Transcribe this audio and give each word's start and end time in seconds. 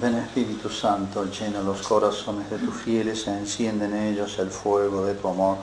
Ven 0.00 0.14
Espíritu 0.14 0.68
Santo, 0.68 1.24
llena 1.24 1.60
los 1.60 1.82
corazones 1.82 2.48
de 2.50 2.58
tus 2.58 2.74
fieles 2.76 3.26
e 3.26 3.32
enciende 3.32 3.86
en 3.86 3.94
ellos 3.96 4.38
el 4.38 4.48
fuego 4.48 5.04
de 5.04 5.14
tu 5.14 5.26
amor. 5.26 5.56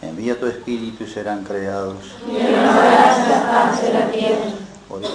Envía 0.00 0.38
tu 0.38 0.46
Espíritu 0.46 1.02
y 1.02 1.08
serán 1.08 1.42
creados. 1.42 1.96
Oh 4.88 4.98
Dios. 4.98 5.12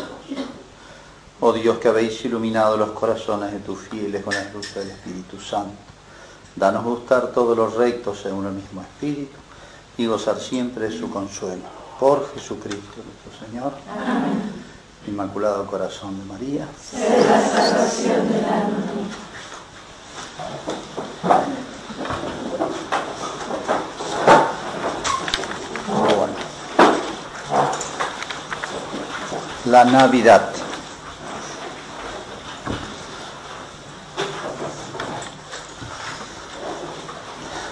Oh 1.40 1.54
Dios 1.54 1.78
que 1.78 1.88
habéis 1.88 2.26
iluminado 2.26 2.76
los 2.76 2.92
corazones 2.92 3.54
de 3.54 3.60
tus 3.60 3.80
fieles 3.80 4.24
con 4.24 4.34
la 4.34 4.44
luz 4.52 4.74
del 4.74 4.90
Espíritu 4.90 5.40
Santo. 5.40 5.78
Danos 6.54 6.84
gustar 6.84 7.32
todos 7.32 7.56
los 7.56 7.76
rectos 7.76 8.26
en 8.26 8.34
uno 8.34 8.52
mismo 8.52 8.82
Espíritu 8.82 9.38
y 9.98 10.06
gozar 10.06 10.38
siempre 10.38 10.90
de 10.90 10.98
su 10.98 11.10
consuelo. 11.10 11.64
Por 11.98 12.30
Jesucristo 12.34 12.98
nuestro 13.06 13.48
Señor. 13.48 13.74
Amén. 13.90 14.59
Inmaculado 15.08 15.66
Corazón 15.66 16.20
de 16.20 16.26
María. 16.26 16.68
La 29.66 29.86
Navidad. 29.86 30.52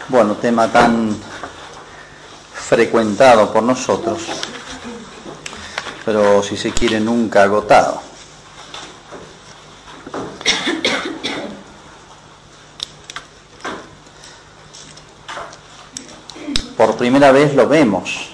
Bueno, 0.09 0.35
tema 0.35 0.67
tan 0.71 1.15
frecuentado 2.53 3.51
por 3.51 3.63
nosotros, 3.63 4.21
pero 6.07 6.41
si 6.41 6.55
se 6.55 6.71
quiere 6.71 7.01
nunca 7.01 7.43
agotado. 7.43 7.99
Por 16.77 16.95
primera 16.95 17.33
vez 17.33 17.53
lo 17.55 17.67
vemos 17.67 18.29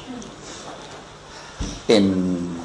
en, 1.88 2.56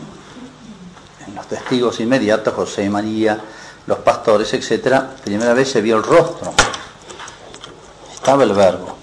en 1.26 1.34
los 1.34 1.46
testigos 1.46 2.00
inmediatos, 2.00 2.52
José 2.52 2.84
y 2.84 2.90
María, 2.90 3.40
los 3.86 4.00
pastores, 4.00 4.52
etc. 4.52 5.04
Primera 5.24 5.54
vez 5.54 5.70
se 5.70 5.80
vio 5.80 5.96
el 5.96 6.02
rostro. 6.02 6.52
Estaba 8.12 8.42
el 8.42 8.52
verbo, 8.52 8.94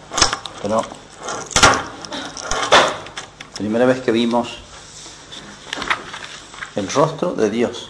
pero 0.62 0.84
primera 3.58 3.88
vez 3.88 4.02
que 4.02 4.12
vimos 4.12 4.65
el 6.76 6.90
rostro 6.92 7.34
de 7.34 7.50
Dios, 7.50 7.90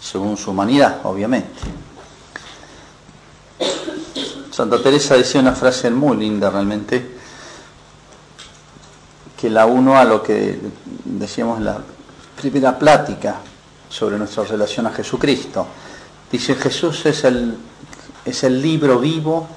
según 0.00 0.36
su 0.36 0.50
humanidad, 0.50 1.00
obviamente. 1.04 1.60
Santa 4.50 4.82
Teresa 4.82 5.14
decía 5.16 5.40
una 5.40 5.54
frase 5.54 5.90
muy 5.90 6.18
linda 6.18 6.50
realmente, 6.50 7.18
que 9.38 9.48
la 9.48 9.64
uno 9.64 9.96
a 9.96 10.04
lo 10.04 10.22
que 10.22 10.60
decíamos 11.04 11.58
en 11.58 11.64
la 11.64 11.78
primera 12.36 12.78
plática 12.78 13.36
sobre 13.88 14.18
nuestra 14.18 14.44
relación 14.44 14.86
a 14.86 14.90
Jesucristo. 14.90 15.66
Dice, 16.30 16.54
Jesús 16.56 17.06
es 17.06 17.24
el, 17.24 17.56
es 18.24 18.44
el 18.44 18.60
libro 18.60 18.98
vivo 18.98 19.48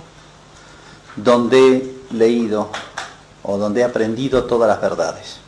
donde 1.17 1.77
he 2.09 2.15
leído 2.15 2.69
o 3.43 3.57
donde 3.57 3.81
he 3.81 3.83
aprendido 3.83 4.45
todas 4.45 4.69
las 4.69 4.81
verdades. 4.81 5.42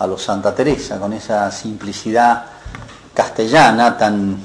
A 0.00 0.06
los 0.06 0.22
Santa 0.22 0.54
Teresa, 0.54 0.98
con 0.98 1.12
esa 1.12 1.50
simplicidad 1.50 2.44
castellana 3.14 3.96
tan 3.96 4.36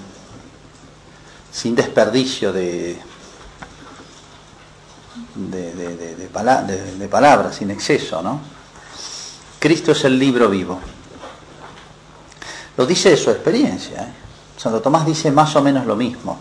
sin 1.51 1.73
desperdicio 1.73 2.51
de, 2.51 2.99
de, 5.35 5.73
de, 5.73 6.15
de, 6.15 7.07
palabras, 7.07 7.55
sin 7.55 7.71
exceso, 7.71 8.21
¿no? 8.21 8.41
Cristo 9.59 9.93
es 9.93 10.03
el 10.03 10.19
libro 10.19 10.49
vivo. 10.49 10.79
Lo 12.77 12.85
dice 12.85 13.11
de 13.11 13.17
su 13.17 13.31
experiencia. 13.31 14.03
¿eh? 14.03 14.13
Santo 14.57 14.81
Tomás 14.81 15.05
dice 15.05 15.31
más 15.31 15.55
o 15.55 15.61
menos 15.61 15.85
lo 15.85 15.95
mismo. 15.95 16.37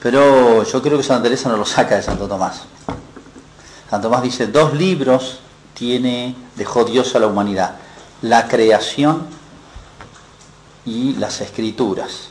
Pero 0.00 0.62
yo 0.62 0.80
creo 0.80 0.96
que 0.96 1.04
Santa 1.04 1.24
Teresa 1.24 1.48
no 1.48 1.56
lo 1.56 1.66
saca 1.66 1.96
de 1.96 2.02
Santo 2.02 2.28
Tomás. 2.28 2.62
Santo 3.90 4.08
Tomás 4.08 4.22
dice, 4.22 4.46
dos 4.46 4.72
libros 4.72 5.40
tiene, 5.80 6.36
dejó 6.56 6.84
Dios 6.84 7.14
a 7.14 7.18
la 7.18 7.26
humanidad. 7.26 7.76
La 8.20 8.46
creación 8.46 9.26
y 10.84 11.14
las 11.14 11.40
escrituras. 11.40 12.28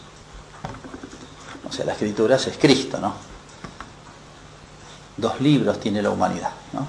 O 1.67 1.73
sea, 1.73 1.83
la 1.83 1.93
escritura 1.93 2.35
es 2.35 2.47
Cristo, 2.61 2.99
¿no? 2.99 3.11
Dos 5.17 5.41
libros 5.41 5.79
tiene 5.79 5.99
la 5.99 6.11
humanidad, 6.11 6.51
¿no? 6.73 6.85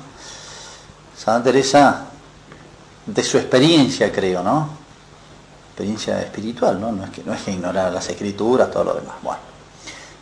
Santa 1.16 1.44
Teresa, 1.44 2.04
de 3.06 3.24
su 3.24 3.38
experiencia, 3.38 4.12
creo, 4.12 4.42
¿no? 4.42 4.68
Experiencia 5.70 6.20
espiritual, 6.20 6.78
¿no? 6.78 6.92
No 6.92 7.04
es 7.04 7.10
que, 7.10 7.22
no 7.24 7.32
es 7.32 7.40
que 7.40 7.52
ignorar 7.52 7.90
las 7.90 8.06
escrituras, 8.10 8.70
todo 8.70 8.84
lo 8.84 8.94
demás. 8.96 9.16
Bueno. 9.22 9.40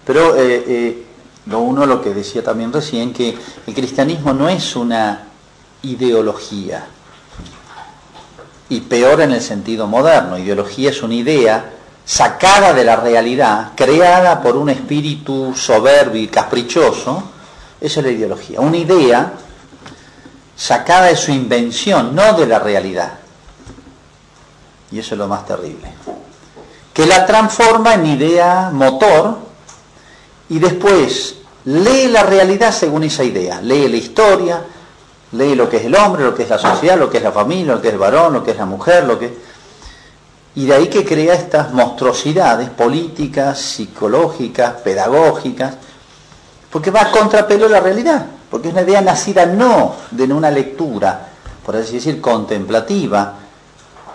Pero 0.07 0.37
eh, 0.37 0.65
eh, 0.69 1.07
lo 1.47 1.59
uno, 1.59 1.85
lo 1.85 2.01
que 2.01 2.15
decía 2.15 2.45
también 2.45 2.73
recién, 2.73 3.13
que 3.13 3.37
el 3.67 3.75
cristianismo 3.75 4.33
no 4.33 4.49
es 4.49 4.77
una 4.77 5.28
ideología, 5.93 6.87
y 8.69 8.81
peor 8.81 9.21
en 9.23 9.33
el 9.33 9.41
sentido 9.41 9.87
moderno. 9.87 10.39
Ideología 10.39 10.91
es 10.91 11.03
una 11.03 11.15
idea 11.15 11.73
sacada 12.05 12.73
de 12.73 12.85
la 12.85 12.97
realidad, 12.97 13.73
creada 13.75 14.43
por 14.43 14.57
un 14.57 14.71
espíritu 14.71 15.55
soberbio 15.55 16.23
y 16.23 16.29
caprichoso, 16.29 17.23
esa 17.81 18.01
es 18.01 18.07
la 18.07 18.13
ideología. 18.13 18.61
Una 18.61 18.77
idea 18.77 19.33
sacada 20.57 21.07
de 21.07 21.17
su 21.17 21.31
invención, 21.31 22.15
no 22.15 22.33
de 22.33 22.47
la 22.47 22.59
realidad. 22.59 23.13
Y 24.91 24.99
eso 24.99 25.15
es 25.15 25.19
lo 25.19 25.29
más 25.29 25.47
terrible. 25.47 25.93
Que 26.93 27.07
la 27.07 27.25
transforma 27.27 27.95
en 27.95 28.07
idea 28.07 28.71
motor 28.73 29.39
y 30.49 30.59
después 30.59 31.37
lee 31.67 32.09
la 32.09 32.23
realidad 32.23 32.73
según 32.73 33.05
esa 33.05 33.23
idea. 33.23 33.61
Lee 33.61 33.87
la 33.87 33.97
historia, 33.97 34.65
lee 35.33 35.55
lo 35.55 35.69
que 35.69 35.79
es 35.79 35.85
el 35.85 35.95
hombre, 35.95 36.25
lo 36.25 36.35
que 36.35 36.45
es 36.45 36.51
la 36.51 36.59
sociedad, 36.59 36.99
lo 36.99 37.11
que 37.11 37.19
es 37.19 37.23
la 37.23 37.33
familia, 37.33 37.75
lo 37.75 37.83
que 37.83 37.89
es 37.89 37.95
el 37.95 38.01
varón, 38.01 38.33
lo 38.33 38.45
que 38.45 38.53
es 38.53 38.57
la 38.57 38.67
mujer, 38.67 39.05
lo 39.05 39.19
que 39.19 39.49
y 40.59 40.67
de 40.67 40.75
ahí 40.75 40.89
que 40.89 41.05
crea 41.05 41.35
estas 41.35 41.73
monstruosidades 41.73 42.69
políticas, 42.71 43.61
psicológicas, 43.61 44.73
pedagógicas, 44.83 45.75
porque 46.69 46.91
va 46.91 47.03
a 47.03 47.11
contrapelo 47.13 47.67
de 47.67 47.71
la 47.71 47.81
realidad, 47.81 48.27
porque 48.51 48.67
es 48.67 48.75
una 48.75 48.83
idea 48.83 49.01
nacida 49.01 49.47
no 49.47 49.95
de 50.11 50.25
una 50.25 50.51
lectura, 50.51 51.29
por 51.65 51.77
así 51.77 51.95
decir, 51.95 52.21
contemplativa, 52.21 53.35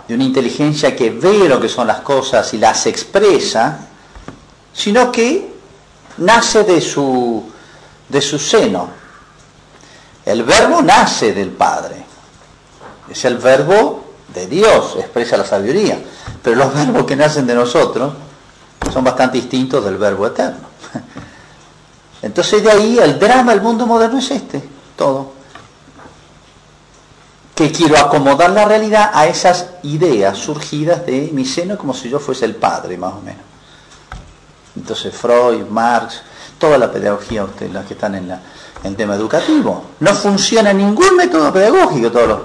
de 0.06 0.14
una 0.14 0.24
inteligencia 0.24 0.94
que 0.94 1.08
ve 1.10 1.48
lo 1.48 1.58
que 1.58 1.70
son 1.70 1.86
las 1.86 2.00
cosas 2.00 2.52
y 2.52 2.58
las 2.58 2.84
expresa, 2.86 3.78
sino 4.70 5.10
que 5.10 5.50
nace 6.18 6.64
de 6.64 6.82
su, 6.82 7.42
de 8.06 8.20
su 8.20 8.38
seno. 8.38 9.03
El 10.24 10.42
verbo 10.42 10.80
nace 10.80 11.34
del 11.34 11.50
Padre, 11.50 12.04
es 13.10 13.24
el 13.24 13.36
verbo 13.38 14.04
de 14.32 14.46
Dios, 14.46 14.96
expresa 14.98 15.36
la 15.36 15.44
sabiduría. 15.44 15.98
Pero 16.42 16.56
los 16.56 16.74
verbos 16.74 17.04
que 17.04 17.16
nacen 17.16 17.46
de 17.46 17.54
nosotros 17.54 18.12
son 18.92 19.04
bastante 19.04 19.38
distintos 19.38 19.84
del 19.84 19.96
verbo 19.96 20.26
eterno. 20.26 20.68
Entonces 22.22 22.62
de 22.62 22.70
ahí 22.70 22.98
el 22.98 23.18
drama 23.18 23.52
del 23.52 23.60
mundo 23.60 23.86
moderno 23.86 24.18
es 24.18 24.30
este, 24.30 24.62
todo. 24.96 25.32
Que 27.54 27.70
quiero 27.70 27.98
acomodar 27.98 28.50
la 28.50 28.64
realidad 28.64 29.10
a 29.14 29.26
esas 29.26 29.66
ideas 29.82 30.36
surgidas 30.38 31.06
de 31.06 31.30
mi 31.32 31.44
seno 31.44 31.78
como 31.78 31.94
si 31.94 32.08
yo 32.08 32.18
fuese 32.18 32.46
el 32.46 32.56
padre, 32.56 32.96
más 32.96 33.14
o 33.14 33.20
menos. 33.20 33.42
Entonces 34.76 35.14
Freud, 35.14 35.66
Marx, 35.68 36.22
toda 36.58 36.78
la 36.78 36.90
pedagogía, 36.90 37.44
ustedes 37.44 37.72
las 37.72 37.86
que 37.86 37.94
están 37.94 38.16
en, 38.16 38.28
la, 38.28 38.40
en 38.84 38.94
tema 38.94 39.14
educativo, 39.14 39.82
no 40.00 40.14
funciona 40.14 40.72
ningún 40.72 41.16
método 41.16 41.52
pedagógico, 41.52 42.12
todos 42.12 42.40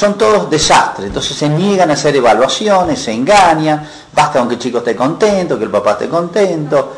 son 0.00 0.16
todos 0.16 0.48
desastres. 0.48 1.08
Entonces 1.08 1.36
se 1.36 1.48
niegan 1.48 1.90
a 1.90 1.92
hacer 1.92 2.16
evaluaciones, 2.16 3.02
se 3.02 3.12
engañan, 3.12 3.86
basta 4.12 4.38
con 4.38 4.48
que 4.48 4.54
el 4.54 4.60
chico 4.60 4.78
esté 4.78 4.96
contento, 4.96 5.58
que 5.58 5.64
el 5.64 5.70
papá 5.70 5.92
esté 5.92 6.08
contento. 6.08 6.96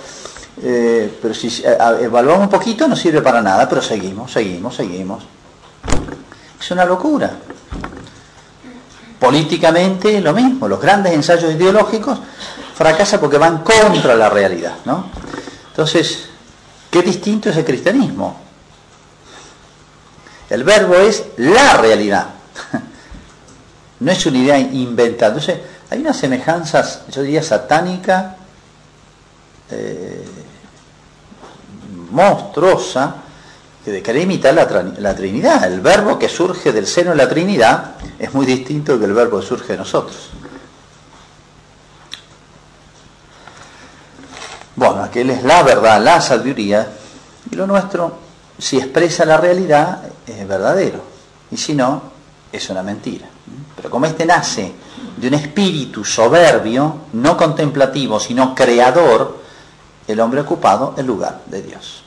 Eh, 0.63 1.19
pero 1.21 1.35
si 1.35 1.49
eh, 1.65 1.77
evaluamos 2.03 2.45
un 2.45 2.51
poquito 2.51 2.87
no 2.87 2.95
sirve 2.95 3.21
para 3.21 3.43
nada, 3.43 3.69
pero 3.69 3.83
seguimos, 3.83 4.31
seguimos, 4.31 4.77
seguimos. 4.77 5.25
Es 6.61 6.71
una 6.71 6.85
locura. 6.85 7.33
Políticamente 9.19 10.21
lo 10.21 10.33
mismo, 10.33 10.69
los 10.69 10.81
grandes 10.81 11.13
ensayos 11.13 11.53
ideológicos 11.53 12.19
fracasan 12.75 13.21
porque 13.21 13.39
van 13.39 13.59
contra 13.59 14.15
la 14.15 14.29
realidad. 14.29 14.75
¿no? 14.85 15.07
Entonces, 15.71 16.29
qué 16.91 17.03
distinto 17.03 17.51
es 17.51 17.57
el 17.57 17.65
cristianismo. 17.65 18.52
El 20.53 20.65
verbo 20.65 20.97
es 20.97 21.25
la 21.39 21.79
realidad. 21.79 22.27
No 24.01 24.11
es 24.11 24.27
una 24.27 24.39
idea 24.39 24.59
inventada. 24.59 25.31
Entonces, 25.31 25.61
hay 25.89 26.01
una 26.01 26.13
semejanza, 26.13 26.85
yo 27.09 27.23
diría, 27.23 27.41
satánica, 27.41 28.35
eh, 29.71 30.25
monstruosa, 32.11 33.15
de 33.87 34.03
querer 34.03 34.23
imitar 34.23 34.55
la, 34.55 34.65
la, 34.99 35.15
Trinidad. 35.15 35.73
El 35.73 35.81
verbo 35.81 36.19
que 36.19 36.29
surge 36.29 36.73
del 36.73 36.89
seno 36.89 37.11
de 37.11 37.17
la 37.17 37.29
Trinidad 37.29 37.93
es 38.19 38.35
muy 38.35 38.45
distinto 38.45 38.99
que 38.99 39.05
el 39.05 39.15
verbo 39.15 39.39
que 39.39 39.47
surge 39.47 39.75
de 39.75 39.79
nosotros. 39.79 40.31
Bueno, 44.75 45.05
aquel 45.05 45.31
es 45.31 45.45
la 45.45 45.63
verdad, 45.63 46.03
la 46.03 46.21
sabiduría, 46.21 46.89
y 47.53 47.55
lo 47.55 47.69
nuestro, 47.69 48.19
si 48.59 48.79
expresa 48.79 49.25
la 49.25 49.37
realidad, 49.37 50.03
es 50.27 50.49
verdadero, 50.49 51.03
y 51.51 51.57
si 51.57 51.75
no, 51.75 52.03
es 52.51 52.69
una 52.71 52.83
mentira. 52.83 53.27
Pero 53.77 53.91
como 53.91 54.07
este 54.07 54.25
nace 54.27 54.73
de 55.17 55.29
un 55.29 55.35
espíritu 55.35 56.05
soberbio, 56.05 56.97
no 57.15 57.37
contemplativo, 57.37 58.21
sino 58.21 58.55
creador, 58.55 59.41
el 60.07 60.21
hombre 60.21 60.41
ha 60.41 60.43
ocupado 60.45 60.95
el 60.97 61.07
lugar 61.07 61.43
de 61.47 61.63
Dios. 61.63 62.03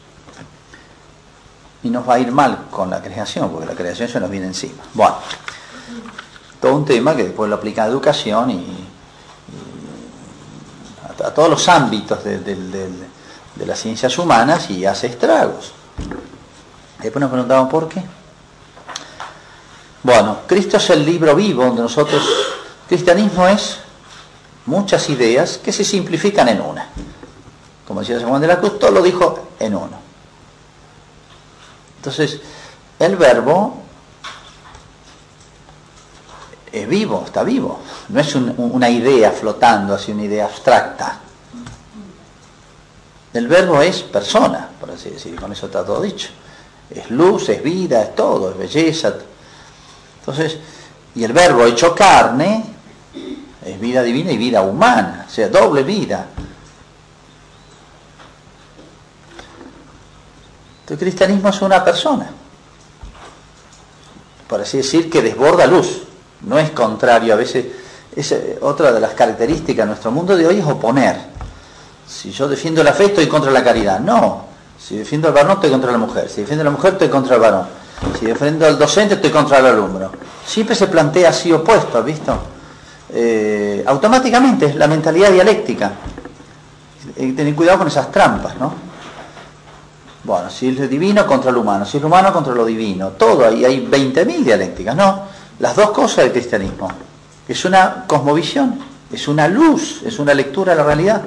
Y 1.84 1.90
nos 1.90 2.08
va 2.08 2.16
a 2.16 2.20
ir 2.20 2.32
mal 2.32 2.66
con 2.72 2.90
la 2.90 3.02
creación, 3.02 3.50
porque 3.52 3.68
la 3.68 3.76
creación 3.76 4.08
se 4.10 4.20
nos 4.20 4.30
viene 4.30 4.48
encima. 4.48 4.84
Bueno, 4.94 5.18
todo 6.60 6.76
un 6.76 6.86
tema 6.86 7.16
que 7.16 7.26
después 7.26 7.50
lo 7.50 7.56
aplica 7.56 7.84
a 7.84 7.88
educación 7.88 8.52
y, 8.52 8.88
a, 11.24 11.32
todos 11.32 11.50
los 11.50 11.70
ámbitos 11.70 12.24
de, 12.24 12.40
de 12.40 13.66
las 13.66 13.80
ciencias 13.80 14.18
humanas 14.18 14.70
y 14.70 14.86
hace 14.86 15.08
estragos. 15.08 15.74
Después 17.01 17.21
nos 17.21 17.30
preguntamos 17.30 17.69
por 17.69 17.89
qué. 17.89 18.03
Bueno, 20.03 20.39
Cristo 20.47 20.77
es 20.77 20.89
el 20.92 21.06
libro 21.06 21.36
vivo 21.36 21.65
donde 21.65 21.81
nosotros, 21.81 22.24
cristianismo 22.88 23.47
es 23.47 23.77
muchas 24.65 25.09
ideas 25.09 25.57
que 25.57 25.71
se 25.71 25.83
simplifican 25.83 26.47
en 26.47 26.62
una. 26.62 26.88
Como 27.88 28.01
decía 28.01 28.19
San 28.19 28.30
Juan 28.30 28.42
de 28.42 28.47
la 28.47 28.59
Cruz, 28.59 28.80
todo 28.80 28.92
lo 28.92 29.01
dijo 29.01 29.50
en 29.59 29.75
uno. 29.75 29.97
Entonces, 31.97 32.39
el 33.00 33.15
verbo 33.15 33.81
es 36.71 36.88
vivo, 36.88 37.24
está 37.25 37.44
vivo. 37.44 37.80
No 38.09 38.19
es 38.19 38.36
una 38.36 38.89
idea 38.89 39.31
flotando, 39.31 39.95
así 39.95 40.12
una 40.12 40.24
idea 40.24 40.45
abstracta. 40.45 41.19
El 43.33 43.47
verbo 43.47 43.81
es 43.81 44.01
persona, 44.03 44.69
por 44.80 44.92
así 44.92 45.09
decir, 45.09 45.36
con 45.36 45.51
eso 45.51 45.65
está 45.65 45.83
todo 45.83 46.01
dicho. 46.01 46.30
Es 46.90 47.10
luz, 47.10 47.50
es 47.50 47.64
vida, 47.64 48.02
es 48.02 48.16
todo, 48.16 48.52
es 48.52 48.58
belleza. 48.58 49.14
Entonces, 50.20 50.58
y 51.16 51.24
el 51.24 51.34
verbo 51.34 51.66
hecho 51.66 51.96
carne 51.96 52.66
es 53.66 53.80
vida 53.80 54.04
divina 54.04 54.32
y 54.32 54.38
vida 54.38 54.62
humana, 54.62 55.26
o 55.28 55.32
sea, 55.32 55.48
doble 55.48 55.84
vida. 55.84 56.28
El 60.88 60.98
cristianismo 60.98 61.50
es 61.50 61.62
una 61.62 61.84
persona, 61.84 62.30
por 64.48 64.62
así 64.62 64.78
decir, 64.78 65.10
que 65.10 65.22
desborda 65.24 65.66
luz, 65.66 66.04
no 66.42 66.60
es 66.60 66.70
contrario, 66.72 67.34
a 67.34 67.38
veces 67.38 67.66
es 68.16 68.31
eh, 68.31 68.60
otra 68.62 68.92
de 68.92 69.00
las 69.00 69.14
características 69.14 69.86
de 69.86 69.88
nuestro 69.88 70.12
mundo 70.12 70.38
de 70.38 70.46
hoy 70.46 70.60
es 70.60 70.66
oponer. 70.66 71.18
Si 72.08 72.31
yo 72.31 72.48
defiendo 72.48 72.84
la 72.84 72.94
fe, 72.94 73.06
estoy 73.06 73.28
contra 73.28 73.52
la 73.52 73.64
caridad. 73.64 74.00
No. 74.00 74.46
Si 74.80 74.98
defiendo 74.98 75.27
al 75.27 75.33
varón, 75.33 75.54
estoy 75.54 75.72
contra 75.72 75.92
la 75.92 75.98
mujer. 75.98 76.30
Si 76.30 76.42
defiendo 76.42 76.62
a 76.62 76.66
la 76.66 76.72
mujer, 76.72 76.94
estoy 76.94 77.10
contra 77.10 77.36
el 77.36 77.42
varón. 77.42 77.66
Si 78.19 78.25
defiendo 78.25 78.66
al 78.66 78.77
docente, 78.77 79.16
estoy 79.16 79.31
contra 79.31 79.60
el 79.60 79.66
alumno. 79.68 80.12
Siempre 80.45 80.75
se 80.75 80.88
plantea 80.88 81.30
así 81.30 81.51
opuesto, 81.51 81.98
¿has 81.98 82.06
visto? 82.06 82.38
Eh, 83.13 83.83
automáticamente 83.88 84.68
es 84.68 84.75
la 84.75 84.88
mentalidad 84.88 85.31
dialéctica. 85.31 85.92
Hay 87.18 87.31
tener 87.31 87.56
cuidado 87.56 87.80
con 87.80 87.88
esas 87.88 88.12
trampas, 88.12 88.57
¿no? 88.57 88.74
Bueno, 90.24 90.50
si 90.50 90.69
es 90.69 90.89
divino 90.89 91.25
contra 91.25 91.51
lo 91.51 91.62
humano, 91.62 91.86
si 91.86 91.98
es 91.98 92.01
lo 92.01 92.07
humano 92.07 92.33
contra 92.33 92.54
lo 92.54 92.66
divino, 92.66 93.10
todo, 93.10 93.45
ahí 93.45 93.63
hay 93.63 93.88
20.000 93.88 94.44
dialécticas, 94.44 94.95
¿no? 94.95 95.21
Las 95.60 95.75
dos 95.75 95.92
cosas 95.92 96.25
del 96.25 96.31
cristianismo. 96.31 96.89
Es 97.48 97.63
una 97.63 98.06
cosmovisión, 98.07 98.80
es 99.12 99.28
una 99.28 99.48
luz, 99.48 100.01
es 100.04 100.18
una 100.18 100.33
lectura 100.33 100.74
de 100.74 100.78
la 100.80 100.83
realidad 100.83 101.21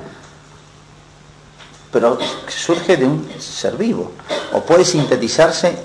pero 1.91 2.19
surge 2.49 2.97
de 2.97 3.07
un 3.07 3.29
ser 3.39 3.77
vivo, 3.77 4.13
o 4.53 4.63
puede 4.63 4.85
sintetizarse 4.85 5.77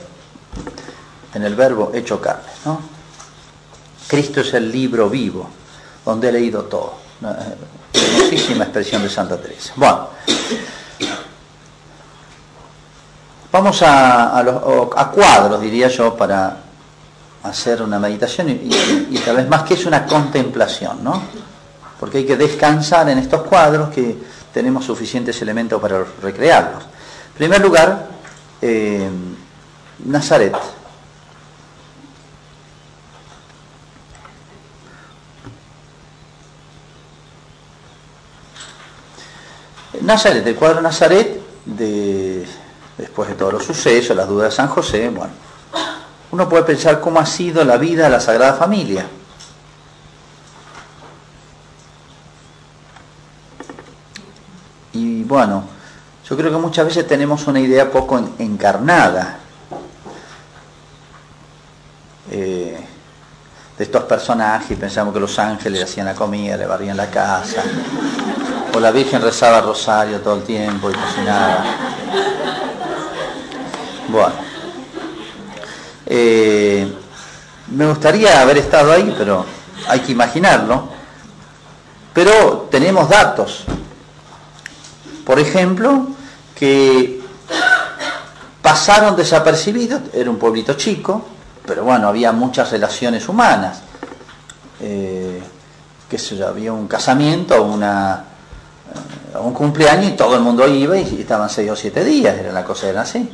en 1.33 1.43
el 1.43 1.55
verbo 1.55 1.91
hecho 1.93 2.19
carne. 2.19 2.51
¿no? 2.65 2.81
Cristo 4.07 4.41
es 4.41 4.53
el 4.53 4.71
libro 4.71 5.09
vivo, 5.09 5.49
donde 6.05 6.29
he 6.29 6.31
leído 6.31 6.63
todo. 6.63 6.95
Hermosísima 7.93 8.65
expresión 8.65 9.01
de 9.01 9.09
Santa 9.09 9.39
Teresa. 9.39 9.73
Bueno, 9.75 10.09
vamos 13.51 13.81
a, 13.81 14.39
a, 14.39 15.11
cuadros, 15.11 15.61
diría 15.61 15.87
yo, 15.87 16.15
para 16.15 16.57
hacer 17.43 17.81
una 17.81 17.99
meditación 17.99 18.49
y, 18.49 18.69
y, 19.09 19.21
tal 19.23 19.37
vez 19.37 19.47
más 19.47 19.63
que 19.63 19.75
es 19.75 19.85
una 19.85 20.05
contemplación, 20.05 21.03
¿no? 21.03 21.21
Porque 21.99 22.19
hay 22.19 22.25
que 22.25 22.35
descansar 22.35 23.07
en 23.09 23.19
estos 23.19 23.43
cuadros 23.43 23.89
que 23.89 24.17
tenemos 24.53 24.85
suficientes 24.85 25.41
elementos 25.41 25.81
para 25.81 26.05
recrearlos. 26.21 26.83
En 26.83 27.33
primer 27.33 27.61
lugar, 27.61 28.07
eh, 28.61 29.09
Nazaret. 30.05 30.55
Nazaret, 40.01 40.45
el 40.45 40.55
cuadro 40.55 40.81
Nazaret, 40.81 41.41
de, 41.65 42.45
después 42.97 43.29
de 43.29 43.35
todos 43.35 43.53
los 43.53 43.63
sucesos, 43.63 44.15
las 44.15 44.27
dudas 44.27 44.51
de 44.51 44.55
San 44.57 44.67
José, 44.67 45.09
bueno, 45.09 45.33
uno 46.31 46.49
puede 46.49 46.63
pensar 46.63 46.99
cómo 46.99 47.19
ha 47.19 47.25
sido 47.25 47.63
la 47.63 47.77
vida 47.77 48.03
de 48.03 48.09
la 48.09 48.19
Sagrada 48.19 48.53
Familia. 48.53 49.07
Bueno, 55.23 55.63
yo 56.27 56.37
creo 56.37 56.51
que 56.51 56.57
muchas 56.57 56.85
veces 56.85 57.07
tenemos 57.07 57.47
una 57.47 57.59
idea 57.59 57.89
poco 57.89 58.17
encarnada 58.39 59.39
eh, 62.31 62.79
de 63.77 63.83
estos 63.83 64.03
personajes, 64.03 64.77
pensamos 64.77 65.13
que 65.13 65.19
los 65.19 65.37
ángeles 65.39 65.79
le 65.79 65.85
hacían 65.85 66.05
la 66.05 66.13
comida, 66.13 66.55
le 66.55 66.65
barrían 66.65 66.95
la 66.95 67.09
casa, 67.09 67.63
o 68.73 68.79
la 68.79 68.91
Virgen 68.91 69.21
rezaba 69.21 69.61
rosario 69.61 70.21
todo 70.21 70.35
el 70.35 70.43
tiempo 70.43 70.89
y 70.89 70.93
cocinaba. 70.93 71.63
Bueno, 74.09 74.35
eh, 76.05 76.93
me 77.67 77.87
gustaría 77.87 78.41
haber 78.41 78.57
estado 78.57 78.91
ahí, 78.91 79.13
pero 79.17 79.45
hay 79.87 79.99
que 80.01 80.11
imaginarlo. 80.11 80.89
Pero 82.13 82.67
tenemos 82.69 83.09
datos, 83.09 83.63
por 85.25 85.39
ejemplo, 85.39 86.07
que 86.55 87.21
pasaron 88.61 89.15
desapercibidos, 89.15 90.01
era 90.13 90.29
un 90.29 90.37
pueblito 90.37 90.73
chico, 90.73 91.25
pero 91.65 91.83
bueno, 91.83 92.07
había 92.07 92.31
muchas 92.31 92.71
relaciones 92.71 93.27
humanas. 93.29 93.81
Eh, 94.81 95.41
que 96.09 96.17
se 96.19 96.43
había 96.43 96.71
un 96.73 96.87
casamiento, 96.87 97.55
eh, 97.55 99.37
un 99.39 99.53
cumpleaños 99.53 100.11
y 100.11 100.15
todo 100.15 100.35
el 100.35 100.41
mundo 100.41 100.67
iba 100.67 100.97
y 100.97 101.21
estaban 101.21 101.49
seis 101.49 101.71
o 101.71 101.75
siete 101.75 102.03
días, 102.03 102.37
era 102.37 102.51
la 102.51 102.63
cosa 102.63 102.89
era 102.89 103.01
así. 103.01 103.29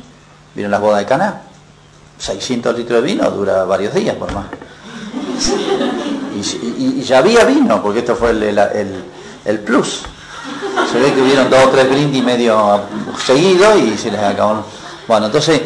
Vieron 0.54 0.70
las 0.70 0.80
bodas 0.80 1.00
de 1.00 1.06
Caná. 1.06 1.42
600 2.18 2.76
litros 2.76 3.02
de 3.02 3.06
vino 3.06 3.30
dura 3.30 3.64
varios 3.64 3.94
días 3.94 4.14
por 4.16 4.32
más. 4.32 4.46
Y, 6.36 7.02
ya 7.02 7.18
había 7.18 7.44
vino, 7.44 7.82
porque 7.82 8.00
esto 8.00 8.14
fue 8.14 8.30
el 8.30 9.60
plus 9.60 10.04
se 10.90 10.98
ve 10.98 11.12
que 11.12 11.22
hubieron 11.22 11.48
dos 11.48 11.66
o 11.66 11.68
tres 11.68 11.88
brindis 11.88 12.24
medio 12.24 12.80
seguidos 13.24 13.78
y 13.78 13.96
se 13.96 14.10
les 14.10 14.20
acabó. 14.20 14.64
Bueno, 15.06 15.26
entonces 15.26 15.62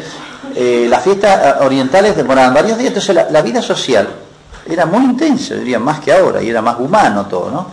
eh, 0.55 0.87
las 0.89 1.03
fiestas 1.03 1.61
orientales 1.63 2.17
demoraban 2.17 2.53
varios 2.53 2.79
días, 2.79 2.89
entonces 2.89 3.27
la, 3.31 3.43
vida 3.43 3.63
social 3.63 4.09
era 4.67 4.87
muy 4.87 5.05
intensa, 5.05 5.55
diría 5.55 5.79
más 5.79 6.01
que 6.01 6.13
ahora, 6.13 6.43
y 6.43 6.51
era 6.51 6.63
más 6.63 6.79
humano 6.79 7.27
todo, 7.27 7.51
¿no? 7.51 7.71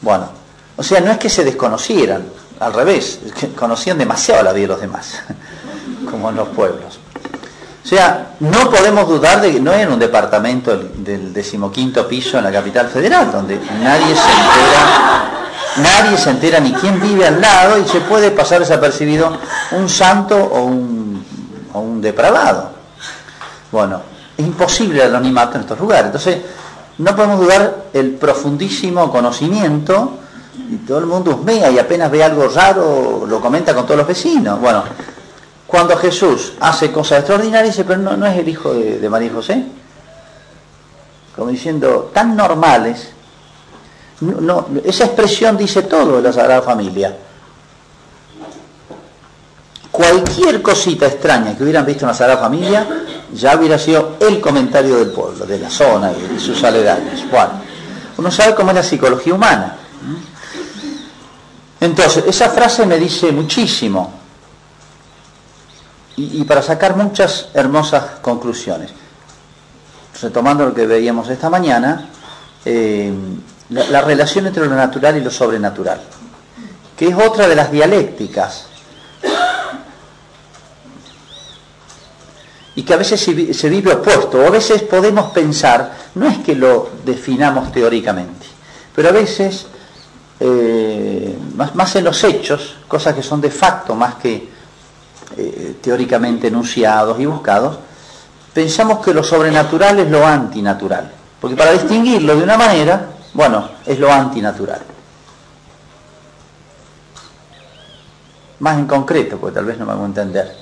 Bueno, 0.00 0.28
o 0.76 0.82
sea, 0.82 1.00
no 1.00 1.10
es 1.10 1.18
que 1.18 1.28
se 1.28 1.44
desconocieran, 1.44 2.24
al 2.60 2.72
revés, 2.72 3.20
conocían 3.56 3.98
demasiado 3.98 4.42
la 4.42 4.52
vida 4.52 4.62
de 4.62 4.68
los 4.68 4.80
demás, 4.80 5.20
como 6.10 6.30
en 6.30 6.36
los 6.36 6.48
pueblos. 6.48 6.98
O 7.84 7.86
sea, 7.86 8.34
no 8.40 8.70
podemos 8.70 9.06
dudar 9.06 9.40
de 9.42 9.52
que 9.52 9.60
no 9.60 9.72
era 9.72 9.90
un 9.90 9.98
departamento 9.98 10.76
del 10.76 11.32
decimoquinto 11.34 12.08
piso 12.08 12.38
en 12.38 12.44
la 12.44 12.52
capital 12.52 12.88
federal, 12.88 13.30
donde 13.30 13.60
nadie 13.82 14.14
se 14.14 14.30
entera 14.30 15.43
nadie 15.76 16.16
se 16.16 16.30
entera 16.30 16.60
ni 16.60 16.72
quién 16.72 17.00
vive 17.00 17.26
al 17.26 17.40
lado 17.40 17.78
y 17.78 17.88
se 17.88 18.00
puede 18.00 18.30
pasar 18.30 18.60
desapercibido 18.60 19.38
un 19.72 19.88
santo 19.88 20.36
o 20.36 20.64
un, 20.64 22.00
depravado. 22.00 22.70
Bueno, 23.72 24.02
es 24.36 24.44
imposible 24.44 25.02
el 25.02 25.14
anonimato 25.14 25.56
en 25.56 25.62
estos 25.62 25.80
lugares. 25.80 26.06
Entonces, 26.06 26.38
no 26.98 27.16
podemos 27.16 27.40
dudar 27.40 27.86
el 27.92 28.12
profundísimo 28.12 29.10
conocimiento 29.10 30.18
y 30.70 30.76
todo 30.76 30.98
el 30.98 31.06
mundo 31.06 31.32
husmea 31.32 31.70
y 31.70 31.78
apenas 31.78 32.10
ve 32.10 32.22
algo 32.22 32.46
raro 32.48 33.24
lo 33.26 33.40
comenta 33.40 33.74
con 33.74 33.84
todos 33.84 33.98
los 33.98 34.06
vecinos. 34.06 34.60
Bueno, 34.60 34.84
cuando 35.66 35.96
Jesús 35.96 36.52
hace 36.60 36.92
cosas 36.92 37.18
extraordinarias, 37.18 37.74
dice, 37.74 37.84
pero 37.84 38.00
no, 38.00 38.16
no 38.16 38.26
es 38.26 38.38
el 38.38 38.48
hijo 38.48 38.72
de, 38.74 39.08
María 39.08 39.32
José. 39.32 39.64
Como 41.34 41.48
diciendo, 41.48 42.10
tan 42.14 42.36
normales. 42.36 43.08
No, 44.24 44.66
esa 44.84 45.04
expresión 45.04 45.56
dice 45.56 45.82
todo 45.82 46.16
de 46.16 46.22
la 46.22 46.32
Sagrada 46.32 46.62
Familia. 46.62 47.14
Cualquier 49.90 50.62
cosita 50.62 51.06
extraña 51.06 51.56
que 51.56 51.62
hubieran 51.62 51.84
visto 51.84 52.04
en 52.04 52.08
la 52.08 52.14
Sagrada 52.14 52.40
Familia 52.40 52.86
ya 53.32 53.56
hubiera 53.56 53.78
sido 53.78 54.16
el 54.20 54.40
comentario 54.40 54.96
del 54.96 55.10
pueblo, 55.10 55.44
de 55.44 55.58
la 55.58 55.70
zona 55.70 56.12
y 56.12 56.34
de 56.34 56.40
sus 56.40 56.62
aledaños. 56.64 57.24
Uno 58.16 58.30
sabe 58.30 58.54
cómo 58.54 58.70
es 58.70 58.76
la 58.76 58.82
psicología 58.82 59.34
humana. 59.34 59.76
Entonces, 61.80 62.24
esa 62.26 62.48
frase 62.48 62.86
me 62.86 62.98
dice 62.98 63.30
muchísimo 63.30 64.14
y, 66.16 66.40
y, 66.40 66.44
para 66.44 66.62
sacar 66.62 66.96
muchas 66.96 67.48
hermosas 67.52 68.20
conclusiones. 68.22 68.90
Retomando 70.22 70.64
lo 70.64 70.72
que 70.72 70.86
veíamos 70.86 71.28
esta 71.28 71.50
mañana, 71.50 72.08
eh, 72.64 73.12
la, 73.70 73.84
la 73.88 74.00
relación 74.00 74.46
entre 74.46 74.66
lo 74.66 74.74
natural 74.74 75.16
y 75.16 75.20
lo 75.20 75.30
sobrenatural, 75.30 76.00
que 76.96 77.08
es 77.08 77.14
otra 77.14 77.48
de 77.48 77.56
las 77.56 77.70
dialécticas. 77.70 78.68
Y 82.76 82.82
que 82.82 82.92
a 82.92 82.96
veces 82.96 83.20
se 83.20 83.68
vive 83.68 83.92
opuesto, 83.92 84.40
o 84.40 84.46
a 84.46 84.50
veces 84.50 84.82
podemos 84.82 85.30
pensar, 85.30 85.96
no 86.16 86.26
es 86.28 86.38
que 86.38 86.56
lo 86.56 86.90
definamos 87.04 87.70
teóricamente, 87.70 88.46
pero 88.94 89.10
a 89.10 89.12
veces, 89.12 89.66
eh, 90.40 91.38
más, 91.54 91.74
más, 91.76 91.94
en 91.94 92.04
los 92.04 92.24
hechos, 92.24 92.76
cosas 92.88 93.14
que 93.14 93.22
son 93.22 93.40
de 93.40 93.50
facto 93.50 93.94
más 93.94 94.16
que 94.16 94.48
eh, 95.36 95.76
teóricamente 95.80 96.48
enunciados 96.48 97.18
y 97.20 97.26
buscados, 97.26 97.78
pensamos 98.52 99.04
que 99.04 99.14
lo 99.14 99.22
sobrenatural 99.22 100.00
es 100.00 100.10
lo 100.10 100.26
antinatural, 100.26 101.12
porque 101.40 101.56
para 101.56 101.72
distinguirlo 101.72 102.36
de 102.36 102.42
una 102.42 102.56
manera, 102.56 103.13
bueno, 103.34 103.68
es 103.84 103.98
lo 103.98 104.10
antinatural. 104.10 104.80
Más 108.60 108.78
en 108.78 108.86
concreto, 108.86 109.38
porque 109.38 109.56
tal 109.56 109.66
vez 109.66 109.78
no 109.78 109.84
me 109.84 109.92
hago 109.92 110.06
entender. 110.06 110.56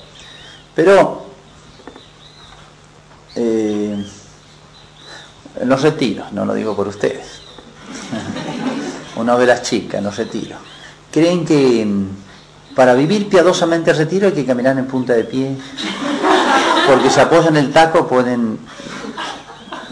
Pero 0.75 1.27
eh, 3.37 4.05
en 5.61 5.69
los 5.69 5.83
retiros, 5.83 6.33
no 6.33 6.45
lo 6.45 6.55
digo 6.55 6.75
por 6.75 6.89
ustedes, 6.89 7.43
una 9.17 9.37
de 9.37 9.47
las 9.47 9.63
chicas 9.63 9.99
en 9.99 10.05
los 10.05 10.17
retiros, 10.17 10.59
creen 11.11 11.45
que 11.45 11.87
para 12.75 12.95
vivir 12.95 13.29
piadosamente 13.29 13.91
el 13.91 13.99
retiro 13.99 14.27
hay 14.29 14.33
que 14.33 14.47
caminar 14.47 14.79
en 14.79 14.87
punta 14.87 15.13
de 15.13 15.25
pie, 15.25 15.57
porque 16.87 17.11
se 17.11 17.21
apoyan 17.21 17.57
el 17.57 17.71
taco 17.71 18.09
pueden 18.09 18.59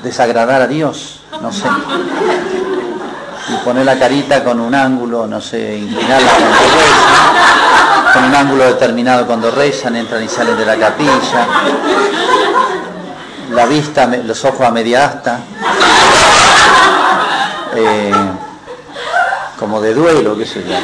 desagradar 0.03 0.63
a 0.63 0.67
Dios, 0.67 1.21
no 1.43 1.53
sé, 1.53 1.69
poner 3.65 3.85
la 3.85 3.99
carita 3.99 4.43
con 4.43 4.61
un 4.61 4.75
ángulo, 4.75 5.27
no 5.27 5.41
sé, 5.41 5.77
inclinarla 5.77 6.31
cuando 6.31 6.57
rezan, 6.77 8.13
con 8.13 8.25
un 8.25 8.35
ángulo 8.35 8.65
determinado 8.65 9.27
cuando 9.27 9.51
rezan, 9.51 9.97
entran 9.97 10.25
y 10.25 10.29
salen 10.29 10.57
de 10.57 10.67
la 10.67 10.77
capilla. 10.77 11.47
La 13.51 13.67
vista, 13.67 14.07
los 14.07 14.45
ojos 14.45 14.61
a 14.61 14.71
media 14.71 15.07
asta, 15.07 15.41
eh, 17.75 18.13
como 19.59 19.81
de 19.81 19.93
duelo, 19.93 20.39
qué 20.39 20.47
sé 20.47 20.63
yo, 20.63 20.75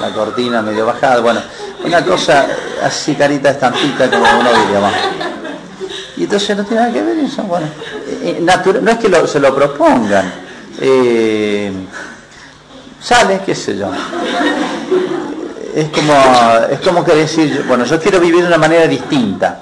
la 0.00 0.14
cortina 0.14 0.62
medio 0.62 0.86
bajada, 0.86 1.20
bueno, 1.20 1.40
una 1.84 2.02
cosa 2.04 2.46
así 2.82 3.14
carita 3.14 3.50
estampita 3.50 4.10
como 4.10 4.24
uno 4.40 4.50
diría, 4.50 4.80
bueno. 4.80 4.96
Y 6.16 6.24
entonces 6.24 6.56
no 6.56 6.64
tiene 6.64 6.80
nada 6.80 6.92
que 6.94 7.02
ver 7.02 7.18
eso, 7.18 7.42
bueno, 7.42 7.66
eh, 8.22 8.40
no 8.40 8.90
es 8.90 8.98
que 8.98 9.28
se 9.28 9.38
lo 9.38 9.54
propongan, 9.54 10.45
eh, 10.80 11.72
sale, 13.00 13.40
qué 13.44 13.54
sé 13.54 13.76
yo. 13.76 13.90
Es 15.74 15.88
como, 15.90 16.14
es 16.70 16.80
como 16.80 17.04
que 17.04 17.14
decir, 17.14 17.64
bueno, 17.68 17.84
yo 17.84 18.00
quiero 18.00 18.18
vivir 18.18 18.42
de 18.42 18.48
una 18.48 18.58
manera 18.58 18.86
distinta 18.86 19.60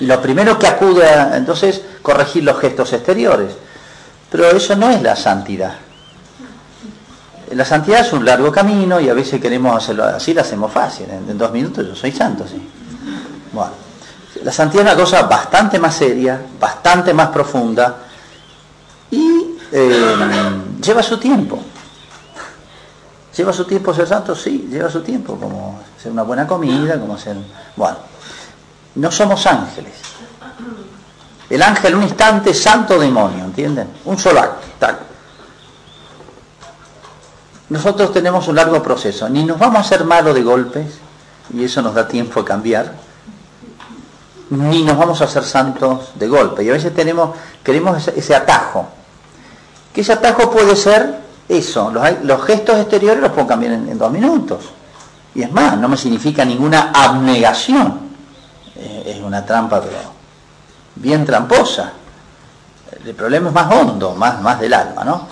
y 0.00 0.06
lo 0.06 0.20
primero 0.20 0.58
que 0.58 0.66
acude 0.66 1.08
a, 1.08 1.36
entonces, 1.36 1.80
corregir 2.02 2.42
los 2.44 2.58
gestos 2.58 2.92
exteriores. 2.92 3.52
Pero 4.30 4.50
eso 4.50 4.74
no 4.74 4.90
es 4.90 5.00
la 5.00 5.14
santidad. 5.14 5.74
La 7.52 7.64
santidad 7.64 8.00
es 8.00 8.12
un 8.12 8.24
largo 8.24 8.50
camino 8.50 8.98
y 8.98 9.08
a 9.08 9.14
veces 9.14 9.40
queremos 9.40 9.76
hacerlo 9.76 10.04
así, 10.04 10.34
lo 10.34 10.40
hacemos 10.40 10.72
fácil. 10.72 11.06
En, 11.08 11.30
en 11.30 11.38
dos 11.38 11.52
minutos 11.52 11.86
yo 11.86 11.94
soy 11.94 12.10
santo, 12.10 12.44
sí. 12.48 12.60
Bueno, 13.52 13.70
la 14.42 14.50
santidad 14.50 14.86
es 14.86 14.92
una 14.92 15.00
cosa 15.00 15.22
bastante 15.22 15.78
más 15.78 15.94
seria, 15.94 16.40
bastante 16.58 17.14
más 17.14 17.28
profunda 17.28 17.96
y 19.10 19.43
eh, 19.76 20.16
lleva 20.80 21.02
su 21.02 21.18
tiempo. 21.18 21.60
¿Lleva 23.36 23.52
su 23.52 23.64
tiempo 23.64 23.92
ser 23.92 24.06
santo? 24.06 24.36
Sí, 24.36 24.68
lleva 24.70 24.88
su 24.88 25.02
tiempo, 25.02 25.36
como 25.36 25.80
hacer 25.98 26.12
una 26.12 26.22
buena 26.22 26.46
comida, 26.46 27.00
como 27.00 27.14
hacer... 27.14 27.36
Bueno, 27.74 27.96
no 28.94 29.10
somos 29.10 29.44
ángeles. 29.46 29.94
El 31.50 31.60
ángel 31.62 31.96
un 31.96 32.04
instante, 32.04 32.54
santo 32.54 32.98
demonio, 32.98 33.44
¿entienden? 33.44 33.88
Un 34.04 34.16
solo 34.16 34.40
acto. 34.40 34.64
Nosotros 37.70 38.12
tenemos 38.12 38.46
un 38.46 38.54
largo 38.54 38.80
proceso. 38.82 39.28
Ni 39.28 39.44
nos 39.44 39.58
vamos 39.58 39.78
a 39.78 39.80
hacer 39.80 40.04
malo 40.04 40.32
de 40.32 40.42
golpes, 40.42 40.86
y 41.52 41.64
eso 41.64 41.82
nos 41.82 41.94
da 41.94 42.06
tiempo 42.06 42.40
a 42.40 42.44
cambiar, 42.44 42.94
ni 44.50 44.82
nos 44.84 44.96
vamos 44.96 45.20
a 45.20 45.24
hacer 45.24 45.42
santos 45.42 46.10
de 46.14 46.28
golpe. 46.28 46.62
Y 46.62 46.70
a 46.70 46.74
veces 46.74 46.94
tenemos, 46.94 47.30
queremos 47.64 48.06
ese 48.06 48.34
atajo. 48.36 48.88
Que 49.94 50.02
ese 50.02 50.12
atajo 50.12 50.50
puede 50.50 50.76
ser 50.76 51.20
eso. 51.48 51.90
Los, 52.22 52.44
gestos 52.44 52.78
exteriores 52.80 53.22
los 53.22 53.32
puedo 53.32 53.46
cambiar 53.46 53.72
en, 53.72 53.96
dos 53.96 54.10
minutos. 54.10 54.64
Y 55.34 55.42
es 55.42 55.52
más, 55.52 55.78
no 55.78 55.88
me 55.88 55.96
significa 55.96 56.44
ninguna 56.44 56.90
abnegación 56.92 58.04
es 59.04 59.20
una 59.20 59.44
trampa, 59.44 59.80
pero 59.80 59.96
bien 60.96 61.24
tramposa. 61.24 61.92
El 63.04 63.14
problema 63.14 63.48
es 63.48 63.54
más 63.54 63.72
hondo, 63.72 64.14
más, 64.14 64.40
más 64.40 64.60
del 64.60 64.72
alma, 64.72 65.04
¿no? 65.04 65.28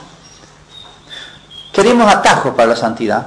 Queremos 1.72 2.12
atajos 2.12 2.54
para 2.54 2.70
la 2.70 2.76
santidad. 2.76 3.26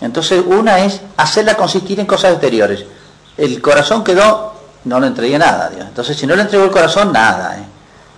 Entonces, 0.00 0.42
una 0.44 0.80
es 0.80 1.00
hacerla 1.16 1.54
consistir 1.54 2.00
en 2.00 2.06
cosas 2.06 2.32
exteriores. 2.32 2.84
El 3.36 3.60
corazón 3.62 4.02
quedó, 4.02 4.54
no 4.84 4.98
le 4.98 5.06
entregué 5.06 5.38
nada. 5.38 5.70
Dios. 5.70 5.86
Entonces, 5.86 6.16
si 6.16 6.26
no 6.26 6.34
le 6.34 6.42
entregó 6.42 6.64
el 6.64 6.70
corazón, 6.70 7.12
nada. 7.12 7.58
¿eh? 7.58 7.64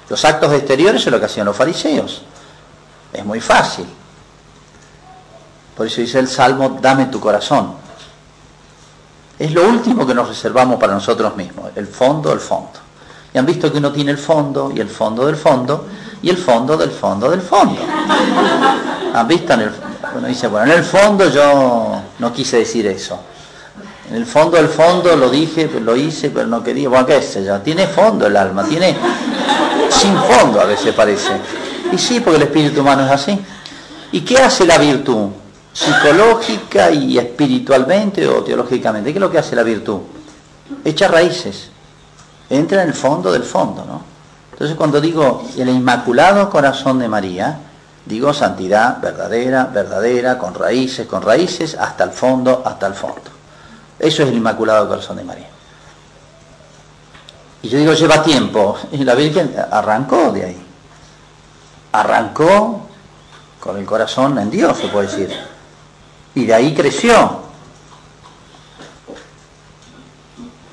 Los 0.09 0.25
actos 0.25 0.53
exteriores 0.53 1.07
es 1.07 1.13
lo 1.13 1.19
que 1.19 1.27
hacían 1.27 1.47
los 1.47 1.57
fariseos. 1.57 2.23
Es 3.13 3.25
muy 3.25 3.41
fácil. 3.41 3.87
Por 5.77 5.87
eso 5.87 6.01
dice 6.01 6.19
el 6.19 6.29
Salmo, 6.29 6.79
dame 6.81 7.07
tu 7.07 7.21
corazón. 7.21 7.75
Es 9.39 9.53
lo 9.53 9.69
último 9.69 10.07
que 10.07 10.15
nos 10.15 10.29
reservamos 10.29 10.81
para 10.81 10.95
nosotros 10.95 11.37
mismos, 11.37 11.71
el 11.77 11.87
fondo 11.87 12.31
del 12.31 12.41
fondo. 12.41 12.81
Y 13.33 13.39
han 13.39 13.47
visto 13.47 13.71
que 13.71 13.79
uno 13.79 13.93
tiene 13.93 14.11
el 14.11 14.19
fondo 14.19 14.73
y 14.75 14.81
el 14.81 14.89
fondo 14.89 15.27
del 15.27 15.37
fondo 15.37 15.87
y 16.23 16.31
el 16.31 16.37
fondo 16.37 16.77
del 16.77 16.91
fondo 16.91 17.31
del 17.31 17.43
fondo. 17.43 17.81
Han 19.15 19.29
visto 19.29 19.53
en 19.53 19.61
el 19.61 19.73
uno 20.17 20.27
dice, 20.27 20.49
bueno, 20.49 20.73
en 20.73 20.79
el 20.79 20.85
fondo 20.85 21.29
yo 21.29 22.01
no 22.19 22.33
quise 22.33 22.59
decir 22.59 22.87
eso. 22.87 23.19
En 24.11 24.17
el 24.17 24.27
fondo 24.27 24.57
del 24.57 24.69
fondo 24.69 25.15
lo 25.17 25.29
dije, 25.29 25.69
lo 25.81 25.95
hice, 25.95 26.31
pero 26.31 26.47
no 26.47 26.63
quería. 26.63 26.89
Bueno, 26.89 27.05
qué 27.07 27.21
sé 27.21 27.45
yo, 27.45 27.61
tiene 27.61 27.87
fondo 27.87 28.27
el 28.27 28.37
alma, 28.37 28.65
tiene 28.65 28.97
sin 29.99 30.17
fondo 30.17 30.61
a 30.61 30.65
veces 30.65 30.95
parece. 30.95 31.33
Y 31.93 31.99
sí, 31.99 32.21
porque 32.21 32.37
el 32.37 32.43
espíritu 32.45 32.81
humano 32.81 33.05
es 33.05 33.11
así. 33.11 33.39
¿Y 34.13 34.21
qué 34.23 34.39
hace 34.39 34.67
la 34.67 34.79
virtud? 34.79 35.29
psicológica 35.79 36.91
y 36.91 37.19
espiritualmente 37.19 38.27
o 38.27 38.43
teológicamente. 38.43 39.13
¿Qué 39.13 39.19
es 39.19 39.21
lo 39.21 39.31
que 39.31 39.39
hace 39.39 39.55
la 39.55 39.63
virtud? 39.63 40.01
Echa 40.85 41.07
raíces, 41.07 41.71
entra 42.51 42.83
en 42.83 42.89
el 42.89 42.95
fondo 42.95 43.31
del 43.31 43.45
fondo, 43.45 43.85
¿no? 43.85 44.03
Entonces 44.53 44.77
cuando 44.77 45.01
digo 45.01 45.45
el 45.57 45.69
inmaculado 45.69 46.51
corazón 46.51 46.99
de 46.99 47.09
María, 47.09 47.61
digo 48.05 48.35
santidad 48.35 49.01
verdadera, 49.01 49.67
verdadera, 49.67 50.37
con 50.37 50.53
raíces, 50.53 51.07
con 51.07 51.23
raíces, 51.23 51.77
hasta 51.77 52.03
el 52.03 52.11
fondo, 52.11 52.63
hasta 52.65 52.89
el 52.89 52.95
fondo. 52.95 53.31
Eso 54.01 54.25
es 54.25 54.31
el 54.31 54.37
inmaculado 54.37 54.89
corazón 54.89 55.19
de 55.19 55.25
María. 55.25 55.49
Y 57.63 57.69
yo 57.69 57.79
digo, 57.79 57.93
lleva 57.93 58.23
tiempo. 58.23 58.79
Y 58.93 59.05
la 59.05 59.15
Virgen 59.15 59.55
arrancó 59.71 60.33
de 60.33 60.45
ahí. 60.45 60.67
Arrancó 61.93 62.87
con 63.61 63.77
el 63.77 63.85
corazón 63.85 64.39
en 64.39 64.51
Dios, 64.51 64.79
se 64.79 64.89
puede 64.89 65.09
decir 65.09 65.37
y 66.35 66.47
de 66.47 66.55
ahí 66.55 66.73
creció. 66.73 67.41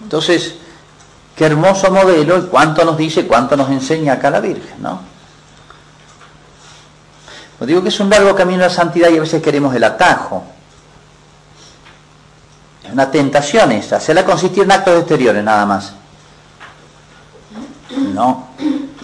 Entonces, 0.03 0.55
Qué 1.35 1.45
hermoso 1.45 1.91
modelo 1.91 2.37
y 2.37 2.41
cuánto 2.43 2.85
nos 2.85 2.97
dice, 2.97 3.27
cuánto 3.27 3.57
nos 3.57 3.69
enseña 3.69 4.13
acá 4.13 4.29
la 4.29 4.39
Virgen, 4.39 4.81
¿no? 4.81 5.01
Os 7.59 7.67
digo 7.67 7.83
que 7.83 7.89
es 7.89 7.99
un 7.99 8.09
largo 8.09 8.33
camino 8.33 8.63
a 8.63 8.67
la 8.67 8.73
santidad 8.73 9.09
y 9.09 9.17
a 9.17 9.21
veces 9.21 9.41
queremos 9.41 9.75
el 9.75 9.83
atajo. 9.83 10.45
Es 12.85 12.91
una 12.91 13.11
tentación 13.11 13.73
esa, 13.73 13.97
hacerla 13.97 14.23
consistir 14.23 14.63
en 14.63 14.71
actos 14.71 14.97
exteriores 14.99 15.43
nada 15.43 15.65
más. 15.65 15.93
No, 18.13 18.49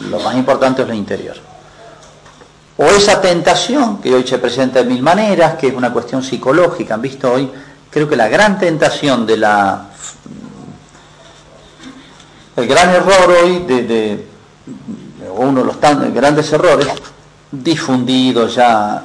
lo 0.10 0.20
más 0.20 0.36
importante 0.36 0.82
es 0.82 0.88
lo 0.88 0.94
interior. 0.94 1.36
O 2.78 2.86
esa 2.86 3.22
tentación 3.22 4.02
que 4.02 4.14
hoy 4.14 4.26
se 4.26 4.40
presenta 4.40 4.82
de 4.82 4.90
mil 4.90 5.04
maneras, 5.04 5.56
que 5.56 5.68
es 5.68 5.76
una 5.76 5.94
cuestión 5.94 6.24
psicológica, 6.24 6.96
han 6.96 7.02
visto 7.02 7.32
hoy, 7.32 7.50
creo 7.90 8.10
que 8.10 8.16
la 8.16 8.28
gran 8.28 8.58
tentación 8.58 9.26
de 9.26 9.38
la... 9.38 9.86
El 12.56 12.68
gran 12.68 12.90
error 12.90 13.38
hoy 13.44 13.60
de, 13.60 13.84
de 13.84 14.26
uno 15.36 15.62
de 15.62 15.66
los 15.66 15.80
tan 15.80 16.14
grandes 16.14 16.52
errores 16.52 16.88
difundidos 17.52 18.56
ya, 18.56 19.04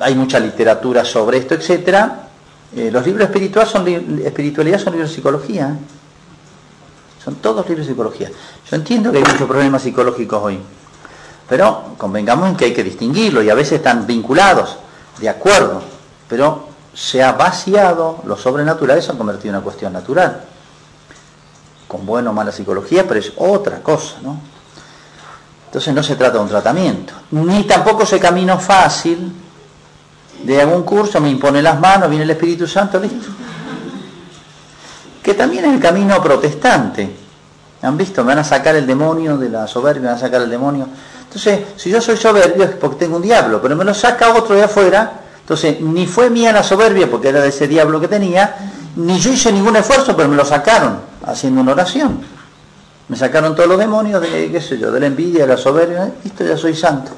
hay 0.00 0.14
mucha 0.14 0.38
literatura 0.38 1.04
sobre 1.04 1.38
esto, 1.38 1.54
etcétera. 1.54 2.28
Eh, 2.74 2.90
los 2.90 3.04
libros 3.06 3.24
espirituales 3.26 3.70
son 3.70 3.88
espiritualidad 4.24 4.78
son 4.78 4.92
libros 4.92 5.10
de 5.10 5.16
psicología. 5.16 5.76
Son 7.28 7.34
todos 7.36 7.68
libros 7.68 7.86
de 7.86 7.92
psicología. 7.92 8.30
Yo 8.70 8.76
entiendo 8.76 9.12
que 9.12 9.18
hay 9.18 9.22
muchos 9.22 9.46
problemas 9.46 9.82
psicológicos 9.82 10.42
hoy, 10.42 10.58
pero 11.46 11.94
convengamos 11.98 12.48
en 12.48 12.56
que 12.56 12.64
hay 12.64 12.72
que 12.72 12.82
distinguirlos 12.82 13.44
y 13.44 13.50
a 13.50 13.54
veces 13.54 13.74
están 13.74 14.06
vinculados, 14.06 14.78
de 15.18 15.28
acuerdo, 15.28 15.82
pero 16.26 16.68
se 16.94 17.22
ha 17.22 17.32
vaciado, 17.32 18.22
lo 18.24 18.34
sobrenatural 18.34 19.02
se 19.02 19.12
ha 19.12 19.14
convertido 19.14 19.50
en 19.50 19.56
una 19.56 19.62
cuestión 19.62 19.92
natural, 19.92 20.40
con 21.86 22.06
buena 22.06 22.30
o 22.30 22.32
mala 22.32 22.50
psicología, 22.50 23.06
pero 23.06 23.20
es 23.20 23.30
otra 23.36 23.82
cosa, 23.82 24.14
¿no? 24.22 24.40
Entonces 25.66 25.92
no 25.92 26.02
se 26.02 26.16
trata 26.16 26.38
de 26.38 26.44
un 26.44 26.48
tratamiento, 26.48 27.12
ni 27.32 27.64
tampoco 27.64 28.04
ese 28.04 28.18
camino 28.18 28.58
fácil 28.58 29.34
de 30.44 30.62
algún 30.62 30.82
curso, 30.82 31.20
me 31.20 31.28
impone 31.28 31.60
las 31.60 31.78
manos, 31.78 32.08
viene 32.08 32.24
el 32.24 32.30
Espíritu 32.30 32.66
Santo, 32.66 32.98
listo. 32.98 33.28
Que 35.28 35.34
también 35.34 35.66
es 35.66 35.74
el 35.74 35.80
camino 35.80 36.22
protestante. 36.22 37.17
¿Han 37.82 37.96
visto? 37.96 38.22
Me 38.22 38.28
van 38.28 38.38
a 38.38 38.44
sacar 38.44 38.74
el 38.74 38.86
demonio 38.86 39.36
de 39.36 39.48
la 39.48 39.66
soberbia, 39.66 40.02
me 40.02 40.08
van 40.08 40.16
a 40.16 40.20
sacar 40.20 40.42
el 40.42 40.50
demonio. 40.50 40.88
Entonces, 41.24 41.60
si 41.76 41.90
yo 41.90 42.00
soy 42.00 42.16
soberbio 42.16 42.64
es 42.64 42.70
porque 42.70 42.96
tengo 42.96 43.16
un 43.16 43.22
diablo, 43.22 43.60
pero 43.62 43.76
me 43.76 43.84
lo 43.84 43.94
saca 43.94 44.34
otro 44.34 44.54
de 44.56 44.64
afuera, 44.64 45.20
entonces 45.40 45.80
ni 45.80 46.06
fue 46.06 46.30
mía 46.30 46.52
la 46.52 46.62
soberbia 46.62 47.08
porque 47.08 47.28
era 47.28 47.40
de 47.40 47.48
ese 47.48 47.68
diablo 47.68 48.00
que 48.00 48.08
tenía, 48.08 48.56
ni 48.96 49.18
yo 49.18 49.30
hice 49.30 49.52
ningún 49.52 49.76
esfuerzo, 49.76 50.16
pero 50.16 50.28
me 50.28 50.36
lo 50.36 50.44
sacaron 50.44 50.98
haciendo 51.24 51.60
una 51.60 51.72
oración. 51.72 52.20
Me 53.08 53.16
sacaron 53.16 53.54
todos 53.54 53.68
los 53.68 53.78
demonios 53.78 54.20
de, 54.20 54.50
qué 54.50 54.60
sé 54.60 54.78
yo, 54.78 54.90
de 54.90 55.00
la 55.00 55.06
envidia, 55.06 55.42
de 55.42 55.46
la 55.46 55.56
soberbia, 55.56 56.10
listo, 56.24 56.44
ya 56.44 56.56
soy 56.56 56.74
santo. 56.74 57.12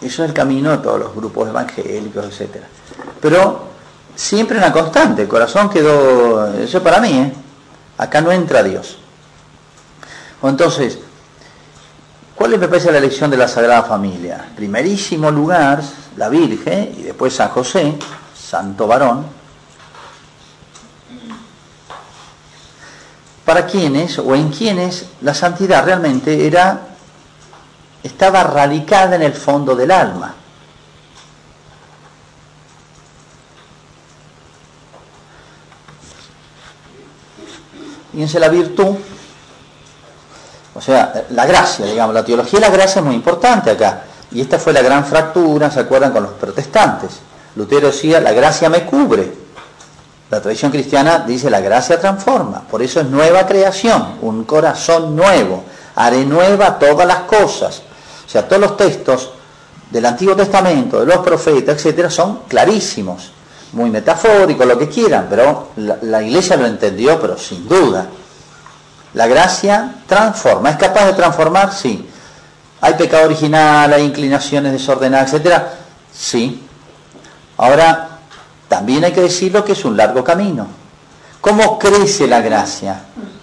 Eso 0.00 0.22
es 0.22 0.28
el 0.28 0.34
camino 0.34 0.70
de 0.70 0.78
todos 0.78 1.00
los 1.00 1.14
grupos 1.14 1.48
evangélicos, 1.48 2.26
etc. 2.26 2.56
Pero 3.20 3.64
siempre 4.14 4.58
una 4.58 4.72
constante, 4.72 5.22
el 5.22 5.28
corazón 5.28 5.68
quedó, 5.68 6.52
eso 6.54 6.82
para 6.82 7.00
mí, 7.00 7.18
¿eh? 7.18 7.32
Acá 8.00 8.22
no 8.22 8.32
entra 8.32 8.62
Dios. 8.62 8.96
Entonces, 10.42 10.98
¿cuál 12.34 12.54
es 12.54 12.58
me 12.58 12.66
parece 12.66 12.90
la 12.90 12.96
elección 12.96 13.30
de 13.30 13.36
la 13.36 13.46
Sagrada 13.46 13.82
Familia? 13.82 14.42
Primerísimo 14.56 15.30
lugar, 15.30 15.82
la 16.16 16.30
Virgen, 16.30 16.94
y 16.96 17.02
después 17.02 17.34
San 17.34 17.50
José, 17.50 17.98
santo 18.34 18.86
varón, 18.86 19.26
para 23.44 23.66
quienes 23.66 24.18
o 24.18 24.34
en 24.34 24.48
quienes 24.48 25.04
la 25.20 25.34
santidad 25.34 25.84
realmente 25.84 26.46
era 26.46 26.80
estaba 28.02 28.44
radicada 28.44 29.16
en 29.16 29.22
el 29.22 29.34
fondo 29.34 29.76
del 29.76 29.90
alma. 29.90 30.36
Fíjense 38.12 38.40
la 38.40 38.48
virtud, 38.48 38.96
o 40.74 40.80
sea, 40.80 41.26
la 41.30 41.46
gracia, 41.46 41.86
digamos, 41.86 42.14
la 42.14 42.24
teología 42.24 42.60
de 42.60 42.66
la 42.66 42.72
gracia 42.72 43.00
es 43.00 43.04
muy 43.04 43.14
importante 43.14 43.70
acá. 43.70 44.04
Y 44.32 44.40
esta 44.40 44.58
fue 44.58 44.72
la 44.72 44.82
gran 44.82 45.04
fractura, 45.04 45.70
¿se 45.70 45.80
acuerdan? 45.80 46.12
Con 46.12 46.22
los 46.22 46.32
protestantes. 46.32 47.10
Lutero 47.56 47.88
decía, 47.88 48.20
la 48.20 48.32
gracia 48.32 48.68
me 48.70 48.84
cubre. 48.84 49.32
La 50.30 50.40
tradición 50.40 50.70
cristiana 50.70 51.24
dice 51.26 51.50
la 51.50 51.60
gracia 51.60 51.98
transforma, 51.98 52.62
por 52.70 52.82
eso 52.82 53.00
es 53.00 53.06
nueva 53.06 53.46
creación, 53.46 54.18
un 54.22 54.44
corazón 54.44 55.16
nuevo, 55.16 55.64
haré 55.96 56.24
nueva 56.24 56.78
todas 56.78 57.04
las 57.04 57.22
cosas. 57.22 57.82
O 58.24 58.28
sea, 58.28 58.46
todos 58.46 58.62
los 58.62 58.76
textos 58.76 59.30
del 59.90 60.06
Antiguo 60.06 60.36
Testamento, 60.36 61.00
de 61.00 61.06
los 61.06 61.18
profetas, 61.18 61.74
etcétera, 61.74 62.10
son 62.10 62.42
clarísimos, 62.46 63.32
muy 63.72 63.90
metafóricos, 63.90 64.66
lo 64.66 64.78
que 64.78 64.88
quieran, 64.88 65.26
pero 65.28 65.68
la, 65.76 65.98
la 66.02 66.22
iglesia 66.22 66.56
lo 66.56 66.66
entendió, 66.66 67.20
pero 67.20 67.38
sin 67.38 67.68
duda. 67.68 68.06
La 69.14 69.26
gracia 69.26 69.96
transforma, 70.06 70.70
¿es 70.70 70.76
capaz 70.76 71.06
de 71.06 71.12
transformar? 71.14 71.72
Sí. 71.72 72.08
¿Hay 72.80 72.94
pecado 72.94 73.26
original, 73.26 73.92
hay 73.92 74.04
inclinaciones 74.04 74.72
desordenadas, 74.72 75.32
etcétera? 75.32 75.72
Sí. 76.12 76.66
Ahora, 77.56 78.20
también 78.68 79.04
hay 79.04 79.12
que 79.12 79.20
decirlo 79.20 79.64
que 79.64 79.72
es 79.72 79.84
un 79.84 79.96
largo 79.96 80.24
camino. 80.24 80.66
¿Cómo 81.40 81.78
crece 81.78 82.26
la 82.26 82.40
gracia? 82.40 83.00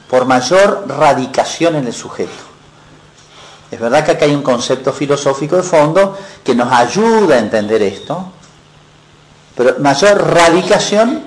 Por 0.09 0.25
mayor 0.25 0.85
radicación 0.87 1.75
en 1.75 1.87
el 1.87 1.93
sujeto. 1.93 2.47
Es 3.69 3.79
verdad 3.79 4.05
que 4.05 4.11
acá 4.11 4.25
hay 4.25 4.33
un 4.33 4.43
concepto 4.43 4.93
filosófico 4.93 5.57
de 5.57 5.63
fondo 5.63 6.17
que 6.43 6.55
nos 6.55 6.71
ayuda 6.71 7.35
a 7.35 7.39
entender 7.39 7.81
esto, 7.81 8.31
pero 9.57 9.75
mayor 9.79 10.35
radicación 10.35 11.23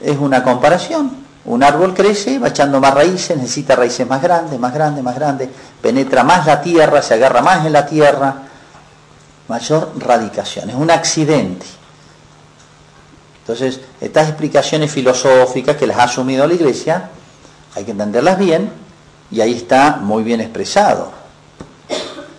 es 0.00 0.16
una 0.16 0.44
comparación. 0.44 1.24
Un 1.46 1.62
árbol 1.64 1.92
crece, 1.92 2.38
va 2.38 2.48
echando 2.48 2.80
más 2.80 2.94
raíces, 2.94 3.36
necesita 3.36 3.74
raíces 3.74 4.06
más 4.06 4.22
grandes, 4.22 4.58
más 4.60 4.72
grandes, 4.72 5.02
más 5.02 5.16
grandes, 5.16 5.48
penetra 5.82 6.22
más 6.22 6.46
la 6.46 6.62
tierra, 6.62 7.02
se 7.02 7.14
agarra 7.14 7.42
más 7.42 7.66
en 7.66 7.72
la 7.72 7.84
tierra. 7.84 8.36
Mayor 9.48 9.90
radicación, 9.98 10.70
es 10.70 10.76
un 10.76 10.90
accidente. 10.90 11.66
Entonces, 13.40 13.80
estas 14.00 14.28
explicaciones 14.28 14.90
filosóficas 14.90 15.76
que 15.76 15.86
las 15.86 15.98
ha 15.98 16.04
asumido 16.04 16.46
la 16.46 16.54
Iglesia, 16.54 17.10
hay 17.74 17.84
que 17.84 17.90
entenderlas 17.90 18.38
bien 18.38 18.70
y 19.32 19.40
ahí 19.40 19.52
está 19.52 19.96
muy 20.00 20.22
bien 20.22 20.40
expresado. 20.40 21.10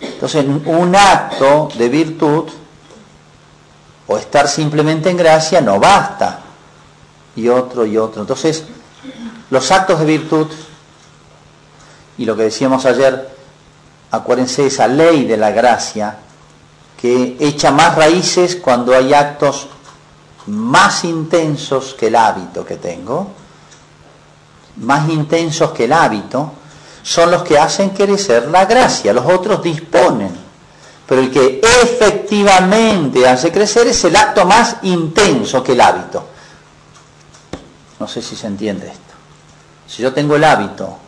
Entonces, 0.00 0.46
un 0.46 0.96
acto 0.96 1.68
de 1.76 1.88
virtud 1.90 2.44
o 4.06 4.16
estar 4.16 4.48
simplemente 4.48 5.10
en 5.10 5.16
gracia 5.16 5.60
no 5.60 5.80
basta. 5.80 6.40
Y 7.34 7.48
otro 7.48 7.84
y 7.84 7.98
otro. 7.98 8.22
Entonces, 8.22 8.64
los 9.50 9.70
actos 9.70 10.00
de 10.00 10.06
virtud, 10.06 10.46
y 12.18 12.24
lo 12.24 12.36
que 12.36 12.44
decíamos 12.44 12.86
ayer, 12.86 13.36
acuérdense 14.10 14.66
esa 14.66 14.88
ley 14.88 15.24
de 15.24 15.36
la 15.36 15.50
gracia, 15.50 16.18
que 17.00 17.36
echa 17.40 17.70
más 17.70 17.94
raíces 17.94 18.56
cuando 18.56 18.94
hay 18.94 19.12
actos 19.12 19.66
más 20.46 21.04
intensos 21.04 21.94
que 21.94 22.06
el 22.06 22.16
hábito 22.16 22.64
que 22.64 22.76
tengo, 22.76 23.28
más 24.76 25.08
intensos 25.08 25.72
que 25.72 25.84
el 25.84 25.92
hábito, 25.92 26.52
son 27.02 27.30
los 27.30 27.42
que 27.42 27.58
hacen 27.58 27.90
crecer 27.90 28.48
la 28.48 28.64
gracia, 28.64 29.12
los 29.12 29.26
otros 29.26 29.62
disponen. 29.62 30.45
Pero 31.06 31.20
el 31.20 31.30
que 31.30 31.60
efectivamente 31.62 33.28
hace 33.28 33.52
crecer 33.52 33.86
es 33.86 34.04
el 34.04 34.16
acto 34.16 34.44
más 34.44 34.76
intenso 34.82 35.62
que 35.62 35.72
el 35.72 35.80
hábito. 35.80 36.26
No 38.00 38.08
sé 38.08 38.20
si 38.20 38.34
se 38.36 38.46
entiende 38.46 38.88
esto. 38.88 39.14
Si 39.86 40.02
yo 40.02 40.12
tengo 40.12 40.36
el 40.36 40.44
hábito, 40.44 40.98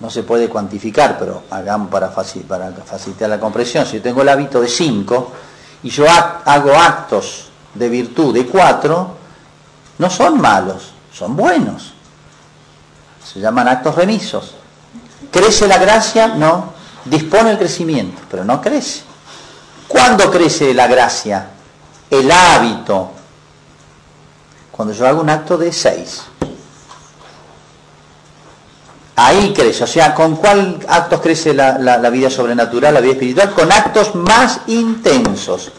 no 0.00 0.10
se 0.10 0.22
puede 0.22 0.48
cuantificar, 0.48 1.18
pero 1.18 1.44
hagamos 1.50 1.90
para, 1.90 2.08
facilitar 2.10 3.28
la 3.28 3.38
comprensión, 3.38 3.86
si 3.86 3.96
yo 3.98 4.02
tengo 4.02 4.22
el 4.22 4.28
hábito 4.28 4.60
de 4.60 4.68
5 4.68 5.32
y 5.82 5.90
yo 5.90 6.06
hago 6.08 6.74
actos 6.74 7.50
de 7.74 7.88
virtud 7.88 8.34
de 8.34 8.46
cuatro 8.46 9.22
no 9.98 10.10
son 10.10 10.40
malos, 10.40 10.90
son 11.12 11.36
buenos. 11.36 11.92
Se 13.24 13.38
llaman 13.38 13.68
actos 13.68 13.94
remisos. 13.94 14.54
¿Crece 15.30 15.68
la 15.68 15.78
gracia? 15.78 16.28
No. 16.28 16.72
Dispone 17.04 17.50
el 17.52 17.58
crecimiento, 17.58 18.22
pero 18.30 18.44
no 18.44 18.60
crece. 18.60 19.02
¿Cuándo 19.88 20.30
crece 20.30 20.72
la 20.72 20.86
gracia? 20.86 21.48
El 22.10 22.30
hábito. 22.30 23.10
Cuando 24.70 24.94
yo 24.94 25.06
hago 25.06 25.20
un 25.20 25.30
acto 25.30 25.58
de 25.58 25.72
seis. 25.72 26.22
Ahí 29.16 29.52
crece. 29.52 29.84
O 29.84 29.86
sea, 29.86 30.14
¿con 30.14 30.36
cuál 30.36 30.78
actos 30.88 31.20
crece 31.20 31.52
la, 31.52 32.10
vida 32.10 32.30
sobrenatural, 32.30 32.94
la 32.94 33.00
vida 33.00 33.12
espiritual? 33.12 33.52
Con 33.52 33.70
actos 33.70 34.14
más 34.14 34.60
intensos 34.68 35.72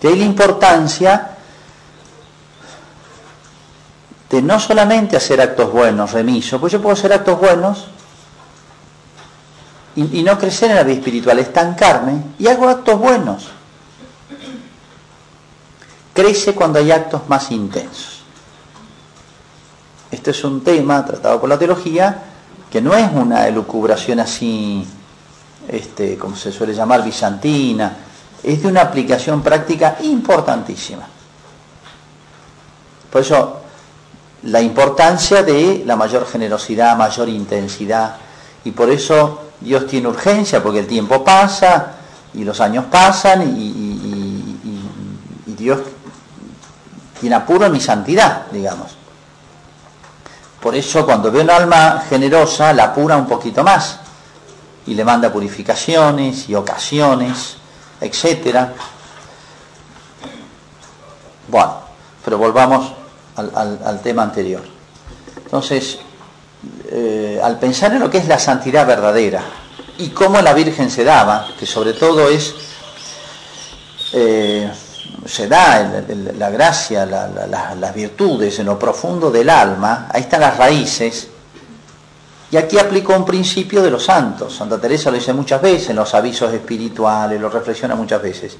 de 0.00 0.08
ahí 0.08 0.16
la 0.16 0.24
importancia 0.24 1.30
de 4.30 4.42
no 4.42 4.60
solamente 4.60 5.16
hacer 5.16 5.40
actos 5.40 5.72
buenos, 5.72 6.12
remiso, 6.12 6.60
pues 6.60 6.72
yo 6.72 6.80
puedo 6.82 6.92
hacer 6.92 7.12
actos 7.12 7.40
buenos 7.40 7.86
y, 9.98 10.22
no 10.22 10.38
crecer 10.38 10.70
en 10.70 10.76
la 10.76 10.82
vida 10.84 10.98
espiritual, 10.98 11.38
estancarme 11.40 12.22
y 12.38 12.46
hago 12.46 12.68
actos 12.68 12.98
buenos. 12.98 13.48
Crece 16.14 16.54
cuando 16.54 16.78
hay 16.78 16.92
actos 16.92 17.28
más 17.28 17.50
intensos. 17.50 18.22
Este 20.10 20.30
es 20.30 20.44
un 20.44 20.62
tema 20.62 21.04
tratado 21.04 21.40
por 21.40 21.48
la 21.48 21.58
teología 21.58 22.22
que 22.70 22.80
no 22.80 22.94
es 22.94 23.10
una 23.12 23.48
elucubración 23.48 24.20
así, 24.20 24.86
este, 25.66 26.16
como 26.16 26.36
se 26.36 26.52
suele 26.52 26.74
llamar, 26.74 27.02
bizantina, 27.04 27.96
es 28.42 28.62
de 28.62 28.68
una 28.68 28.82
aplicación 28.82 29.42
práctica 29.42 29.96
importantísima. 30.02 31.06
Por 33.10 33.22
eso, 33.22 33.60
la 34.44 34.60
importancia 34.60 35.42
de 35.42 35.82
la 35.84 35.96
mayor 35.96 36.26
generosidad, 36.26 36.96
mayor 36.96 37.28
intensidad, 37.28 38.16
y 38.64 38.70
por 38.72 38.90
eso 38.90 39.48
Dios 39.60 39.86
tiene 39.86 40.08
urgencia, 40.08 40.62
porque 40.62 40.80
el 40.80 40.86
tiempo 40.86 41.24
pasa 41.24 41.94
y 42.34 42.44
los 42.44 42.60
años 42.60 42.86
pasan 42.90 43.56
y, 43.56 43.84
Dios 45.46 45.80
tiene 47.20 47.34
apuro 47.34 47.66
en 47.66 47.72
mi 47.72 47.80
santidad, 47.80 48.46
digamos. 48.52 48.92
Por 50.60 50.76
eso 50.76 51.04
cuando 51.04 51.32
ve 51.32 51.40
un 51.40 51.50
alma 51.50 52.04
generosa, 52.08 52.72
la 52.72 52.84
apura 52.84 53.16
un 53.16 53.26
poquito 53.26 53.64
más 53.64 53.98
y 54.86 54.94
le 54.94 55.04
manda 55.04 55.32
purificaciones 55.32 56.48
y 56.48 56.54
ocasiones, 56.54 57.56
etcétera. 58.00 58.72
Bueno, 61.48 61.80
pero 62.24 62.38
volvamos 62.38 62.92
al, 63.34 63.50
al, 63.52 63.80
al 63.84 64.00
tema 64.00 64.22
anterior. 64.22 64.62
Entonces, 65.44 65.98
eh, 66.90 67.40
al 67.42 67.58
pensar 67.58 67.92
en 67.92 68.00
lo 68.00 68.10
que 68.10 68.18
es 68.18 68.28
la 68.28 68.38
santidad 68.38 68.86
verdadera 68.86 69.42
y 69.98 70.08
cómo 70.08 70.40
la 70.40 70.52
Virgen 70.52 70.90
se 70.90 71.04
daba, 71.04 71.48
que 71.58 71.66
sobre 71.66 71.92
todo 71.92 72.28
es, 72.28 72.54
eh, 74.12 74.70
se 75.26 75.48
da 75.48 76.02
la 76.36 76.50
gracia, 76.50 77.04
la, 77.04 77.28
la, 77.28 77.74
las 77.74 77.94
virtudes 77.94 78.58
en 78.58 78.66
lo 78.66 78.78
profundo 78.78 79.30
del 79.30 79.50
alma, 79.50 80.08
ahí 80.12 80.22
están 80.22 80.40
las 80.40 80.56
raíces, 80.56 81.28
y 82.50 82.56
aquí 82.56 82.78
aplicó 82.78 83.14
un 83.14 83.26
principio 83.26 83.82
de 83.82 83.90
los 83.90 84.04
santos. 84.04 84.56
Santa 84.56 84.80
Teresa 84.80 85.10
lo 85.10 85.16
dice 85.18 85.32
muchas 85.34 85.60
veces 85.60 85.90
en 85.90 85.96
los 85.96 86.14
avisos 86.14 86.52
espirituales, 86.52 87.40
lo 87.40 87.50
reflexiona 87.50 87.94
muchas 87.94 88.22
veces. 88.22 88.56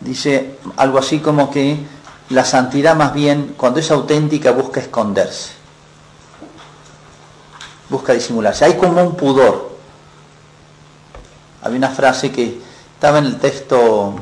Dice 0.00 0.58
algo 0.76 0.98
así 0.98 1.18
como 1.18 1.50
que 1.50 1.76
la 2.30 2.44
santidad 2.44 2.96
más 2.96 3.12
bien, 3.12 3.54
cuando 3.56 3.80
es 3.80 3.90
auténtica, 3.90 4.52
busca 4.52 4.80
esconderse. 4.80 5.61
Busca 7.92 8.12
disimularse. 8.12 8.64
Hay 8.64 8.74
como 8.74 9.00
un 9.00 9.14
pudor. 9.14 9.70
Había 11.62 11.78
una 11.78 11.90
frase 11.90 12.32
que 12.32 12.60
estaba 12.94 13.18
en 13.18 13.26
el 13.26 13.38
texto, 13.38 14.14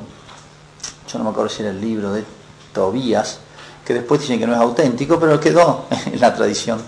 yo 1.11 1.19
no 1.19 1.25
me 1.25 1.31
acuerdo 1.31 1.49
si 1.49 1.63
era 1.63 1.71
el 1.71 1.81
libro 1.81 2.13
de 2.13 2.23
Tobías, 2.75 3.39
que 3.83 3.95
después 3.95 4.21
dicen 4.21 4.39
que 4.39 4.47
no 4.47 4.53
es 4.53 4.61
auténtico, 4.61 5.19
pero 5.19 5.41
quedó 5.41 5.87
en 6.07 6.21
la 6.21 6.35
tradición. 6.35 6.83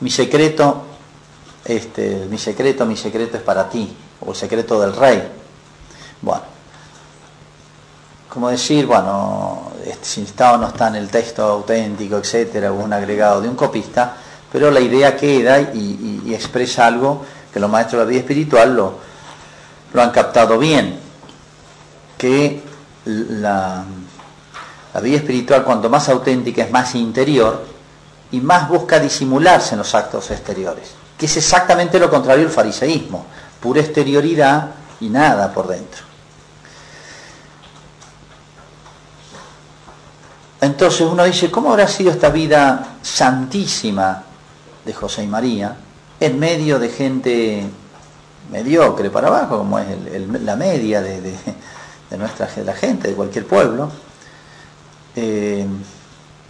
Mi 0.00 0.10
secreto 0.10 0.82
este, 1.66 2.26
mi 2.30 2.38
secreto, 2.38 2.86
mi 2.86 2.96
secreto 2.96 3.36
es 3.36 3.42
para 3.42 3.68
ti, 3.68 3.94
o 4.20 4.30
el 4.30 4.36
secreto 4.36 4.80
del 4.80 4.94
rey. 4.94 5.20
Bueno, 6.22 6.42
como 8.28 8.48
decir, 8.50 8.86
bueno, 8.86 9.72
este, 9.84 10.04
si 10.04 10.22
está 10.22 10.52
o 10.52 10.58
no 10.58 10.68
está 10.68 10.88
en 10.88 10.96
el 10.96 11.08
texto 11.08 11.42
auténtico, 11.42 12.18
etcétera, 12.18 12.70
o 12.70 12.76
un 12.76 12.92
agregado 12.92 13.40
de 13.40 13.48
un 13.48 13.56
copista, 13.56 14.16
pero 14.52 14.70
la 14.70 14.80
idea 14.80 15.16
queda 15.16 15.60
y, 15.60 16.22
y, 16.24 16.34
expresa 16.34 16.86
algo 16.86 17.24
que 17.52 17.60
los 17.60 17.70
maestros 17.70 18.00
de 18.00 18.04
la 18.04 18.10
vida 18.10 18.20
espiritual 18.20 18.74
lo, 18.74 18.98
lo 19.92 20.02
han 20.02 20.10
captado 20.10 20.58
bien, 20.58 20.98
que 22.16 22.62
la, 23.04 23.84
la 24.94 25.00
vida 25.00 25.16
espiritual 25.16 25.64
cuanto 25.64 25.90
más 25.90 26.08
auténtica 26.08 26.62
es 26.62 26.70
más 26.70 26.94
interior 26.94 27.66
y 28.32 28.40
más 28.40 28.68
busca 28.68 28.98
disimularse 28.98 29.74
en 29.74 29.78
los 29.78 29.94
actos 29.94 30.30
exteriores 30.30 31.06
que 31.16 31.26
es 31.26 31.36
exactamente 31.36 31.98
lo 31.98 32.10
contrario 32.10 32.44
del 32.44 32.52
fariseísmo, 32.52 33.26
pura 33.60 33.80
exterioridad 33.80 34.68
y 35.00 35.08
nada 35.08 35.52
por 35.52 35.68
dentro. 35.68 36.04
Entonces 40.60 41.00
uno 41.02 41.24
dice, 41.24 41.50
¿cómo 41.50 41.70
habrá 41.70 41.86
sido 41.88 42.10
esta 42.10 42.28
vida 42.28 42.96
santísima 43.02 44.22
de 44.86 44.94
José 44.94 45.24
y 45.24 45.26
María 45.26 45.76
en 46.20 46.38
medio 46.38 46.78
de 46.78 46.88
gente 46.88 47.64
mediocre 48.50 49.10
para 49.10 49.28
abajo, 49.28 49.58
como 49.58 49.78
es 49.78 49.86
la 50.40 50.56
media 50.56 51.02
de, 51.02 51.34
nuestra 52.16 52.46
de 52.46 52.64
la 52.64 52.74
gente, 52.74 53.08
de 53.08 53.14
cualquier 53.14 53.46
pueblo? 53.46 53.90
Eh, 55.14 55.66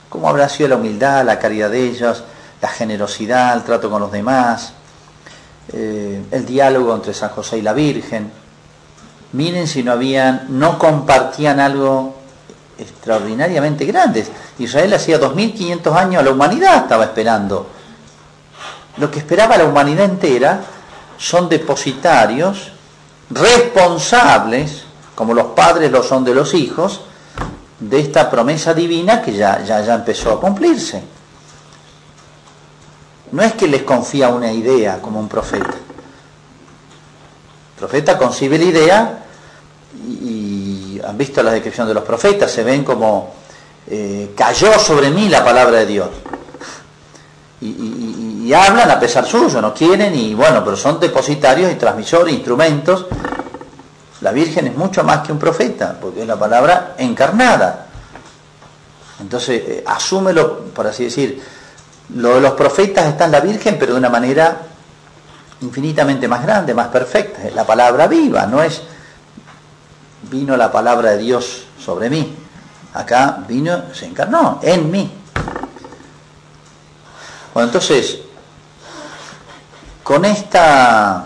¿Cómo 0.08 0.28
habrá 0.28 0.48
sido 0.48 0.68
la 0.68 0.76
humildad, 0.76 1.24
la 1.24 1.38
caridad 1.38 1.70
de 1.70 1.84
ellos? 1.88 2.22
la 2.60 2.68
generosidad, 2.68 3.56
el 3.56 3.62
trato 3.62 3.90
con 3.90 4.00
los 4.00 4.12
demás, 4.12 4.72
eh, 5.72 6.22
el 6.30 6.46
diálogo 6.46 6.94
entre 6.94 7.12
San 7.12 7.30
José 7.30 7.58
y 7.58 7.62
la 7.62 7.72
Virgen. 7.72 8.30
Miren 9.32 9.66
si 9.66 9.82
no 9.82 9.92
habían, 9.92 10.46
no 10.58 10.78
compartían 10.78 11.60
algo 11.60 12.14
extraordinariamente 12.78 13.84
grande. 13.84 14.26
Israel 14.58 14.94
hacía 14.94 15.18
2500 15.18 15.94
años 15.94 16.24
la 16.24 16.30
humanidad 16.30 16.76
estaba 16.76 17.04
esperando. 17.04 17.68
Lo 18.96 19.10
que 19.10 19.18
esperaba 19.18 19.56
la 19.56 19.64
humanidad 19.64 20.06
entera 20.06 20.60
son 21.18 21.48
depositarios 21.48 22.72
responsables, 23.30 24.84
como 25.14 25.34
los 25.34 25.46
padres 25.48 25.90
lo 25.90 26.02
son 26.02 26.24
de 26.24 26.34
los 26.34 26.54
hijos, 26.54 27.02
de 27.78 28.00
esta 28.00 28.30
promesa 28.30 28.72
divina 28.72 29.20
que 29.20 29.34
ya, 29.34 29.62
ya, 29.62 29.82
ya 29.82 29.94
empezó 29.94 30.32
a 30.32 30.40
cumplirse. 30.40 31.02
No 33.32 33.42
es 33.42 33.52
que 33.54 33.66
les 33.66 33.82
confía 33.82 34.28
una 34.28 34.52
idea 34.52 35.00
como 35.02 35.20
un 35.20 35.28
profeta. 35.28 35.74
El 37.76 37.78
profeta 37.78 38.16
concibe 38.16 38.58
la 38.58 38.64
idea 38.64 39.24
y, 40.08 41.00
han 41.06 41.18
visto 41.18 41.42
la 41.42 41.52
descripción 41.52 41.86
de 41.86 41.94
los 41.94 42.04
profetas, 42.04 42.50
se 42.50 42.64
ven 42.64 42.82
como 42.82 43.34
eh, 43.88 44.32
cayó 44.36 44.78
sobre 44.78 45.10
mí 45.10 45.28
la 45.28 45.44
palabra 45.44 45.78
de 45.78 45.86
Dios. 45.86 46.08
Y, 47.60 48.52
hablan 48.52 48.90
a 48.90 49.00
pesar 49.00 49.26
suyo, 49.26 49.60
no 49.60 49.74
quieren 49.74 50.14
y 50.14 50.34
bueno, 50.34 50.64
pero 50.64 50.76
son 50.76 51.00
depositarios 51.00 51.72
y 51.72 51.74
transmisores, 51.74 52.32
instrumentos. 52.32 53.06
La 54.20 54.30
Virgen 54.32 54.68
es 54.68 54.76
mucho 54.76 55.02
más 55.04 55.26
que 55.26 55.32
un 55.32 55.38
profeta, 55.38 55.96
porque 56.00 56.22
es 56.22 56.26
la 56.26 56.38
palabra 56.38 56.94
encarnada. 56.98 57.86
Entonces, 59.20 59.62
eh, 59.66 59.84
asúmelo, 59.86 60.64
por 60.66 60.86
así 60.86 61.04
decir, 61.04 61.42
lo 62.14 62.34
de 62.36 62.40
los 62.40 62.52
profetas 62.52 63.06
está 63.06 63.24
en 63.24 63.32
la 63.32 63.40
Virgen, 63.40 63.76
pero 63.78 63.92
de 63.92 63.98
una 63.98 64.10
manera 64.10 64.58
infinitamente 65.62 66.28
más 66.28 66.42
grande, 66.42 66.74
más 66.74 66.88
perfecta. 66.88 67.42
Es 67.46 67.54
la 67.54 67.66
palabra 67.66 68.06
viva, 68.06 68.46
no 68.46 68.62
es 68.62 68.82
vino 70.30 70.56
la 70.56 70.70
palabra 70.70 71.12
de 71.12 71.18
Dios 71.18 71.64
sobre 71.78 72.10
mí. 72.10 72.34
Acá 72.94 73.44
vino, 73.46 73.94
se 73.94 74.06
encarnó 74.06 74.60
en 74.62 74.90
mí. 74.90 75.12
Bueno, 77.56 77.68
entonces, 77.68 78.18
con 80.02 80.26
esta 80.26 81.24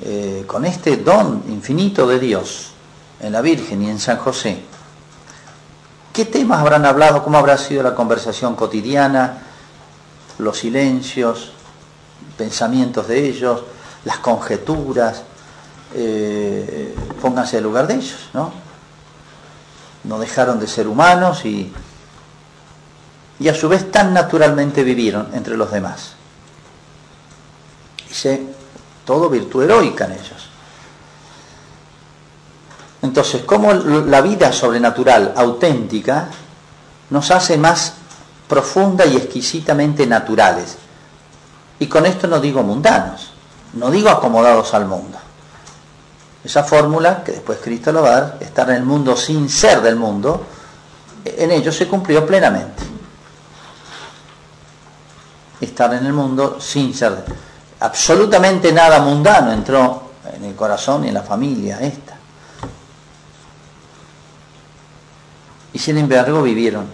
eh, 0.00 0.44
con 0.46 0.64
este 0.64 0.98
don 0.98 1.42
infinito 1.48 2.06
de 2.06 2.20
Dios 2.20 2.70
en 3.18 3.32
la 3.32 3.40
Virgen 3.40 3.82
y 3.82 3.90
en 3.90 3.98
San 3.98 4.16
José, 4.18 4.62
¿Qué 6.12 6.24
temas 6.24 6.60
habrán 6.60 6.86
hablado? 6.86 7.24
¿Cómo 7.24 7.36
habrá 7.36 7.58
sido 7.58 7.82
la 7.82 7.96
conversación 7.96 8.54
cotidiana? 8.54 9.38
Los 10.38 10.58
silencios, 10.58 11.50
pensamientos 12.36 13.08
de 13.08 13.26
ellos, 13.28 13.64
las 14.04 14.18
conjeturas. 14.18 15.24
Eh, 15.96 16.94
pónganse 17.20 17.58
en 17.58 17.64
lugar 17.64 17.88
de 17.88 17.94
ellos, 17.94 18.28
¿no? 18.34 18.52
No 20.04 20.20
dejaron 20.20 20.60
de 20.60 20.68
ser 20.68 20.86
humanos 20.86 21.44
y, 21.44 21.72
y 23.40 23.48
a 23.48 23.54
su 23.54 23.68
vez 23.68 23.90
tan 23.90 24.12
naturalmente 24.12 24.82
vivieron 24.82 25.28
entre 25.34 25.56
los 25.56 25.70
demás. 25.70 26.12
Dice, 28.08 28.42
todo 29.04 29.28
virtud 29.28 29.64
heroica 29.64 30.06
en 30.06 30.12
ellos. 30.12 30.48
Entonces, 33.02 33.42
cómo 33.44 33.72
la 33.72 34.20
vida 34.20 34.52
sobrenatural, 34.52 35.32
auténtica, 35.36 36.28
nos 37.10 37.30
hace 37.30 37.56
más 37.56 37.94
profunda 38.48 39.06
y 39.06 39.16
exquisitamente 39.16 40.06
naturales. 40.06 40.76
Y 41.78 41.86
con 41.86 42.06
esto 42.06 42.26
no 42.26 42.40
digo 42.40 42.62
mundanos, 42.62 43.30
no 43.74 43.90
digo 43.90 44.10
acomodados 44.10 44.74
al 44.74 44.86
mundo. 44.86 45.16
Esa 46.42 46.64
fórmula, 46.64 47.22
que 47.22 47.32
después 47.32 47.58
Cristo 47.62 47.92
lo 47.92 48.02
va 48.02 48.08
a 48.08 48.20
dar, 48.20 48.38
estar 48.40 48.68
en 48.70 48.76
el 48.76 48.84
mundo 48.84 49.16
sin 49.16 49.48
ser 49.48 49.80
del 49.80 49.96
mundo, 49.96 50.44
en 51.24 51.50
ello 51.50 51.70
se 51.70 51.86
cumplió 51.86 52.26
plenamente. 52.26 52.87
Estar 55.60 55.92
en 55.94 56.06
el 56.06 56.12
mundo 56.12 56.58
sin 56.60 56.94
ser 56.94 57.24
absolutamente 57.80 58.72
nada 58.72 59.00
mundano 59.00 59.52
entró 59.52 60.10
en 60.34 60.44
el 60.44 60.54
corazón 60.54 61.04
y 61.04 61.08
en 61.08 61.14
la 61.14 61.22
familia 61.22 61.80
esta. 61.80 62.16
Y 65.72 65.78
sin 65.78 65.98
embargo 65.98 66.42
vivieron. 66.42 66.86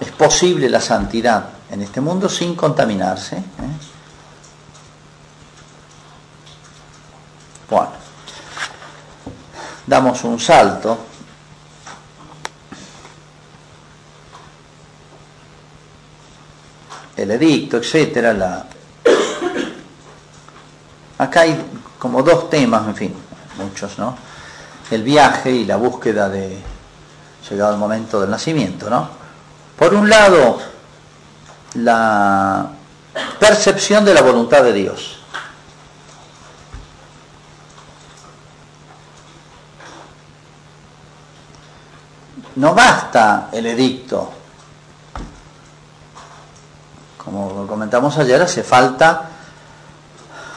Es 0.00 0.12
posible 0.12 0.68
la 0.68 0.80
santidad 0.80 1.48
en 1.70 1.82
este 1.82 2.00
mundo 2.00 2.28
sin 2.28 2.54
contaminarse. 2.54 3.36
¿eh? 3.36 3.42
Bueno, 7.68 7.90
damos 9.86 10.22
un 10.24 10.38
salto. 10.38 10.98
El 17.18 17.32
edicto, 17.32 17.78
etcétera, 17.78 18.32
la... 18.32 18.64
acá 21.18 21.40
hay 21.40 21.60
como 21.98 22.22
dos 22.22 22.48
temas, 22.48 22.86
en 22.86 22.94
fin, 22.94 23.14
muchos, 23.56 23.98
¿no? 23.98 24.16
El 24.88 25.02
viaje 25.02 25.50
y 25.50 25.64
la 25.64 25.76
búsqueda 25.76 26.28
de, 26.28 26.62
llegado 27.50 27.72
el 27.72 27.78
momento 27.78 28.20
del 28.20 28.30
nacimiento, 28.30 28.88
¿no? 28.88 29.08
Por 29.76 29.94
un 29.94 30.08
lado, 30.08 30.60
la 31.74 32.70
percepción 33.40 34.04
de 34.04 34.14
la 34.14 34.22
voluntad 34.22 34.62
de 34.62 34.72
Dios. 34.72 35.18
No 42.54 42.74
basta 42.74 43.48
el 43.52 43.66
edicto. 43.66 44.37
Como 47.30 47.66
comentamos 47.66 48.16
ayer, 48.16 48.40
hace 48.40 48.62
falta 48.62 49.28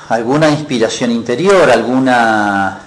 alguna 0.07 0.49
inspiración 0.49 1.11
interior, 1.11 1.69
alguna 1.69 2.79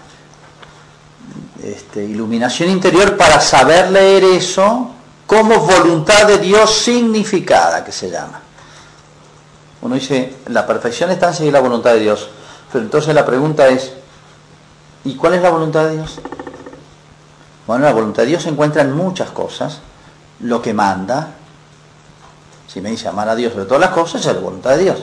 este, 1.62 2.02
iluminación 2.02 2.70
interior 2.70 3.14
para 3.18 3.40
saber 3.40 3.90
leer 3.90 4.24
eso 4.24 4.90
como 5.26 5.60
voluntad 5.60 6.26
de 6.26 6.38
Dios 6.38 6.70
significada, 6.78 7.84
que 7.84 7.92
se 7.92 8.10
llama. 8.10 8.40
Uno 9.82 9.96
dice, 9.96 10.34
la 10.46 10.66
perfección 10.66 11.10
está 11.10 11.28
en 11.28 11.34
seguir 11.34 11.52
la 11.52 11.60
voluntad 11.60 11.92
de 11.92 12.00
Dios. 12.00 12.30
Pero 12.72 12.86
entonces 12.86 13.14
la 13.14 13.26
pregunta 13.26 13.68
es, 13.68 13.92
¿y 15.04 15.14
cuál 15.14 15.34
es 15.34 15.42
la 15.42 15.50
voluntad 15.50 15.84
de 15.84 15.96
Dios? 15.96 16.20
Bueno, 17.66 17.84
la 17.84 17.92
voluntad 17.92 18.22
de 18.22 18.28
Dios 18.30 18.44
se 18.44 18.48
encuentra 18.48 18.80
en 18.80 18.92
muchas 18.92 19.30
cosas. 19.30 19.80
Lo 20.40 20.62
que 20.62 20.72
manda, 20.72 21.34
si 22.74 22.80
me 22.80 22.90
dice 22.90 23.06
amar 23.06 23.28
a 23.28 23.37
Dios 23.37 23.52
sobre 23.52 23.66
todas 23.66 23.82
las 23.82 23.90
cosas, 23.90 24.26
es 24.26 24.34
la 24.34 24.40
voluntad 24.40 24.70
de 24.76 24.82
Dios. 24.82 24.98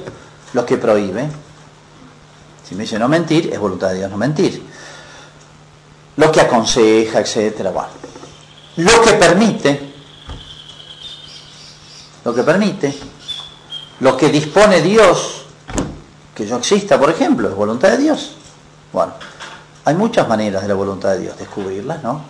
Lo 0.51 0.65
que 0.65 0.75
prohíbe, 0.75 1.25
si 2.67 2.75
me 2.75 2.81
dice 2.81 2.99
no 2.99 3.07
mentir, 3.07 3.49
es 3.53 3.57
voluntad 3.57 3.91
de 3.91 3.99
Dios 3.99 4.11
no 4.11 4.17
mentir. 4.17 4.61
Lo 6.17 6.29
que 6.29 6.41
aconseja, 6.41 7.21
etcétera, 7.21 7.71
bueno. 7.71 7.87
Lo 8.75 9.01
que 9.01 9.13
permite, 9.13 9.93
lo 12.25 12.35
que 12.35 12.43
permite, 12.43 12.93
lo 14.01 14.17
que 14.17 14.27
dispone 14.27 14.81
Dios, 14.81 15.43
que 16.35 16.45
yo 16.45 16.57
exista, 16.57 16.99
por 16.99 17.09
ejemplo, 17.09 17.47
es 17.47 17.55
voluntad 17.55 17.91
de 17.91 17.99
Dios. 17.99 18.35
Bueno, 18.91 19.13
hay 19.85 19.95
muchas 19.95 20.27
maneras 20.27 20.63
de 20.63 20.67
la 20.67 20.73
voluntad 20.73 21.11
de 21.11 21.19
Dios, 21.19 21.37
descubrirlas, 21.37 22.03
¿no? 22.03 22.21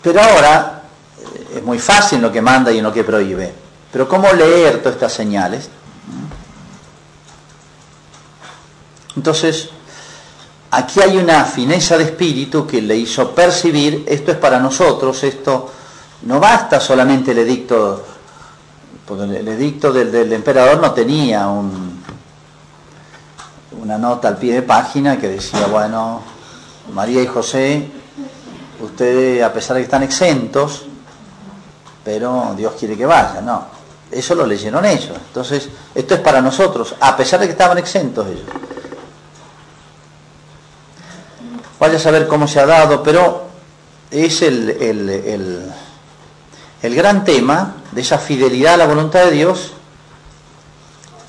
Pero 0.00 0.20
ahora 0.20 0.77
muy 1.68 1.78
fácil 1.78 2.22
lo 2.22 2.32
que 2.32 2.40
manda 2.40 2.72
y 2.72 2.78
en 2.78 2.84
lo 2.84 2.90
que 2.90 3.04
prohíbe. 3.04 3.52
Pero 3.92 4.08
¿cómo 4.08 4.32
leer 4.32 4.78
todas 4.78 4.94
estas 4.94 5.12
señales? 5.12 5.68
Entonces, 9.14 9.68
aquí 10.70 10.98
hay 11.02 11.18
una 11.18 11.44
fineza 11.44 11.98
de 11.98 12.04
espíritu 12.04 12.66
que 12.66 12.80
le 12.80 12.96
hizo 12.96 13.34
percibir, 13.34 14.02
esto 14.08 14.32
es 14.32 14.38
para 14.38 14.58
nosotros, 14.58 15.22
esto 15.24 15.70
no 16.22 16.40
basta 16.40 16.80
solamente 16.80 17.32
el 17.32 17.38
edicto, 17.40 18.02
el 19.10 19.48
edicto 19.48 19.92
del, 19.92 20.32
emperador 20.32 20.80
no 20.80 20.92
tenía 20.92 21.48
un, 21.48 22.02
una 23.78 23.98
nota 23.98 24.28
al 24.28 24.38
pie 24.38 24.54
de 24.54 24.62
página 24.62 25.18
que 25.20 25.28
decía, 25.28 25.66
bueno, 25.66 26.22
María 26.94 27.22
y 27.22 27.26
José, 27.26 27.90
ustedes 28.80 29.42
a 29.42 29.52
pesar 29.52 29.74
de 29.76 29.82
que 29.82 29.84
están 29.84 30.02
exentos, 30.02 30.86
pero 32.08 32.54
Dios 32.56 32.72
quiere 32.78 32.96
que 32.96 33.04
vayan, 33.04 33.44
no. 33.44 33.66
Eso 34.10 34.34
lo 34.34 34.46
leyeron 34.46 34.82
ellos. 34.86 35.12
Entonces, 35.26 35.68
esto 35.94 36.14
es 36.14 36.20
para 36.20 36.40
nosotros, 36.40 36.94
a 36.98 37.14
pesar 37.14 37.38
de 37.38 37.44
que 37.44 37.52
estaban 37.52 37.76
exentos 37.76 38.26
ellos. 38.26 38.46
Vaya 41.78 41.96
a 41.98 42.00
saber 42.00 42.26
cómo 42.26 42.48
se 42.48 42.60
ha 42.60 42.64
dado, 42.64 43.02
pero 43.02 43.48
es 44.10 44.40
el, 44.40 44.70
el, 46.80 46.94
gran 46.94 47.26
tema 47.26 47.74
de 47.92 48.00
esa 48.00 48.16
fidelidad 48.16 48.72
a 48.72 48.78
la 48.78 48.86
voluntad 48.86 49.26
de 49.26 49.32
Dios 49.32 49.72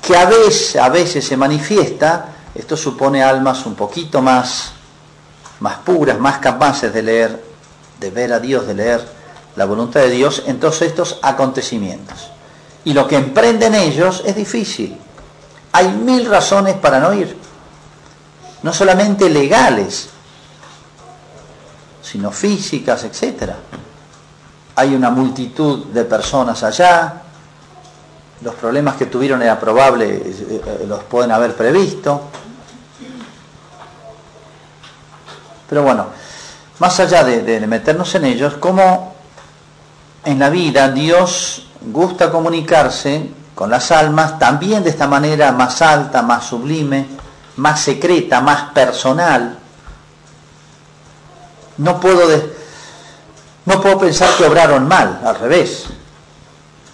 que 0.00 0.16
a 0.16 0.24
veces, 0.24 0.76
a 0.76 0.88
veces 0.88 1.26
se 1.26 1.36
manifiesta, 1.36 2.28
esto 2.54 2.74
supone 2.74 3.22
almas 3.22 3.66
un 3.66 3.74
poquito 3.74 4.22
más, 4.22 4.72
más 5.60 5.76
puras, 5.80 6.18
más 6.18 6.38
capaces 6.38 6.90
de 6.94 7.02
leer, 7.02 7.44
de 8.00 8.10
ver 8.10 8.32
a 8.32 8.40
Dios, 8.40 8.66
de 8.66 8.72
leer 8.72 9.19
la 9.60 9.66
voluntad 9.66 10.00
de 10.00 10.08
Dios 10.08 10.44
en 10.46 10.58
todos 10.58 10.80
estos 10.80 11.18
acontecimientos. 11.20 12.30
Y 12.82 12.94
lo 12.94 13.06
que 13.06 13.16
emprenden 13.16 13.74
ellos 13.74 14.22
es 14.24 14.34
difícil. 14.34 14.98
Hay 15.72 15.88
mil 15.92 16.24
razones 16.24 16.76
para 16.76 16.98
no 16.98 17.12
ir, 17.12 17.36
no 18.62 18.72
solamente 18.72 19.28
legales, 19.28 20.08
sino 22.00 22.32
físicas, 22.32 23.04
etc. 23.04 23.52
Hay 24.76 24.94
una 24.94 25.10
multitud 25.10 25.88
de 25.88 26.04
personas 26.04 26.62
allá, 26.62 27.20
los 28.40 28.54
problemas 28.54 28.96
que 28.96 29.04
tuvieron 29.04 29.42
era 29.42 29.60
probable, 29.60 30.08
eh, 30.08 30.62
eh, 30.64 30.84
los 30.88 31.02
pueden 31.02 31.32
haber 31.32 31.54
previsto. 31.54 32.22
Pero 35.68 35.82
bueno, 35.82 36.06
más 36.78 36.98
allá 36.98 37.24
de, 37.24 37.60
meternos 37.66 38.14
en 38.14 38.24
ellos, 38.24 38.54
como 38.54 39.09
en 40.24 40.38
la 40.38 40.50
vida 40.50 40.90
Dios 40.90 41.66
gusta 41.80 42.30
comunicarse 42.30 43.30
con 43.54 43.70
las 43.70 43.90
almas 43.90 44.38
también 44.38 44.82
de 44.82 44.90
esta 44.90 45.06
manera 45.06 45.52
más 45.52 45.82
alta, 45.82 46.22
más 46.22 46.46
sublime, 46.46 47.06
más 47.56 47.80
secreta, 47.80 48.40
más 48.40 48.70
personal, 48.72 49.58
no 51.80 51.98
puedo, 51.98 52.28
no 53.64 53.80
puedo 53.80 53.98
pensar 53.98 54.36
que 54.36 54.44
obraron 54.44 54.86
mal, 54.86 55.20
al 55.24 55.38
revés. 55.38 55.86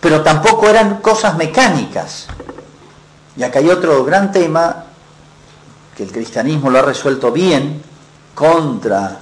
Pero 0.01 0.23
tampoco 0.23 0.69
eran 0.69 1.01
cosas 1.01 1.37
mecánicas. 1.37 2.27
Y 3.37 3.43
acá 3.43 3.59
hay 3.59 3.69
otro 3.69 4.05
gran 4.05 4.31
tema 4.31 4.85
que 5.97 6.05
el 6.05 6.13
cristianismo 6.13 6.71
lo 6.71 6.79
ha 6.79 6.83
resuelto 6.83 7.33
bien 7.33 7.83
contra 8.35 9.19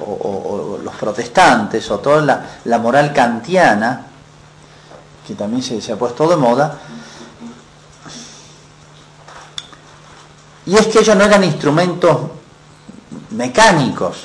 los 0.00 0.94
protestantes 0.94 1.90
o 1.90 1.98
toda 1.98 2.46
la, 2.64 2.78
moral 2.78 3.12
kantiana, 3.12 4.06
que 5.26 5.34
también 5.34 5.62
se, 5.62 5.80
se 5.80 5.92
ha 5.92 5.96
puesto 5.96 6.28
de 6.28 6.36
moda, 6.36 6.78
y 10.66 10.76
es 10.76 10.86
que 10.86 11.00
ellos 11.00 11.16
no 11.16 11.24
eran 11.24 11.44
instrumentos 11.44 12.18
mecánicos, 13.30 14.24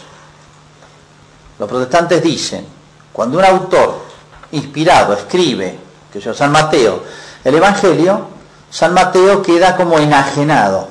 los 1.59 1.67
protestantes 1.67 2.21
dicen, 2.21 2.67
cuando 3.11 3.39
un 3.39 3.45
autor 3.45 4.05
inspirado 4.51 5.13
escribe, 5.13 5.79
que 6.11 6.19
yo 6.19 6.33
San 6.33 6.51
Mateo, 6.51 7.03
el 7.43 7.55
Evangelio, 7.55 8.27
San 8.69 8.93
Mateo 8.93 9.41
queda 9.41 9.75
como 9.75 9.97
enajenado. 9.97 10.89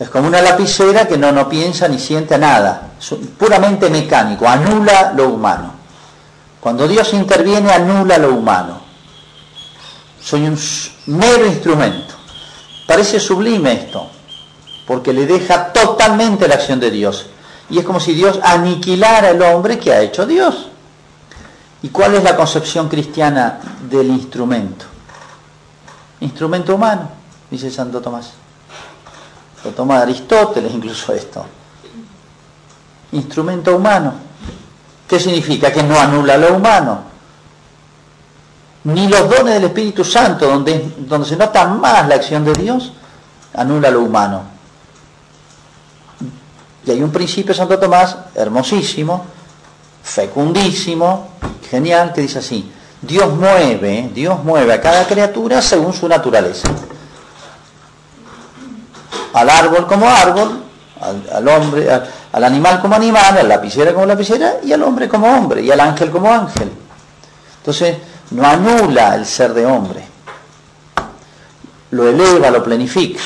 Es 0.00 0.08
como 0.08 0.28
una 0.28 0.40
lapicera 0.40 1.06
que 1.06 1.18
no, 1.18 1.30
no 1.30 1.46
piensa 1.46 1.86
ni 1.86 1.98
siente 1.98 2.38
nada, 2.38 2.92
puramente 3.38 3.90
mecánico, 3.90 4.48
anula 4.48 5.12
lo 5.14 5.28
humano. 5.28 5.74
Cuando 6.58 6.88
Dios 6.88 7.12
interviene, 7.12 7.70
anula 7.70 8.16
lo 8.16 8.34
humano. 8.34 8.80
Soy 10.18 10.46
un 10.46 10.58
mero 11.04 11.44
instrumento. 11.44 12.14
Parece 12.86 13.20
sublime 13.20 13.74
esto, 13.74 14.08
porque 14.86 15.12
le 15.12 15.26
deja 15.26 15.70
totalmente 15.70 16.48
la 16.48 16.54
acción 16.54 16.80
de 16.80 16.90
Dios. 16.90 17.26
Y 17.68 17.78
es 17.78 17.84
como 17.84 18.00
si 18.00 18.14
Dios 18.14 18.40
aniquilara 18.42 19.28
al 19.28 19.42
hombre 19.42 19.78
que 19.78 19.92
ha 19.92 20.00
hecho 20.00 20.26
Dios. 20.26 20.68
¿Y 21.82 21.90
cuál 21.90 22.14
es 22.14 22.24
la 22.24 22.36
concepción 22.36 22.88
cristiana 22.88 23.60
del 23.90 24.08
instrumento? 24.08 24.86
Instrumento 26.20 26.74
humano, 26.74 27.10
dice 27.50 27.70
Santo 27.70 28.00
Tomás. 28.00 28.39
Lo 29.64 29.70
toma 29.72 30.00
Aristóteles 30.00 30.72
incluso 30.72 31.12
esto. 31.12 31.44
Instrumento 33.12 33.76
humano. 33.76 34.14
¿Qué 35.06 35.18
significa? 35.18 35.72
Que 35.72 35.82
no 35.82 35.98
anula 35.98 36.36
lo 36.36 36.54
humano. 36.54 37.10
ni 38.84 39.08
los 39.08 39.28
dones 39.28 39.54
del 39.54 39.64
Espíritu 39.64 40.04
Santo, 40.04 40.46
donde, 40.46 40.94
donde 40.98 41.28
se 41.28 41.36
nota 41.36 41.66
más 41.66 42.08
la 42.08 42.14
acción 42.14 42.44
de 42.44 42.54
Dios, 42.54 42.92
anula 43.54 43.90
lo 43.90 44.00
humano. 44.00 44.42
Y 46.86 46.90
hay 46.90 47.02
un 47.02 47.10
principio 47.12 47.54
Santo 47.54 47.78
Tomás 47.78 48.16
hermosísimo, 48.34 49.26
fecundísimo, 50.02 51.28
genial, 51.68 52.12
que 52.14 52.22
dice 52.22 52.38
así, 52.38 52.72
Dios 53.02 53.34
mueve, 53.34 54.10
Dios 54.14 54.42
mueve 54.44 54.72
a 54.72 54.80
cada 54.80 55.06
criatura 55.06 55.60
según 55.60 55.92
su 55.92 56.08
naturaleza. 56.08 56.68
Al 59.32 59.48
árbol 59.48 59.86
como 59.86 60.08
árbol, 60.08 60.64
al, 61.00 61.48
hombre, 61.48 61.90
al, 61.90 62.08
al, 62.32 62.44
animal 62.44 62.80
como 62.80 62.94
animal, 62.94 63.38
a 63.38 63.42
la 63.42 63.42
lapicera 63.42 63.92
como 63.94 64.06
lapicera 64.06 64.56
y 64.62 64.72
al 64.72 64.82
hombre 64.82 65.08
como 65.08 65.28
hombre 65.28 65.62
y 65.62 65.70
al 65.70 65.80
ángel 65.80 66.10
como 66.10 66.32
ángel. 66.32 66.70
Entonces, 67.58 67.96
no 68.30 68.46
anula 68.46 69.14
el 69.14 69.26
ser 69.26 69.54
de 69.54 69.66
hombre, 69.66 70.04
lo 71.90 72.08
eleva, 72.08 72.50
lo 72.50 72.62
planifica. 72.62 73.20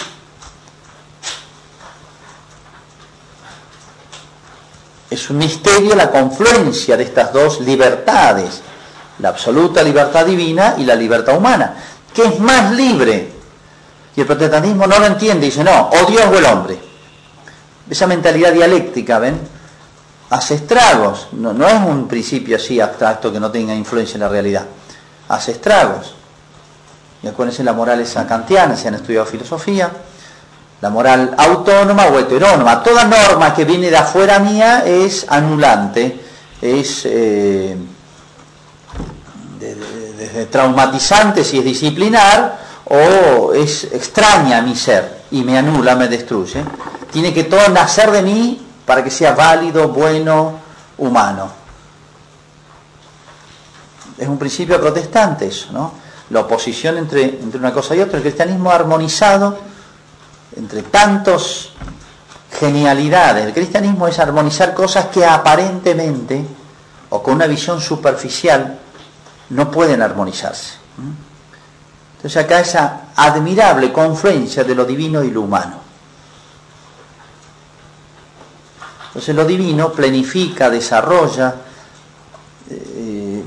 Es 5.10 5.30
un 5.30 5.38
misterio 5.38 5.94
la 5.94 6.10
confluencia 6.10 6.96
de 6.96 7.04
estas 7.04 7.32
dos 7.32 7.60
libertades, 7.60 8.62
la 9.20 9.28
absoluta 9.28 9.82
libertad 9.82 10.26
divina 10.26 10.74
y 10.78 10.84
la 10.84 10.96
libertad 10.96 11.36
humana, 11.36 11.76
que 12.12 12.22
es 12.22 12.40
más 12.40 12.72
libre. 12.72 13.33
Y 14.16 14.20
el 14.20 14.26
protestantismo 14.26 14.86
no 14.86 14.98
lo 14.98 15.06
entiende, 15.06 15.46
dice, 15.46 15.64
no, 15.64 15.90
o 15.90 16.06
Dios 16.06 16.26
o 16.30 16.38
el 16.38 16.44
hombre. 16.44 16.78
Esa 17.90 18.06
mentalidad 18.06 18.52
dialéctica, 18.52 19.18
¿ven? 19.18 19.38
Hace 20.30 20.54
estragos, 20.54 21.28
no, 21.32 21.52
no 21.52 21.68
es 21.68 21.74
un 21.74 22.08
principio 22.08 22.56
así 22.56 22.80
abstracto 22.80 23.32
que 23.32 23.40
no 23.40 23.50
tenga 23.50 23.74
influencia 23.74 24.14
en 24.14 24.20
la 24.20 24.28
realidad, 24.28 24.64
hace 25.28 25.52
estragos. 25.52 26.14
Y 27.22 27.28
acuérdense, 27.28 27.64
la 27.64 27.72
moral 27.72 28.00
es 28.00 28.14
kantiana, 28.28 28.76
si 28.76 28.88
han 28.88 28.94
estudiado 28.94 29.26
filosofía, 29.26 29.90
la 30.80 30.90
moral 30.90 31.34
autónoma 31.38 32.06
o 32.06 32.18
heterónoma. 32.18 32.82
Toda 32.82 33.04
norma 33.04 33.54
que 33.54 33.64
viene 33.64 33.90
de 33.90 33.96
afuera 33.96 34.38
mía 34.38 34.84
es 34.84 35.24
anulante, 35.28 36.20
es 36.60 37.02
eh, 37.06 37.76
traumatizante 40.50 41.44
si 41.44 41.58
es 41.58 41.64
disciplinar 41.64 42.58
o 42.86 43.52
es 43.52 43.84
extraña 43.84 44.58
a 44.58 44.62
mi 44.62 44.76
ser 44.76 45.24
y 45.30 45.42
me 45.42 45.58
anula, 45.58 45.94
me 45.96 46.08
destruye. 46.08 46.64
Tiene 47.12 47.32
que 47.32 47.44
todo 47.44 47.68
nacer 47.68 48.10
de 48.10 48.22
mí 48.22 48.66
para 48.84 49.02
que 49.02 49.10
sea 49.10 49.34
válido, 49.34 49.88
bueno, 49.88 50.60
humano. 50.98 51.48
Es 54.18 54.28
un 54.28 54.38
principio 54.38 54.80
protestante 54.80 55.46
eso, 55.46 55.68
¿no? 55.72 55.92
La 56.30 56.40
oposición 56.40 56.98
entre, 56.98 57.24
entre 57.24 57.58
una 57.58 57.72
cosa 57.72 57.94
y 57.96 58.00
otra, 58.00 58.16
el 58.16 58.22
cristianismo 58.22 58.70
armonizado 58.70 59.58
entre 60.56 60.82
tantos 60.82 61.72
genialidades. 62.58 63.44
El 63.46 63.52
cristianismo 63.52 64.06
es 64.06 64.18
armonizar 64.18 64.74
cosas 64.74 65.06
que 65.06 65.24
aparentemente 65.24 66.44
o 67.10 67.22
con 67.22 67.34
una 67.34 67.46
visión 67.46 67.80
superficial 67.80 68.78
no 69.50 69.70
pueden 69.70 70.02
armonizarse. 70.02 70.74
Entonces 72.24 72.42
acá 72.42 72.60
esa 72.60 73.00
admirable 73.16 73.92
confluencia 73.92 74.64
de 74.64 74.74
lo 74.74 74.86
divino 74.86 75.22
y 75.22 75.30
lo 75.30 75.42
humano. 75.42 75.74
Entonces 79.08 79.36
lo 79.36 79.44
divino 79.44 79.92
planifica, 79.92 80.70
desarrolla, 80.70 81.54
eh, 82.70 83.44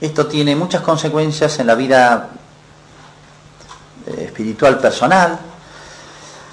esto 0.00 0.26
tiene 0.28 0.54
muchas 0.54 0.82
consecuencias 0.82 1.58
en 1.58 1.66
la 1.66 1.74
vida 1.74 2.30
eh, 4.06 4.26
espiritual 4.26 4.78
personal, 4.78 5.40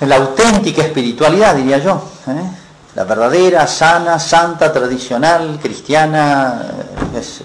en 0.02 0.10
la 0.10 0.15
auténtica 0.15 0.82
espiritualidad, 0.82 1.54
diría 1.54 1.78
yo. 1.78 2.10
¿eh? 2.26 2.59
La 2.95 3.04
verdadera, 3.04 3.67
sana, 3.67 4.19
santa, 4.19 4.71
tradicional, 4.71 5.60
cristiana, 5.62 6.62
es, 7.15 7.41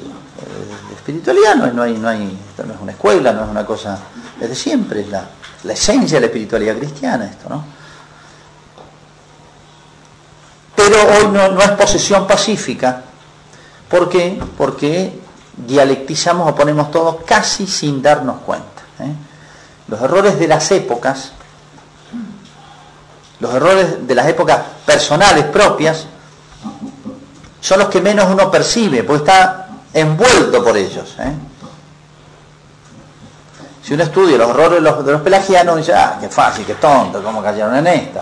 espiritualidad 0.95 1.55
no, 1.57 1.67
no, 1.67 1.83
hay, 1.83 1.99
no, 1.99 2.09
hay, 2.09 2.39
no 2.67 2.75
es 2.75 2.81
una 2.81 2.93
escuela, 2.93 3.33
no 3.33 3.45
es 3.45 3.51
una 3.51 3.67
cosa, 3.67 3.99
desde 4.41 4.55
siempre, 4.55 5.03
es 5.03 5.09
la, 5.09 5.29
la 5.65 5.73
esencia 5.73 6.17
de 6.17 6.21
la 6.23 6.27
espiritualidad 6.27 6.77
cristiana 6.77 7.27
esto, 7.27 7.49
¿no? 7.49 7.65
Pero 10.75 10.97
hoy 11.03 11.29
no, 11.33 11.61
es 11.61 11.71
posesión 11.71 12.27
pacífica. 12.27 13.03
¿Por 13.89 14.09
qué? 14.09 14.41
Porque 14.59 15.19
dialectizamos 15.57 16.49
o 16.51 16.55
ponemos 16.55 16.91
todo 16.91 17.23
casi 17.25 17.67
sin 17.67 18.03
darnos 18.03 18.41
cuenta. 18.41 18.83
¿eh? 19.01 19.13
Los 19.89 20.01
errores 20.03 20.39
de 20.39 20.49
las 20.49 20.71
épocas, 20.73 21.33
los 23.41 23.55
errores 23.55 24.07
de 24.07 24.15
las 24.15 24.29
épocas 24.29 24.61
personales 24.87 25.45
propias, 25.47 26.07
son 27.61 27.79
los 27.79 27.89
que 27.89 28.01
menos 28.01 28.31
uno 28.31 28.51
percibe, 28.51 29.05
porque 29.05 29.23
está 29.23 29.69
envuelto 29.93 30.63
por 30.63 30.77
ellos. 30.77 31.15
¿eh? 31.19 31.33
Si 33.83 33.95
uno 33.95 34.03
estudia 34.03 34.37
los 34.37 34.51
errores 34.51 34.75
de 34.75 34.81
los, 34.81 35.05
de 35.05 35.13
los 35.13 35.23
pelagianos, 35.23 35.77
dice, 35.77 35.95
ah, 35.95 36.19
qué 36.21 36.29
fácil, 36.29 36.65
qué 36.65 36.75
tonto, 36.75 37.23
cómo 37.23 37.43
cayeron 37.43 37.75
en 37.77 37.87
esta. 37.87 38.21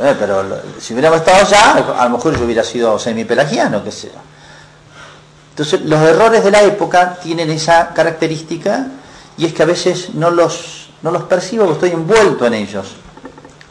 Eh, 0.00 0.16
pero 0.18 0.44
si 0.80 0.92
hubiéramos 0.92 1.20
estado 1.20 1.44
allá, 1.44 1.94
a 1.98 2.04
lo 2.04 2.10
mejor 2.10 2.36
yo 2.36 2.44
hubiera 2.44 2.64
sido 2.64 2.98
semi-pelagiano, 2.98 3.84
qué 3.84 3.92
sé 3.92 4.10
Entonces, 5.50 5.82
los 5.82 6.00
errores 6.00 6.42
de 6.42 6.50
la 6.50 6.62
época 6.62 7.16
tienen 7.22 7.50
esa 7.50 7.94
característica 7.94 8.88
y 9.36 9.46
es 9.46 9.52
que 9.52 9.62
a 9.62 9.66
veces 9.66 10.14
no 10.14 10.30
los 10.30 10.88
percibo 11.28 11.64
porque 11.66 11.86
estoy 11.86 12.00
envuelto 12.00 12.44
en 12.46 12.54
ellos. 12.54 12.86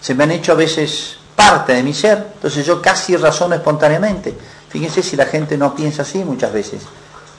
Se 0.03 0.13
me 0.13 0.25
han 0.25 0.31
hecho 0.31 0.51
a 0.51 0.55
veces 0.55 1.15
parte 1.33 1.71
de 1.71 1.81
mi 1.81 1.93
ser, 1.93 2.31
entonces 2.33 2.65
yo 2.65 2.81
casi 2.81 3.15
razono 3.15 3.55
espontáneamente. 3.55 4.37
Fíjense 4.67 5.01
si 5.01 5.15
la 5.15 5.25
gente 5.25 5.57
no 5.57 5.73
piensa 5.73 6.01
así 6.01 6.25
muchas 6.25 6.51
veces, 6.51 6.81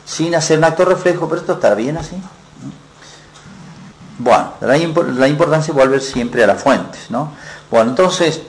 sin 0.07 0.35
hacer 0.35 0.57
un 0.57 0.64
acto 0.64 0.87
reflejo, 0.87 1.29
pero 1.29 1.42
esto 1.42 1.53
está 1.53 1.74
bien 1.74 1.98
así. 1.98 2.16
Bueno, 4.16 4.55
la, 4.62 5.29
importancia 5.29 5.72
es 5.72 5.77
volver 5.77 6.00
siempre 6.00 6.42
a 6.42 6.46
las 6.46 6.62
fuentes, 6.62 7.11
¿no? 7.11 7.33
Bueno, 7.70 7.90
entonces, 7.90 8.40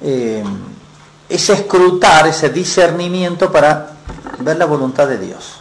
eh, 0.00 0.42
ese 1.28 1.52
escrutar, 1.52 2.26
ese 2.28 2.48
discernimiento 2.48 3.52
para 3.52 3.90
ver 4.38 4.56
la 4.56 4.64
voluntad 4.64 5.06
de 5.06 5.18
Dios. 5.18 5.56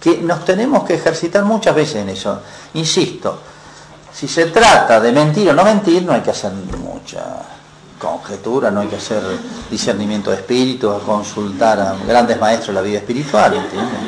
Que 0.00 0.16
nos 0.16 0.44
tenemos 0.44 0.82
que 0.82 0.94
ejercitar 0.94 1.44
muchas 1.44 1.76
veces 1.76 1.96
en 1.96 2.08
eso. 2.08 2.42
Insisto, 2.72 3.40
si 4.14 4.28
se 4.28 4.46
trata 4.46 5.00
de 5.00 5.10
mentir 5.10 5.50
o 5.50 5.52
no 5.52 5.64
mentir, 5.64 6.04
no 6.04 6.12
hay 6.12 6.20
que 6.20 6.30
hacer 6.30 6.52
mucha 6.52 7.24
conjetura, 7.98 8.70
no 8.70 8.80
hay 8.80 8.88
que 8.88 8.96
hacer 8.96 9.22
discernimiento 9.68 10.30
de 10.30 10.36
espíritu, 10.36 10.90
a 10.90 11.00
consultar 11.00 11.80
a 11.80 11.96
grandes 12.06 12.38
maestros 12.38 12.68
de 12.68 12.74
la 12.74 12.80
vida 12.82 12.98
espiritual, 12.98 13.54
¿entiendes? 13.54 13.98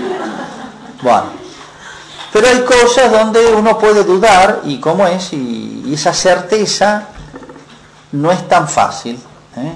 Bueno, 1.02 1.26
pero 2.32 2.48
hay 2.48 2.60
cosas 2.62 3.10
donde 3.10 3.46
uno 3.46 3.78
puede 3.78 4.04
dudar 4.04 4.60
y 4.64 4.78
cómo 4.78 5.06
es, 5.06 5.32
y, 5.32 5.90
esa 5.92 6.12
certeza 6.12 7.08
no 8.12 8.30
es 8.30 8.46
tan 8.48 8.68
fácil. 8.68 9.18
¿eh? 9.56 9.72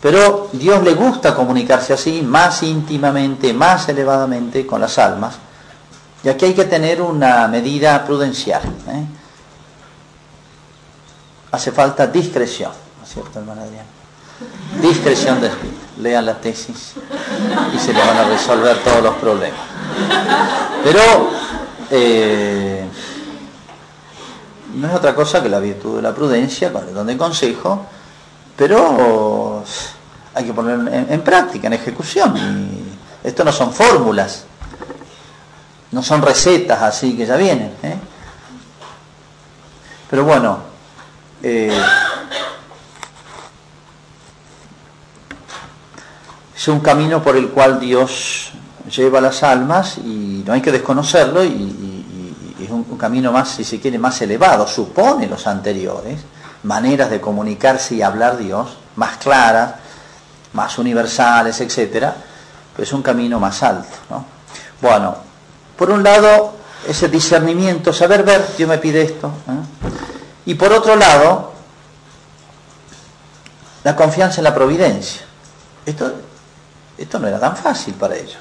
Pero 0.00 0.48
Dios 0.52 0.82
le 0.82 0.94
gusta 0.94 1.34
comunicarse 1.34 1.92
así, 1.92 2.22
más 2.22 2.62
íntimamente, 2.62 3.52
más 3.52 3.88
elevadamente 3.88 4.66
con 4.66 4.80
las 4.80 4.98
almas. 4.98 5.36
Y 6.22 6.28
aquí 6.28 6.44
hay 6.44 6.54
que 6.54 6.64
tener 6.64 7.00
una 7.00 7.48
medida 7.48 8.04
prudencial. 8.04 8.62
¿eh? 8.88 9.21
Hace 11.52 11.70
falta 11.70 12.06
discreción, 12.06 12.72
¿no 12.98 13.04
es 13.04 13.12
cierto, 13.12 13.38
hermana 13.38 13.62
Adriana? 13.62 13.88
Discreción 14.80 15.38
de 15.38 15.48
espíritu. 15.48 15.76
Lean 15.98 16.24
la 16.24 16.40
tesis 16.40 16.94
y 17.74 17.78
se 17.78 17.92
le 17.92 18.00
van 18.00 18.16
a 18.16 18.24
resolver 18.24 18.78
todos 18.82 19.02
los 19.02 19.14
problemas. 19.16 19.60
Pero 20.82 21.30
eh, 21.90 22.86
no 24.74 24.88
es 24.88 24.94
otra 24.94 25.14
cosa 25.14 25.42
que 25.42 25.50
la 25.50 25.60
virtud 25.60 25.96
de 25.96 26.02
la 26.02 26.14
prudencia, 26.14 26.72
con 26.72 26.88
el 26.88 26.94
don 26.94 27.06
de 27.06 27.18
consejo, 27.18 27.84
pero 28.56 29.62
hay 30.34 30.44
que 30.44 30.54
poner 30.54 31.06
en, 31.10 31.20
práctica, 31.20 31.66
en 31.66 31.74
ejecución. 31.74 32.34
Esto 33.22 33.44
no 33.44 33.52
son 33.52 33.74
fórmulas, 33.74 34.44
no 35.90 36.02
son 36.02 36.22
recetas 36.22 36.80
así 36.80 37.14
que 37.14 37.26
ya 37.26 37.36
vienen. 37.36 37.74
¿eh? 37.82 37.96
Pero 40.08 40.24
bueno, 40.24 40.71
eh, 41.42 41.72
es 46.54 46.68
un 46.68 46.80
camino 46.80 47.22
por 47.22 47.36
el 47.36 47.48
cual 47.48 47.80
Dios 47.80 48.52
lleva 48.88 49.20
las 49.20 49.42
almas 49.42 49.98
y 49.98 50.44
no 50.46 50.52
hay 50.52 50.60
que 50.60 50.72
desconocerlo 50.72 51.44
y, 51.44 51.90
es 52.62 52.70
un, 52.70 52.84
camino 52.96 53.32
más, 53.32 53.48
si 53.48 53.64
se 53.64 53.80
quiere, 53.80 53.98
más 53.98 54.22
elevado, 54.22 54.68
supone 54.68 55.26
los 55.26 55.48
anteriores, 55.48 56.20
maneras 56.62 57.10
de 57.10 57.20
comunicarse 57.20 57.96
y 57.96 58.02
hablar 58.02 58.38
Dios, 58.38 58.76
más 58.94 59.16
claras, 59.16 59.74
más 60.52 60.78
universales, 60.78 61.60
etcétera, 61.60 62.14
pues 62.76 62.86
es 62.86 62.94
un 62.94 63.02
camino 63.02 63.40
más 63.40 63.64
alto. 63.64 63.96
¿no? 64.08 64.24
Bueno, 64.80 65.16
por 65.76 65.90
un 65.90 66.04
lado, 66.04 66.54
ese 66.86 67.08
discernimiento, 67.08 67.92
saber 67.92 68.22
ver, 68.22 68.54
Dios 68.56 68.68
me 68.68 68.78
pide 68.78 69.02
esto. 69.02 69.26
¿eh? 69.48 70.21
Y 70.46 70.54
por 70.54 70.72
otro 70.72 70.96
lado, 70.96 71.52
la 73.84 73.96
confianza 73.96 74.38
en 74.38 74.44
la 74.44 74.54
providencia. 74.54 75.22
Esto, 75.84 76.12
esto 76.98 77.18
no 77.18 77.28
era 77.28 77.38
tan 77.38 77.56
fácil 77.56 77.94
para 77.94 78.16
ellos. 78.16 78.38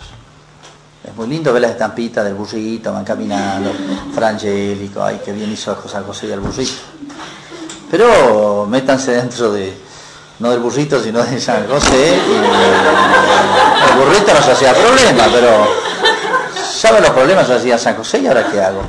Es 1.04 1.16
muy 1.16 1.28
lindo 1.28 1.52
ver 1.52 1.64
las 1.64 1.72
estampitas 1.72 2.24
del 2.24 2.36
burrito, 2.36 2.93
van 2.93 3.04
caminando, 3.04 3.72
frangélico, 4.14 5.04
ay, 5.04 5.20
qué 5.24 5.32
bien 5.32 5.52
hizo 5.52 5.76
San 5.88 6.04
José 6.04 6.28
y 6.28 6.32
el 6.32 6.39
burrito. 6.39 6.74
Pero 7.89 8.68
métanse 8.68 9.14
dentro 9.14 9.52
de, 9.52 9.76
no 10.39 10.52
del 10.52 10.60
burrito, 10.60 11.02
sino 11.02 11.24
de 11.24 11.39
San 11.41 11.68
José. 11.68 12.18
Y, 12.18 13.91
el 13.91 13.97
burrito 13.97 14.34
no 14.34 14.41
se 14.43 14.52
hacía 14.52 14.74
problema, 14.76 15.26
pero 15.32 15.68
¿sabe 16.72 17.02
los 17.02 17.10
problemas 17.10 17.49
hacía 17.49 17.80
San 17.80 17.95
José 17.95 18.20
y 18.20 18.28
ahora 18.28 18.47
qué 18.52 18.62
hago? 18.62 18.82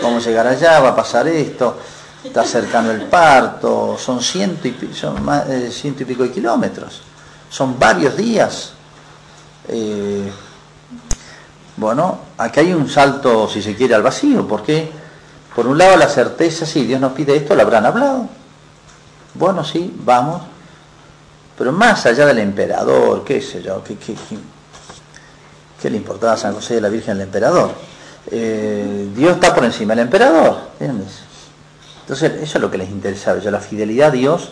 ¿Cómo 0.00 0.18
llegar 0.18 0.48
allá? 0.48 0.80
¿Va 0.80 0.88
a 0.90 0.96
pasar 0.96 1.28
esto? 1.28 1.78
Está 2.24 2.42
cercano 2.44 2.90
el 2.90 3.02
parto, 3.02 3.96
son 3.98 4.22
ciento 4.22 4.66
y, 4.66 4.76
son 4.94 5.22
más, 5.22 5.48
eh, 5.48 5.70
ciento 5.70 6.02
y 6.02 6.06
pico 6.06 6.22
de 6.22 6.32
kilómetros, 6.32 7.02
son 7.50 7.78
varios 7.78 8.16
días. 8.16 8.72
Eh, 9.68 10.30
bueno, 11.76 12.18
aquí 12.38 12.60
hay 12.60 12.72
un 12.72 12.88
salto, 12.88 13.48
si 13.48 13.60
se 13.60 13.76
quiere, 13.76 13.94
al 13.94 14.02
vacío, 14.02 14.48
porque 14.48 14.90
por 15.54 15.66
un 15.66 15.76
lado 15.76 15.96
la 15.96 16.08
certeza, 16.08 16.64
sí, 16.64 16.86
Dios 16.86 17.00
nos 17.00 17.12
pide 17.12 17.36
esto, 17.36 17.54
lo 17.54 17.62
habrán 17.62 17.84
hablado. 17.84 18.28
Bueno, 19.34 19.62
sí, 19.64 19.94
vamos. 20.04 20.42
Pero 21.58 21.72
más 21.72 22.06
allá 22.06 22.26
del 22.26 22.38
emperador, 22.38 23.22
qué 23.22 23.40
sé 23.40 23.62
yo, 23.62 23.84
qué, 23.84 23.96
qué 25.80 25.90
le 25.90 25.96
importaba 25.96 26.32
a 26.32 26.36
San 26.36 26.54
José 26.54 26.74
de 26.74 26.80
la 26.80 26.88
Virgen 26.88 27.12
al 27.12 27.20
emperador. 27.20 27.70
Eh, 28.30 29.10
Dios 29.14 29.34
está 29.34 29.54
por 29.54 29.64
encima 29.64 29.94
del 29.94 30.06
emperador, 30.06 30.70
¿entiendes? 30.80 31.33
Entonces, 32.04 32.42
eso 32.42 32.58
es 32.58 32.62
lo 32.62 32.70
que 32.70 32.76
les 32.76 32.90
interesaba, 32.90 33.40
yo 33.40 33.50
la 33.50 33.60
fidelidad 33.60 34.08
a 34.08 34.10
Dios 34.10 34.50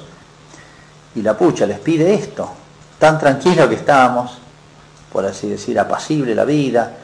y 1.14 1.20
la 1.20 1.36
pucha 1.36 1.66
les 1.66 1.78
pide 1.78 2.14
esto, 2.14 2.50
tan 2.98 3.18
tranquilo 3.18 3.68
que 3.68 3.74
estábamos, 3.74 4.38
por 5.12 5.26
así 5.26 5.50
decir, 5.50 5.78
apacible 5.78 6.34
la 6.34 6.46
vida, 6.46 6.94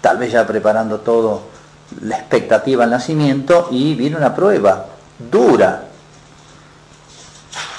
tal 0.00 0.16
vez 0.16 0.32
ya 0.32 0.46
preparando 0.46 1.00
todo 1.00 1.42
la 2.00 2.16
expectativa 2.16 2.84
al 2.84 2.90
nacimiento 2.90 3.68
y 3.70 3.94
viene 3.94 4.16
una 4.16 4.34
prueba 4.34 4.86
dura. 5.30 5.84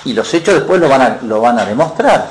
Y 0.05 0.13
los 0.13 0.31
hechos 0.31 0.53
después 0.53 0.79
lo 0.79 0.89
van 0.89 1.01
a, 1.01 1.17
lo 1.23 1.41
van 1.41 1.57
a 1.57 1.65
demostrar. 1.65 2.29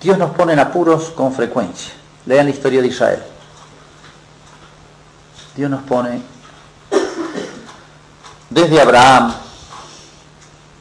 Dios 0.00 0.16
nos 0.16 0.30
pone 0.30 0.54
en 0.54 0.58
apuros 0.58 1.10
con 1.10 1.34
frecuencia. 1.34 1.92
Lean 2.24 2.46
la 2.46 2.52
historia 2.52 2.80
de 2.80 2.88
Israel. 2.88 3.22
Dios 5.54 5.70
nos 5.70 5.82
pone 5.82 6.22
desde 8.48 8.80
Abraham, 8.80 9.32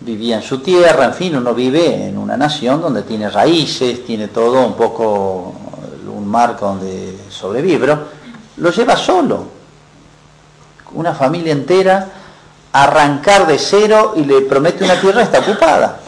vivía 0.01 0.38
en 0.38 0.41
su 0.41 0.59
tierra, 0.59 1.05
en 1.05 1.13
fin, 1.13 1.36
uno 1.36 1.53
vive 1.53 2.07
en 2.07 2.17
una 2.17 2.38
nación 2.38 2.82
donde 2.82 3.03
tiene 3.03 3.30
raíces, 3.30 4.05
tiene 4.05 4.30
todo 4.30 4.65
un 4.65 4.76
poco 4.76 5.53
un 6.07 6.28
marco 6.28 6.67
donde 6.67 7.17
sobrevive, 7.30 7.80
pero 7.80 7.99
lo 8.57 8.72
lleva 8.72 8.95
solo. 8.95 9.45
Una 10.93 11.13
familia 11.13 11.53
entera, 11.53 12.07
arrancar 12.74 13.47
de 13.47 13.57
cero 13.57 14.13
y 14.15 14.24
le 14.24 14.41
promete 14.41 14.84
una 14.84 14.99
tierra 14.99 15.24
está 15.24 15.39
ocupada. 15.39 15.99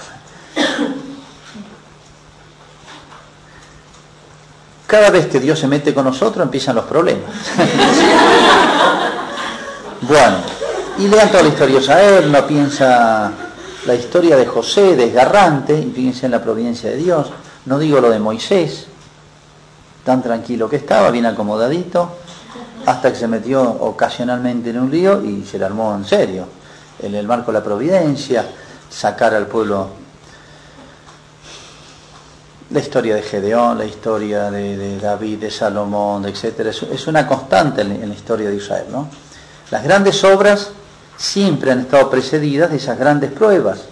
Cada 4.94 5.10
vez 5.10 5.26
que 5.26 5.39
Dios 5.39 5.58
se 5.58 5.68
mete 5.68 5.91
con 5.91 6.06
nosotros 6.06 6.46
empiezan 6.46 6.76
los 6.76 6.86
problemas. 6.86 7.32
bueno, 10.02 10.36
y 11.00 11.08
lean 11.08 11.32
toda 11.32 11.41
la 11.41 11.50
historia 11.50 11.78
de 11.78 11.82
Israel, 11.82 12.32
no 12.32 12.46
piensa 12.46 13.32
la 13.88 13.96
historia 13.96 14.38
de 14.38 14.46
José, 14.46 14.96
desgarrante, 14.96 15.80
y 15.80 15.89
fíjense 15.89 16.28
en 16.28 16.34
la 16.34 16.44
providencia 16.44 16.91
de 16.91 16.98
Dios, 16.98 17.32
no 17.66 17.80
digo 17.80 18.00
lo 18.02 18.12
de 18.12 18.20
Moisés, 18.20 18.86
tan 20.06 20.22
tranquilo 20.22 20.70
que 20.70 20.76
estaba, 20.76 21.10
bien 21.10 21.26
acomodadito, 21.26 22.18
hasta 22.86 23.12
que 23.12 23.18
se 23.18 23.28
metió 23.28 23.64
ocasionalmente 23.64 24.70
en 24.70 24.80
un 24.80 24.91
lío 24.91 25.26
y 25.26 25.44
se 25.44 25.58
le 25.58 25.66
armó 25.66 25.96
en 25.96 26.06
serio, 26.06 26.46
en 27.02 27.16
el 27.16 27.26
marco 27.26 27.52
de 27.52 27.58
la 27.58 27.64
providencia, 27.64 28.46
sacar 28.91 29.34
al 29.34 29.48
pueblo 29.48 30.03
la 32.74 32.80
historia 32.80 33.13
de 33.15 33.21
Gedeón, 33.21 33.78
la 33.78 33.86
historia 33.86 34.49
de, 34.49 34.97
David, 34.99 35.38
de 35.38 35.51
Salomón, 35.51 36.26
etc. 36.26 36.59
Es, 36.61 36.82
es, 36.84 37.07
una 37.07 37.28
constante 37.28 37.82
en, 37.82 37.91
en 37.91 38.09
la 38.09 38.15
historia 38.15 38.49
de 38.49 38.55
Israel. 38.55 38.86
¿no? 38.91 39.07
Las 39.69 39.84
grandes 39.84 40.24
obras 40.24 40.71
siempre 41.15 41.71
han 41.71 41.82
estado 41.82 42.09
precedidas 42.09 42.71
de 42.71 42.78
esas 42.78 42.97
grandes 42.97 43.32
pruebas. 43.32 43.84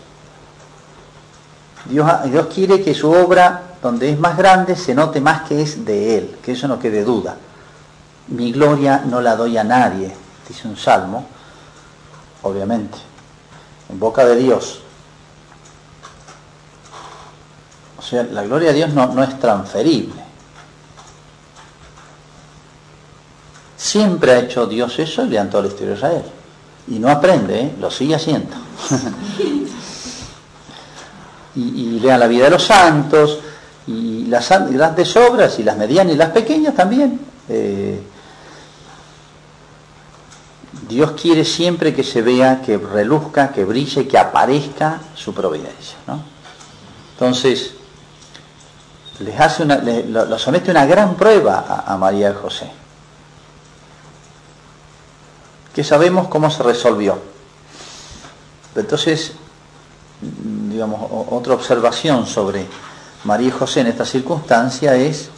Dios, 1.86 2.10
Dios, 2.26 2.48
quiere 2.48 2.82
que 2.82 2.96
su 2.96 3.12
obra, 3.12 3.76
donde 3.84 4.10
es 4.10 4.20
más 4.20 4.36
grande, 4.36 4.76
se 4.76 4.96
note 4.96 5.22
más 5.22 5.48
que 5.48 5.62
es 5.62 5.86
de 5.86 6.18
Él, 6.18 6.38
que 6.44 6.54
eso 6.54 6.68
no 6.68 6.80
quede 6.80 7.04
duda. 7.04 7.36
Mi 8.30 8.52
gloria 8.52 9.04
no 9.06 9.22
la 9.22 9.36
doy 9.36 9.60
a 9.60 9.64
nadie, 9.64 10.12
dice 10.48 10.68
un 10.68 10.78
salmo, 10.78 11.28
obviamente, 12.42 12.98
en 13.90 14.00
boca 14.00 14.26
de 14.26 14.38
Dios. 14.38 14.81
O 18.02 18.04
sea, 18.04 18.24
la 18.24 18.44
gloria 18.44 18.70
de 18.70 18.76
Dios 18.76 18.94
no, 18.94 19.08
no 19.08 19.24
es 19.24 19.40
transferible. 19.40 20.22
Siempre 23.78 24.32
ha 24.32 24.40
hecho 24.40 24.66
Dios 24.66 24.98
eso 25.00 25.24
y 25.24 25.30
le 25.30 25.40
han 25.40 25.50
toda 25.50 25.64
la 25.64 25.70
historia 25.70 25.92
de 25.92 25.96
Israel 25.96 26.24
y 26.88 27.00
no 27.00 27.10
aprende, 27.10 27.62
¿eh? 27.62 27.76
lo 27.80 27.92
sigue 27.92 28.16
haciendo. 28.16 28.56
y, 31.56 31.62
y, 31.62 32.00
lean 32.00 32.20
la 32.20 32.28
vida 32.28 32.46
de 32.46 32.50
los 32.52 32.64
santos, 32.64 33.40
y 33.88 34.26
las 34.26 34.50
grandes 34.50 35.16
obras, 35.16 35.60
y 35.60 35.64
las 35.64 35.78
medianas 35.78 36.14
y 36.14 36.18
las 36.18 36.30
pequeñas 36.30 36.76
también. 36.76 37.20
Eh, 37.50 38.02
Dios 40.88 41.12
quiere 41.12 41.46
siempre 41.46 41.94
que 41.94 42.04
se 42.04 42.22
vea, 42.22 42.62
que 42.62 42.78
reluzca, 42.78 43.52
que 43.52 43.64
brille, 43.64 44.08
que 44.08 44.18
aparezca 44.18 45.02
su 45.16 45.34
providencia. 45.34 45.98
¿no? 46.08 46.22
Entonces, 47.14 47.76
les 49.22 49.40
hace 49.40 49.64
una, 49.64 49.78
les, 49.78 50.08
lo, 50.08 50.38
somete 50.38 50.72
una 50.72 50.86
gran 50.86 51.16
prueba 51.16 51.66
a, 51.68 51.94
a 51.94 51.98
María 51.98 52.32
y 52.32 52.34
José 52.34 52.82
que 55.74 55.84
sabemos 55.84 56.28
cómo 56.28 56.50
se 56.50 56.64
resolvió. 56.64 57.18
Entonces, 58.76 59.34
digamos, 60.22 61.08
otra 61.30 61.54
observación 61.54 62.26
sobre 62.26 62.66
María 63.24 63.50
y 63.50 63.52
José 63.52 63.82
en 63.82 63.88
esta 63.88 64.06
circunstancia 64.06 64.96
es 64.96 65.30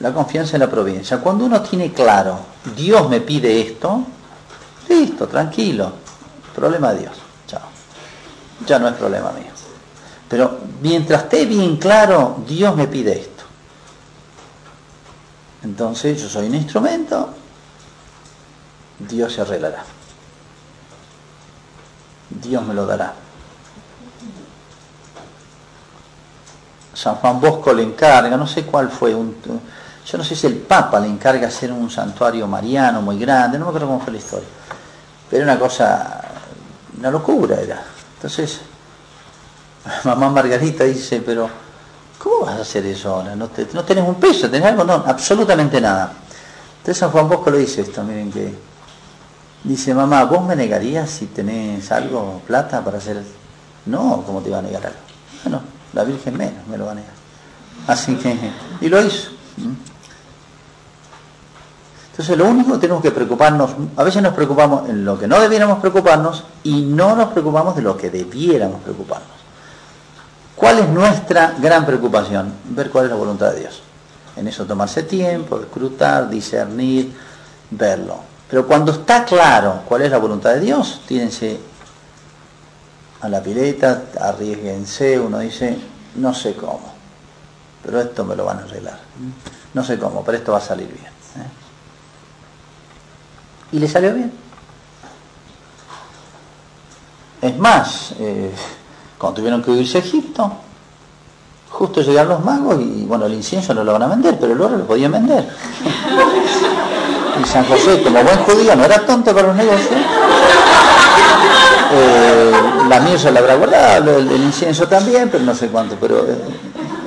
la 0.00 0.12
confianza 0.12 0.56
en 0.56 0.60
la 0.60 0.70
providencia. 0.70 1.18
Cuando 1.18 1.44
uno 1.44 1.60
tiene 1.62 1.92
claro, 1.92 2.38
Dios 2.76 3.08
me 3.08 3.20
pide 3.20 3.60
esto, 3.60 4.04
listo, 4.88 5.28
tranquilo, 5.28 5.92
problema 6.54 6.92
de 6.92 7.00
Dios, 7.00 7.14
chao. 7.46 7.60
Ya 8.66 8.78
no 8.78 8.88
es 8.88 8.94
problema 8.94 9.32
mío. 9.32 9.50
Pero 10.28 10.60
mientras 10.82 11.24
esté 11.24 11.46
bien 11.46 11.76
claro, 11.76 12.42
Dios 12.46 12.74
me 12.76 12.88
pide 12.88 13.12
esto. 13.12 13.44
Entonces 15.62 16.20
yo 16.20 16.28
soy 16.28 16.48
un 16.48 16.56
instrumento, 16.56 17.30
Dios 18.98 19.32
se 19.32 19.40
arreglará. 19.42 19.84
Dios 22.28 22.66
me 22.66 22.74
lo 22.74 22.84
dará. 22.84 23.14
San 26.94 27.14
Juan 27.16 27.40
Bosco 27.40 27.72
le 27.72 27.84
encarga, 27.84 28.36
no 28.36 28.46
sé 28.46 28.64
cuál 28.64 28.90
fue, 28.90 29.14
un, 29.14 29.36
yo 30.06 30.18
no 30.18 30.24
sé 30.24 30.34
si 30.34 30.46
el 30.46 30.56
Papa 30.56 31.00
le 31.00 31.06
encarga 31.06 31.48
hacer 31.48 31.72
un 31.72 31.90
santuario 31.90 32.46
mariano 32.46 33.00
muy 33.00 33.18
grande, 33.18 33.58
no 33.58 33.66
me 33.66 33.68
acuerdo 33.70 33.86
cómo 33.86 34.00
fue 34.00 34.12
la 34.12 34.18
historia, 34.18 34.48
pero 35.30 35.44
una 35.44 35.58
cosa, 35.58 36.20
una 36.98 37.10
locura 37.10 37.60
era. 37.60 37.82
Entonces, 38.16 38.60
mamá 40.04 40.30
Margarita 40.30 40.84
dice, 40.84 41.22
pero 41.24 41.48
¿cómo 42.18 42.46
vas 42.46 42.58
a 42.58 42.62
hacer 42.62 42.86
eso 42.86 43.14
ahora? 43.14 43.34
No, 43.34 43.48
te, 43.48 43.64
tenés 43.64 44.06
un 44.06 44.16
peso, 44.16 44.50
tenés 44.50 44.68
algo, 44.68 44.84
no, 44.84 44.94
absolutamente 45.06 45.80
nada. 45.80 46.12
Entonces 46.78 46.98
San 46.98 47.10
Juan 47.10 47.28
Bosco 47.28 47.50
le 47.50 47.58
dice 47.58 47.82
esto, 47.82 48.02
miren 48.02 48.32
que 48.32 48.72
Dice, 49.64 49.94
mamá, 49.94 50.24
¿vos 50.24 50.44
me 50.44 50.56
negarías 50.56 51.08
si 51.08 51.26
tenés 51.26 51.92
algo, 51.92 52.42
plata 52.46 52.82
para 52.82 52.98
hacer? 52.98 53.22
No, 53.86 54.24
¿cómo 54.26 54.40
te 54.40 54.48
iba 54.48 54.58
a 54.58 54.62
negar 54.62 54.84
algo? 54.86 54.98
Bueno, 55.44 55.60
la 55.92 56.02
Virgen 56.02 56.36
menos 56.36 56.66
me 56.68 56.76
lo 56.76 56.86
va 56.86 56.92
a 56.92 56.94
negar. 56.96 57.12
Así 57.86 58.16
que, 58.16 58.36
y 58.80 58.88
lo 58.88 59.00
hizo. 59.00 59.30
Entonces 59.56 59.78
Entonces 62.10 62.38
lo 62.38 62.46
único 62.46 62.72
que 62.72 62.78
tenemos 62.78 63.02
que 63.02 63.12
preocuparnos, 63.12 63.70
a 63.96 64.02
veces 64.02 64.20
nos 64.20 64.34
preocupamos 64.34 64.88
en 64.88 65.04
lo 65.04 65.16
que 65.16 65.28
no 65.28 65.40
debiéramos 65.40 65.78
preocuparnos 65.78 66.44
y 66.64 66.82
no 66.82 67.14
nos 67.14 67.28
preocupamos 67.28 67.76
de 67.76 67.82
lo 67.82 67.96
que 67.96 68.10
debiéramos 68.10 68.80
preocuparnos. 68.82 69.41
¿Cuál 70.56 70.78
es 70.80 70.88
nuestra 70.88 71.54
gran 71.58 71.84
preocupación? 71.86 72.52
Ver 72.64 72.90
cuál 72.90 73.06
es 73.06 73.10
la 73.10 73.16
voluntad 73.16 73.52
de 73.52 73.60
Dios. 73.60 73.82
En 74.36 74.48
eso 74.48 74.64
tomarse 74.64 75.02
tiempo, 75.02 75.58
escrutar, 75.58 76.28
discernir, 76.28 77.12
verlo. 77.70 78.16
Pero 78.48 78.66
cuando 78.66 78.92
está 78.92 79.24
claro 79.24 79.82
cuál 79.88 80.02
es 80.02 80.10
la 80.10 80.18
voluntad 80.18 80.54
de 80.54 80.60
Dios, 80.60 81.00
tírense 81.06 81.58
a 83.20 83.28
la 83.28 83.42
pileta, 83.42 84.04
arriesguense, 84.20 85.18
uno 85.18 85.38
dice, 85.38 85.78
no 86.16 86.34
sé 86.34 86.54
cómo, 86.54 86.92
pero 87.82 88.00
esto 88.00 88.24
me 88.24 88.36
lo 88.36 88.44
van 88.44 88.58
a 88.58 88.62
arreglar. 88.62 88.98
No 89.72 89.82
sé 89.82 89.98
cómo, 89.98 90.22
pero 90.24 90.38
esto 90.38 90.52
va 90.52 90.58
a 90.58 90.62
salir 90.62 90.88
bien. 90.88 91.06
¿eh? 91.06 91.50
Y 93.72 93.78
le 93.78 93.88
salió 93.88 94.12
bien. 94.12 94.32
Es 97.40 97.56
más, 97.58 98.14
eh, 98.18 98.52
cuando 99.22 99.36
tuvieron 99.36 99.62
que 99.62 99.70
irse 99.70 99.98
a 99.98 100.00
Egipto, 100.00 100.50
justo 101.70 102.02
llegaron 102.02 102.30
los 102.30 102.44
magos 102.44 102.80
y 102.82 103.04
bueno, 103.06 103.26
el 103.26 103.34
incienso 103.34 103.72
no 103.72 103.84
lo 103.84 103.92
van 103.92 104.02
a 104.02 104.08
vender, 104.08 104.36
pero 104.36 104.52
el 104.52 104.60
oro 104.60 104.76
lo 104.76 104.84
podían 104.84 105.12
vender. 105.12 105.48
Y 107.40 107.46
San 107.46 107.64
José, 107.64 108.02
como 108.02 108.22
buen 108.22 108.38
judío, 108.40 108.76
no 108.76 108.84
era 108.84 109.06
tonto 109.06 109.32
para 109.32 109.46
los 109.46 109.56
negocios. 109.56 110.00
Eh, 111.94 112.52
la 112.88 113.00
mirza 113.00 113.30
la 113.30 113.40
habrá 113.40 113.54
guardado, 113.54 114.18
el, 114.18 114.30
incienso 114.32 114.86
también, 114.86 115.30
pero 115.30 115.42
no 115.42 115.54
sé 115.54 115.68
cuánto. 115.68 115.96
Pero 115.98 116.26
eh, 116.26 116.36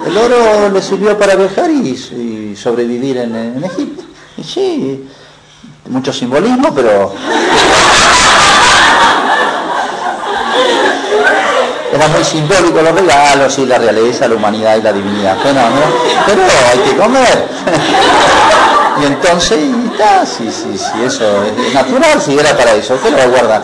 el 0.08 0.18
oro 0.18 0.70
le 0.70 0.82
sirvió 0.82 1.16
para 1.18 1.36
viajar 1.36 1.70
y, 1.70 1.90
y 1.90 2.56
sobrevivir 2.56 3.18
en, 3.18 3.36
en, 3.36 3.64
Egipto. 3.64 4.04
Y 4.38 4.44
sí, 4.44 5.08
mucho 5.90 6.12
simbolismo, 6.12 6.74
pero 6.74 7.14
era 11.96 12.08
muy 12.10 12.24
simbólico 12.24 12.82
los 12.82 12.94
regalos 12.94 13.58
y 13.58 13.66
la 13.66 13.78
realeza, 13.78 14.28
la 14.28 14.36
humanidad 14.36 14.78
y 14.78 14.82
la 14.82 14.92
divinidad. 14.92 15.38
Pero, 15.42 15.54
¿no? 15.54 16.26
pero 16.26 16.42
hay 16.72 16.80
que 16.80 16.98
comer. 16.98 17.48
y 19.02 19.06
entonces, 19.06 19.60
y 19.60 19.88
está, 19.88 20.26
sí, 20.26 20.52
sí, 20.52 20.78
sí, 20.78 21.04
eso 21.04 21.44
es 21.46 21.74
natural, 21.74 22.22
si 22.22 22.38
era 22.38 22.56
para 22.56 22.74
eso, 22.74 23.00
¿qué 23.02 23.12
lo 23.12 23.18
va 23.18 23.24
a 23.24 23.28
guardar? 23.28 23.64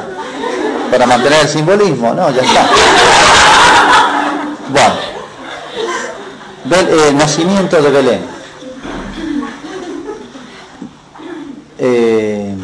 Para 0.90 1.06
mantener 1.06 1.42
el 1.42 1.50
simbolismo, 1.50 2.14
no, 2.14 2.32
ya 2.32 2.42
está. 2.42 2.66
Bueno, 4.70 4.96
eh, 6.90 7.14
nacimiento 7.14 7.82
de 7.82 7.90
Belén. 7.90 8.26
Eh, 11.80 12.56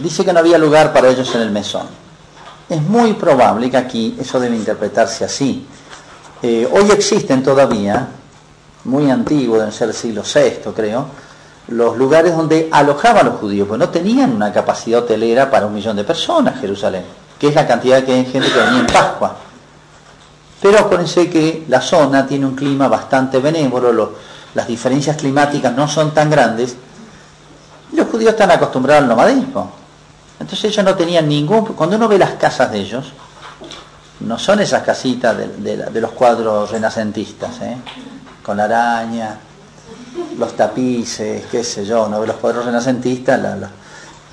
dice 0.00 0.24
que 0.24 0.32
no 0.32 0.40
había 0.40 0.58
lugar 0.58 0.92
para 0.92 1.08
ellos 1.08 1.34
en 1.34 1.40
el 1.40 1.50
mesón. 1.50 2.01
Es 2.72 2.80
muy 2.80 3.12
probable 3.12 3.70
que 3.70 3.76
aquí 3.76 4.16
eso 4.18 4.40
debe 4.40 4.56
interpretarse 4.56 5.26
así. 5.26 5.66
Eh, 6.42 6.66
hoy 6.72 6.90
existen 6.90 7.42
todavía, 7.42 8.08
muy 8.84 9.10
antiguos, 9.10 9.58
deben 9.58 9.74
ser 9.74 9.92
siglo 9.92 10.22
VI 10.22 10.72
creo, 10.74 11.04
los 11.68 11.98
lugares 11.98 12.34
donde 12.34 12.70
alojaban 12.72 13.26
los 13.26 13.34
judíos, 13.40 13.68
pues 13.68 13.78
no 13.78 13.90
tenían 13.90 14.32
una 14.32 14.50
capacidad 14.54 15.00
hotelera 15.00 15.50
para 15.50 15.66
un 15.66 15.74
millón 15.74 15.96
de 15.96 16.04
personas 16.04 16.58
Jerusalén, 16.62 17.04
que 17.38 17.48
es 17.48 17.54
la 17.54 17.66
cantidad 17.66 18.02
de 18.02 18.24
gente 18.24 18.50
que 18.50 18.58
venía 18.58 18.80
en 18.80 18.86
Pascua. 18.86 19.36
Pero 20.62 20.78
acuérdense 20.78 21.28
que 21.28 21.66
la 21.68 21.82
zona 21.82 22.26
tiene 22.26 22.46
un 22.46 22.54
clima 22.54 22.88
bastante 22.88 23.38
benévolo, 23.38 23.92
lo, 23.92 24.12
las 24.54 24.66
diferencias 24.66 25.18
climáticas 25.18 25.76
no 25.76 25.86
son 25.86 26.14
tan 26.14 26.30
grandes, 26.30 26.74
los 27.92 28.08
judíos 28.08 28.30
están 28.30 28.50
acostumbrados 28.50 29.02
al 29.02 29.10
nomadismo. 29.10 29.81
Entonces 30.42 30.72
ellos 30.72 30.84
no 30.84 30.96
tenían 30.96 31.28
ningún... 31.28 31.64
Cuando 31.66 31.94
uno 31.94 32.08
ve 32.08 32.18
las 32.18 32.32
casas 32.32 32.72
de 32.72 32.80
ellos, 32.80 33.12
no 34.18 34.38
son 34.40 34.58
esas 34.58 34.82
casitas 34.82 35.36
de, 35.36 36.00
los 36.00 36.10
cuadros 36.10 36.68
renacentistas, 36.68 37.60
¿eh? 37.62 37.76
con 38.42 38.56
la 38.56 38.64
araña, 38.64 39.38
los 40.36 40.56
tapices, 40.56 41.46
qué 41.46 41.62
sé 41.62 41.86
yo, 41.86 42.08
no 42.08 42.20
ve 42.20 42.26
los 42.26 42.36
cuadros 42.36 42.66
renacentistas, 42.66 43.40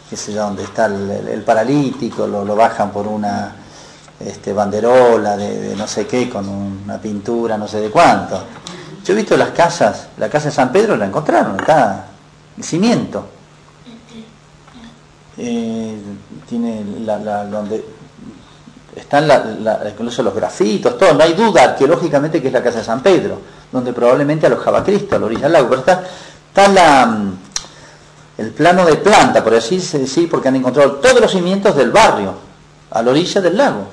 qué 0.10 0.18
sé 0.18 0.34
yo, 0.34 0.46
donde 0.46 0.64
está 0.64 0.88
el, 0.88 1.44
paralítico, 1.46 2.26
lo, 2.26 2.56
bajan 2.56 2.92
por 2.92 3.06
una 3.06 3.54
este, 4.20 4.52
banderola 4.52 5.38
de, 5.38 5.60
de, 5.60 5.76
no 5.76 5.88
sé 5.88 6.08
qué, 6.08 6.28
con 6.28 6.50
una 6.50 6.98
pintura, 7.00 7.56
no 7.56 7.68
sé 7.68 7.82
de 7.82 7.92
cuánto. 7.92 8.44
Yo 9.06 9.14
he 9.14 9.16
visto 9.16 9.38
las 9.38 9.52
casas, 9.52 10.08
la 10.18 10.28
casa 10.28 10.50
de 10.50 10.56
San 10.56 10.72
Pedro 10.72 10.98
la 10.98 11.06
encontraron, 11.06 11.60
está 11.60 12.08
el 12.58 12.64
cimiento. 12.64 13.39
Eh, 15.42 15.98
tiene 16.50 16.84
la, 17.06 17.18
la, 17.18 17.46
donde 17.46 17.82
están 18.94 19.26
incluso 19.90 20.22
los 20.22 20.36
grafitos, 20.36 20.98
todo, 20.98 21.14
no 21.14 21.24
hay 21.24 21.32
duda 21.32 21.64
arqueológicamente 21.64 22.42
que 22.42 22.48
es 22.48 22.54
la 22.54 22.62
casa 22.62 22.80
de 22.80 22.84
San 22.84 23.02
Pedro, 23.02 23.40
donde 23.72 23.94
probablemente 23.94 24.48
alojaba 24.48 24.84
Cristo, 24.84 25.16
a 25.16 25.20
la 25.20 25.26
orilla 25.28 25.44
del 25.44 25.54
lago, 25.54 25.70
pero 25.70 25.80
está, 25.80 26.04
está 26.50 26.68
la, 26.68 27.24
el 28.38 28.52
plano 28.52 28.86
de 28.86 28.96
planta, 28.96 29.42
por 29.42 29.54
así 29.54 29.78
decir, 29.78 30.30
porque 30.30 30.50
han 30.50 30.58
encontrado 30.58 30.94
todos 30.94 31.22
los 31.22 31.32
cimientos 31.32 31.74
del 31.74 31.92
barrio, 31.92 32.34
a 32.92 33.02
la 33.02 33.12
orilla 33.12 33.40
del 33.40 33.56
lago. 33.56 33.88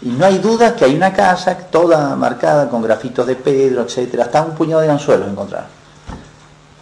Y 0.00 0.08
no 0.08 0.24
hay 0.24 0.38
duda 0.38 0.74
que 0.74 0.86
hay 0.86 0.94
una 0.94 1.12
casa 1.12 1.54
toda 1.58 2.16
marcada 2.16 2.70
con 2.70 2.80
grafitos 2.80 3.26
de 3.26 3.36
Pedro, 3.36 3.82
etcétera, 3.82 4.24
hasta 4.24 4.40
un 4.40 4.54
puñado 4.54 4.80
de 4.80 4.88
anzuelos 4.88 5.28
encontraron. 5.28 5.68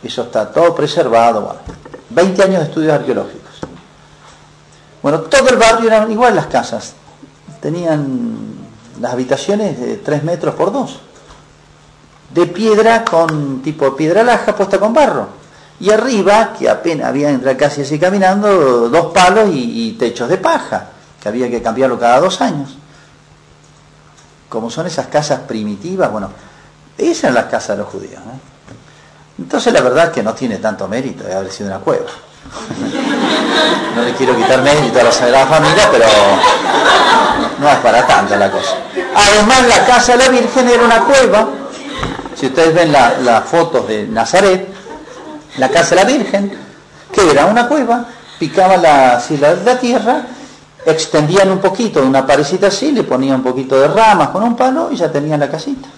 Eso 0.05 0.23
está 0.23 0.53
todo 0.53 0.73
preservado, 0.73 1.43
bueno. 1.43 1.61
20 2.11 2.43
años 2.43 2.59
de 2.61 2.65
estudios 2.67 2.93
arqueológicos. 2.93 3.48
Bueno, 5.03 5.21
todo 5.21 5.49
el 5.51 5.57
barrio 5.57 5.89
eran 5.89 6.11
igual 6.11 6.35
las 6.35 6.47
casas. 6.47 6.95
Tenían 7.61 8.59
las 9.01 9.13
habitaciones 9.13 9.79
de 9.79 9.97
3 9.97 10.25
metros 10.25 10.55
por 10.55 10.73
2. 10.73 11.01
De 12.35 12.47
piedra 12.47 13.05
con 13.05 13.63
tipo 13.63 13.97
piedra 13.97 14.23
laja 14.23 14.55
puesta 14.55 14.79
con 14.79 14.93
barro. 14.93 15.29
Y 15.81 15.91
arriba, 15.91 16.55
que 16.59 16.69
apenas 16.69 17.09
había 17.09 17.31
entrar 17.31 17.57
casi 17.57 17.83
así 17.83 17.99
caminando, 17.99 18.89
dos 18.89 19.13
palos 19.13 19.49
y, 19.53 19.93
techos 19.93 20.29
de 20.29 20.37
paja, 20.37 20.89
que 21.23 21.29
había 21.29 21.49
que 21.49 21.63
cambiarlo 21.63 21.99
cada 21.99 22.19
dos 22.19 22.41
años. 22.41 22.77
Como 24.49 24.71
son 24.71 24.87
esas 24.87 25.07
casas 25.07 25.41
primitivas, 25.41 26.11
bueno, 26.11 26.31
esas 26.97 27.25
eran 27.25 27.35
las 27.35 27.45
casas 27.45 27.77
de 27.77 27.83
los 27.85 27.93
judíos. 27.93 28.15
¿eh? 28.15 28.39
Entonces 29.39 29.73
la 29.73 29.81
verdad 29.81 30.07
es 30.07 30.11
que 30.11 30.23
no 30.23 30.35
tiene 30.35 30.57
tanto 30.57 30.89
mérito 30.89 31.23
de 31.23 31.35
haber 31.35 31.53
sido 31.53 31.71
una 31.71 31.79
cueva. 31.79 32.11
No 33.95 34.03
le 34.03 34.13
quiero 34.15 34.37
quitar 34.37 34.63
mérito 34.63 35.01
a 35.01 35.05
la 35.05 35.13
Sagrada 35.13 35.47
Familia, 35.47 35.89
pero 35.91 36.07
no 37.59 37.69
es 37.69 37.77
para 37.79 38.07
tanto 38.07 38.37
la 38.37 38.51
cosa. 38.51 38.77
Además, 39.15 39.67
la 39.69 39.87
casa 39.87 40.13
de 40.17 40.25
la 40.25 40.29
Virgen 40.29 40.69
era 40.69 40.85
una 40.85 41.05
cueva. 41.05 41.49
Si 42.35 42.47
ustedes 42.47 42.75
ven 42.75 42.93
las 42.93 43.21
la 43.23 43.41
fotos 43.41 43.89
de 43.89 44.07
Nazaret, 44.07 44.69
la 45.57 45.69
casa 45.69 45.91
de 45.91 45.97
la 45.97 46.05
Virgen, 46.05 46.57
que 47.13 47.31
era 47.31 47.47
una 47.47 47.67
cueva, 47.67 48.05
picaban 48.39 48.81
la, 48.83 49.21
la, 49.41 49.55
la 49.55 49.79
tierra, 49.79 50.23
extendían 50.87 51.51
un 51.51 51.59
poquito, 51.59 52.03
una 52.03 52.27
parecita 52.27 52.69
así, 52.69 52.93
le 52.93 53.03
ponían 53.03 53.37
un 53.37 53.43
poquito 53.43 53.79
de 53.81 53.89
ramas 53.89 54.29
con 54.29 54.43
un 54.43 54.57
palo 54.57 54.91
y 54.93 54.97
ya 54.97 55.11
tenían 55.11 55.41
la 55.41 55.51
casita. 55.51 55.89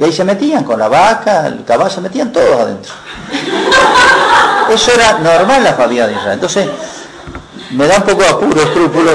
Y 0.00 0.04
ahí 0.04 0.12
se 0.12 0.24
metían 0.24 0.64
con 0.64 0.78
la 0.78 0.88
vaca, 0.88 1.46
el 1.46 1.62
caballo, 1.62 1.90
se 1.90 2.00
metían 2.00 2.32
todos 2.32 2.58
adentro. 2.58 2.94
Eso 4.72 4.92
era 4.92 5.18
normal 5.18 5.58
en 5.58 5.64
la 5.64 5.74
familia 5.74 6.06
de 6.06 6.14
Israel. 6.14 6.32
Entonces, 6.32 6.68
me 7.72 7.86
da 7.86 7.98
un 7.98 8.04
poco 8.04 8.22
de 8.22 8.28
apuro, 8.30 8.62
escrúpulo, 8.62 9.10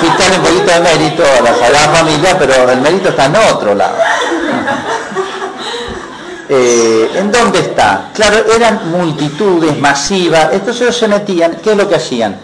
quitarle 0.00 0.38
un 0.38 0.42
poquito 0.42 0.72
de 0.72 0.80
mérito 0.80 1.22
a 1.22 1.40
la 1.40 1.78
Familia, 1.94 2.36
pero 2.36 2.68
el 2.72 2.80
mérito 2.80 3.10
está 3.10 3.26
en 3.26 3.36
otro 3.36 3.76
lado. 3.76 3.94
Eh, 6.48 7.12
¿En 7.14 7.30
dónde 7.30 7.60
está? 7.60 8.10
Claro, 8.12 8.38
eran 8.52 8.90
multitudes 8.90 9.78
masivas, 9.78 10.48
entonces 10.52 10.82
ellos 10.82 10.96
se 10.96 11.06
metían, 11.06 11.58
¿qué 11.62 11.72
es 11.72 11.76
lo 11.76 11.88
que 11.88 11.94
hacían? 11.94 12.36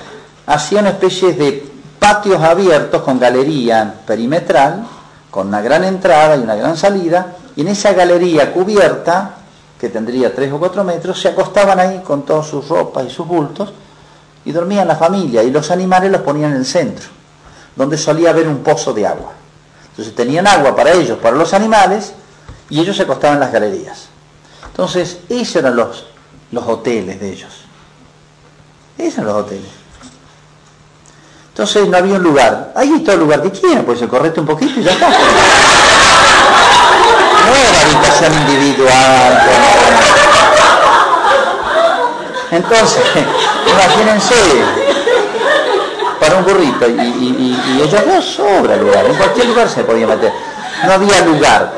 Hacían 0.47 0.87
especies 0.87 1.37
de 1.37 1.67
patios 1.99 2.41
abiertos 2.41 3.03
con 3.03 3.19
galería 3.19 3.95
perimetral, 4.07 4.87
con 5.35 5.49
una 5.49 5.61
gran 5.61 5.83
entrada 5.83 6.37
y 6.37 6.43
una 6.43 6.55
gran 6.55 6.77
salida, 6.77 7.35
y 7.57 7.63
en 7.63 7.67
esa 7.67 7.93
galería 7.93 8.53
cubierta, 8.53 9.35
que 9.81 9.89
tendría 9.89 10.33
tres 10.33 10.53
o 10.53 10.61
cuatro 10.61 10.85
metros, 10.85 11.21
se 11.21 11.27
acostaban 11.27 11.81
ahí 11.81 12.03
con 12.07 12.25
todas 12.25 12.47
sus 12.47 12.69
ropas 12.69 13.05
y 13.05 13.11
sus 13.11 13.27
bultos, 13.27 13.73
y 14.45 14.53
dormían 14.53 14.87
la 14.87 14.95
familia, 14.95 15.43
y 15.43 15.51
los 15.51 15.73
animales 15.73 16.13
los 16.13 16.21
ponían 16.21 16.53
en 16.53 16.59
el 16.59 16.65
centro, 16.65 17.09
donde 17.75 17.99
solía 17.99 18.31
haber 18.31 18.47
un 18.47 18.59
pozo 18.59 18.93
de 18.93 19.09
agua. 19.09 19.33
Entonces 19.91 20.15
tenían 20.15 20.47
agua 20.47 20.77
para 20.77 20.93
ellos, 20.93 21.19
para 21.19 21.35
los 21.35 21.53
animales, 21.53 22.13
y 22.71 22.79
ellos 22.79 22.97
se 22.97 23.03
acostaban 23.03 23.39
en 23.39 23.41
las 23.41 23.53
galerías. 23.53 24.07
Entonces, 24.67 25.19
esos 25.29 25.57
eran 25.57 25.75
los, 25.75 26.07
los 26.53 26.65
hoteles 26.65 27.19
de 27.19 27.33
ellos. 27.33 27.53
Esos 28.97 29.15
eran 29.15 29.27
los 29.27 29.37
hoteles. 29.45 29.84
Entonces 31.55 31.87
no 31.87 31.97
había 31.97 32.17
un 32.17 32.23
lugar. 32.25 32.73
Ahí 32.75 32.95
está 32.95 33.13
el 33.13 33.21
lugar 33.21 33.41
que 33.41 33.53
quieran, 33.53 33.85
pues 33.85 34.01
se 34.01 34.09
correte 34.09 34.41
un 34.41 34.47
poquito 34.47 34.81
y 34.81 34.83
ya 34.83 34.91
está. 34.91 35.09
No 35.09 35.15
era 37.55 37.81
habitación 37.81 38.33
individual. 38.41 39.43
Entonces, 42.51 43.05
imagínense, 43.69 44.35
para 46.19 46.39
un 46.39 46.45
burrito 46.45 46.89
y, 46.89 47.01
y, 47.01 47.57
y, 47.77 47.83
ellos 47.83 48.05
dos 48.05 48.25
sobra 48.25 48.75
lugar, 48.75 49.07
en 49.07 49.15
cualquier 49.15 49.47
lugar 49.47 49.69
se 49.69 49.85
podía 49.85 50.09
meter. 50.09 50.33
No 50.85 50.93
había 50.95 51.21
lugar, 51.21 51.73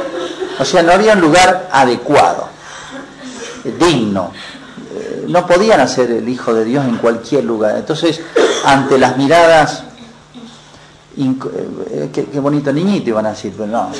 o 0.59 0.65
sea, 0.65 0.83
no 0.83 0.93
había 0.93 1.13
un 1.13 1.21
lugar 1.21 1.69
adecuado, 1.71 2.49
digno. 3.63 4.33
Eh, 5.27 5.29
no 5.29 5.47
podían 5.47 5.81
hacer 5.81 6.11
el 6.11 6.29
Hijo 6.29 6.55
de 6.55 6.65
Dios 6.65 6.85
en 6.85 6.97
cualquier 6.99 7.45
lugar. 7.45 7.77
Entonces, 7.77 8.21
ante 8.65 8.99
las 8.99 9.17
miradas, 9.17 9.85
eh, 11.17 12.11
qué, 12.13 12.27
qué 12.27 12.41
bonito 12.41 12.73
niñito 12.73 13.11
iban 13.11 13.27
a 13.27 13.31
decir, 13.31 13.53
pero 13.57 13.67
no. 13.67 13.91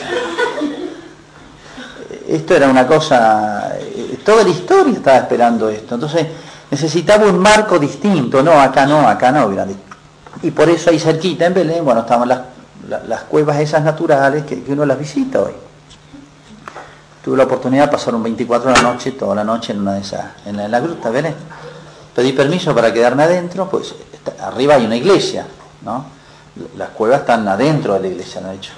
Esto 2.29 2.57
era 2.57 2.69
una 2.69 2.87
cosa, 2.87 3.77
eh, 3.79 4.19
toda 4.25 4.43
la 4.43 4.51
historia 4.51 4.95
estaba 4.95 5.19
esperando 5.19 5.69
esto. 5.69 5.95
Entonces, 5.95 6.27
necesitaba 6.71 7.27
un 7.27 7.39
marco 7.39 7.79
distinto, 7.79 8.43
no, 8.43 8.61
acá 8.61 8.85
no, 8.87 9.07
acá 9.09 9.31
no, 9.31 9.49
Y 10.43 10.51
por 10.51 10.69
eso 10.69 10.91
ahí 10.91 10.99
cerquita 10.99 11.47
en 11.47 11.55
Belén, 11.55 11.85
bueno, 11.85 12.01
estaban 12.01 12.29
las, 12.29 13.23
cuevas 13.23 13.61
esas 13.61 13.83
naturales 13.83 14.45
que, 14.45 14.63
uno 14.69 14.85
las 14.85 14.99
visita 14.99 15.41
hoy. 15.41 15.53
Tuve 17.27 17.39
la 17.39 17.43
oportunidad 17.43 17.87
de 17.87 17.91
pasar 17.91 18.15
un 18.15 18.23
24 18.23 18.71
de 18.71 18.77
la 18.77 18.83
noche, 18.83 19.11
toda 19.11 19.35
la 19.35 19.43
noche 19.43 19.73
en 19.73 19.81
una 19.81 19.95
de 19.95 20.01
esas, 20.01 20.27
en 20.45 20.57
la, 20.57 20.67
en 20.67 20.71
la 20.71 20.79
gruta, 20.79 21.11
Belén. 21.11 21.35
Pedí 22.15 22.33
permiso 22.33 22.73
para 22.73 22.93
quedarme 22.93 23.25
adentro, 23.25 23.69
pues 23.69 23.97
arriba 24.41 24.77
hay 24.77 24.87
una 24.87 24.95
iglesia, 24.95 25.45
¿no? 25.85 26.07
Las 26.77 26.91
cuevas 26.91 27.23
están 27.23 27.49
adentro 27.49 27.95
de 27.95 28.01
la 28.01 28.07
iglesia, 28.07 28.41
¿no? 28.43 28.53
hecho. 28.53 28.71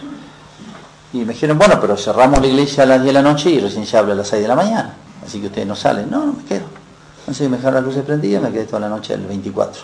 Y 1.12 1.26
me 1.26 1.34
dijeron, 1.34 1.58
bueno, 1.58 1.78
pero 1.78 1.94
cerramos 1.98 2.40
la 2.40 2.46
iglesia 2.46 2.84
a 2.84 2.86
las 2.86 3.02
10 3.02 3.08
de 3.08 3.12
la 3.12 3.20
noche 3.20 3.50
y 3.50 3.60
recién 3.60 3.84
se 3.84 3.98
habla 3.98 4.14
a 4.14 4.16
las 4.16 4.28
6 4.28 4.40
de 4.40 4.48
la 4.48 4.56
mañana. 4.56 4.94
Así 5.26 5.40
que 5.40 5.48
ustedes 5.48 5.68
no 5.68 5.76
salen. 5.76 6.10
No, 6.10 6.24
no 6.24 6.32
me 6.32 6.44
quedo. 6.44 6.64
Entonces 7.18 7.50
me 7.50 7.58
dejaron 7.58 7.74
las 7.74 7.84
luces 7.84 8.02
prendidas 8.02 8.40
y 8.40 8.46
me 8.46 8.50
quedé 8.50 8.64
toda 8.64 8.80
la 8.80 8.88
noche 8.88 9.12
el 9.12 9.26
24. 9.26 9.82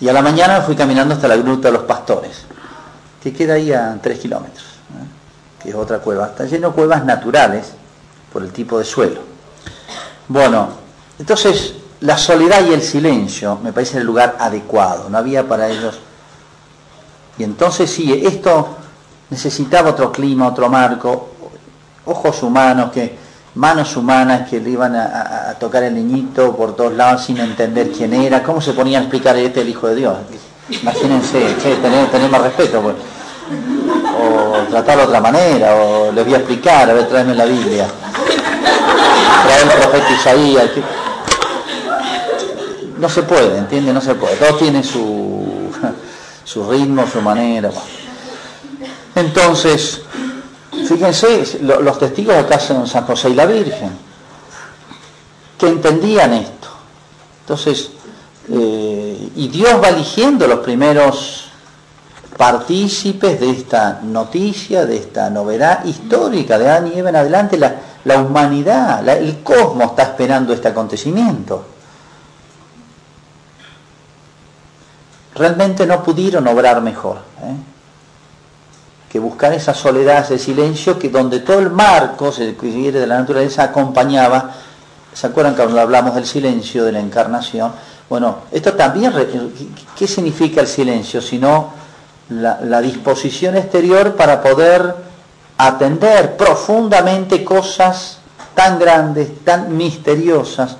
Y 0.00 0.08
a 0.08 0.12
la 0.12 0.20
mañana 0.20 0.62
fui 0.62 0.74
caminando 0.74 1.14
hasta 1.14 1.28
la 1.28 1.36
gruta 1.36 1.68
de 1.68 1.74
los 1.74 1.84
pastores, 1.84 2.38
que 3.22 3.32
queda 3.32 3.54
ahí 3.54 3.72
a 3.72 3.96
3 4.02 4.18
kilómetros, 4.18 4.64
que 5.62 5.70
es 5.70 5.74
otra 5.74 5.98
cueva. 5.98 6.26
Está 6.26 6.44
lleno 6.44 6.68
de 6.68 6.74
cuevas 6.74 7.04
naturales 7.04 7.72
por 8.32 8.42
el 8.42 8.52
tipo 8.52 8.78
de 8.78 8.84
suelo. 8.84 9.20
Bueno, 10.28 10.68
entonces 11.18 11.74
la 12.00 12.18
soledad 12.18 12.64
y 12.66 12.72
el 12.72 12.82
silencio 12.82 13.58
me 13.62 13.72
parece 13.72 13.98
el 13.98 14.04
lugar 14.04 14.36
adecuado. 14.38 15.08
No 15.08 15.18
había 15.18 15.46
para 15.46 15.68
ellos. 15.68 16.00
Y 17.38 17.44
entonces 17.44 17.90
sí, 17.90 18.12
esto 18.24 18.76
necesitaba 19.30 19.90
otro 19.90 20.12
clima, 20.12 20.48
otro 20.48 20.68
marco, 20.68 21.30
ojos 22.04 22.42
humanos 22.42 22.90
que 22.92 23.16
manos 23.54 23.96
humanas 23.96 24.48
que 24.48 24.60
le 24.60 24.70
iban 24.70 24.96
a, 24.96 25.54
tocar 25.60 25.82
el 25.82 25.94
niñito 25.94 26.56
por 26.56 26.74
todos 26.74 26.94
lados 26.94 27.24
sin 27.24 27.38
entender 27.38 27.92
quién 27.92 28.14
era, 28.14 28.42
cómo 28.42 28.60
se 28.60 28.72
ponía 28.72 28.98
a 28.98 29.02
explicar 29.02 29.36
este 29.36 29.60
el 29.60 29.68
Hijo 29.68 29.88
de 29.88 29.96
Dios. 29.96 30.16
Imagínense, 30.70 31.54
más 32.30 32.42
respeto, 32.42 32.80
pues. 32.80 32.96
O 34.22 34.70
tratarlo 34.70 35.02
de 35.02 35.08
otra 35.08 35.20
manera, 35.20 35.74
o 35.76 36.12
les 36.12 36.24
voy 36.24 36.34
a 36.34 36.38
explicar, 36.38 36.88
a 36.88 36.94
ver, 36.94 37.08
tráeme 37.08 37.34
la 37.34 37.44
Biblia, 37.44 37.86
traer 39.44 39.62
el 39.62 39.68
profeta 39.68 40.10
Isaías. 40.12 40.70
No 42.98 43.08
se 43.08 43.22
puede, 43.24 43.58
¿entiende? 43.58 43.92
No 43.92 44.00
se 44.00 44.14
puede. 44.14 44.36
Todos 44.36 44.58
tienen 44.58 44.84
su, 44.84 45.70
su 46.44 46.70
ritmo, 46.70 47.04
su 47.06 47.20
manera. 47.20 47.70
Entonces, 49.14 50.02
Fíjense, 50.72 51.60
los 51.62 51.98
testigos 51.98 52.34
acá 52.34 52.58
son 52.58 52.86
San 52.86 53.04
José 53.04 53.30
y 53.30 53.34
la 53.34 53.46
Virgen, 53.46 53.90
que 55.58 55.68
entendían 55.68 56.32
esto. 56.32 56.68
Entonces, 57.40 57.90
eh, 58.50 59.30
y 59.36 59.48
Dios 59.48 59.80
va 59.82 59.90
eligiendo 59.90 60.46
los 60.46 60.60
primeros 60.60 61.41
partícipes 62.36 63.40
de 63.40 63.50
esta 63.50 64.00
noticia, 64.02 64.86
de 64.86 64.96
esta 64.96 65.30
novedad 65.30 65.84
histórica 65.84 66.58
de 66.58 66.68
Adán 66.68 66.92
y 66.94 66.98
Eva 66.98 67.10
en 67.10 67.16
adelante, 67.16 67.58
la, 67.58 68.22
humanidad, 68.22 69.06
el 69.08 69.42
cosmos 69.42 69.90
está 69.90 70.02
esperando 70.02 70.52
este 70.52 70.68
acontecimiento. 70.68 71.64
Realmente 75.34 75.86
no 75.86 76.02
pudieron 76.02 76.46
obrar 76.46 76.80
mejor. 76.82 77.18
¿eh? 77.42 77.72
que 79.12 79.18
buscar 79.18 79.52
esa 79.52 79.74
soledad, 79.74 80.24
ese 80.24 80.38
silencio, 80.38 80.98
que 80.98 81.10
donde 81.10 81.40
todo 81.40 81.58
el 81.58 81.68
marco, 81.68 82.32
se 82.32 82.56
quiere, 82.56 82.98
de 82.98 83.06
la 83.06 83.18
naturaleza 83.18 83.64
acompañaba, 83.64 84.52
¿se 85.12 85.26
acuerdan 85.26 85.54
cuando 85.54 85.78
hablamos 85.78 86.14
del 86.14 86.24
silencio, 86.24 86.82
de 86.82 86.92
la 86.92 87.00
encarnación? 87.00 87.72
Bueno, 88.08 88.36
esto 88.50 88.72
también, 88.72 89.12
¿qué 89.94 90.08
significa 90.08 90.62
el 90.62 90.66
silencio? 90.66 91.20
Sino 91.20 91.74
la, 92.40 92.80
disposición 92.80 93.56
exterior 93.56 94.14
para 94.16 94.42
poder 94.42 94.94
atender 95.58 96.36
profundamente 96.36 97.44
cosas 97.44 98.18
tan 98.54 98.78
grandes, 98.78 99.44
tan 99.44 99.76
misteriosas, 99.76 100.76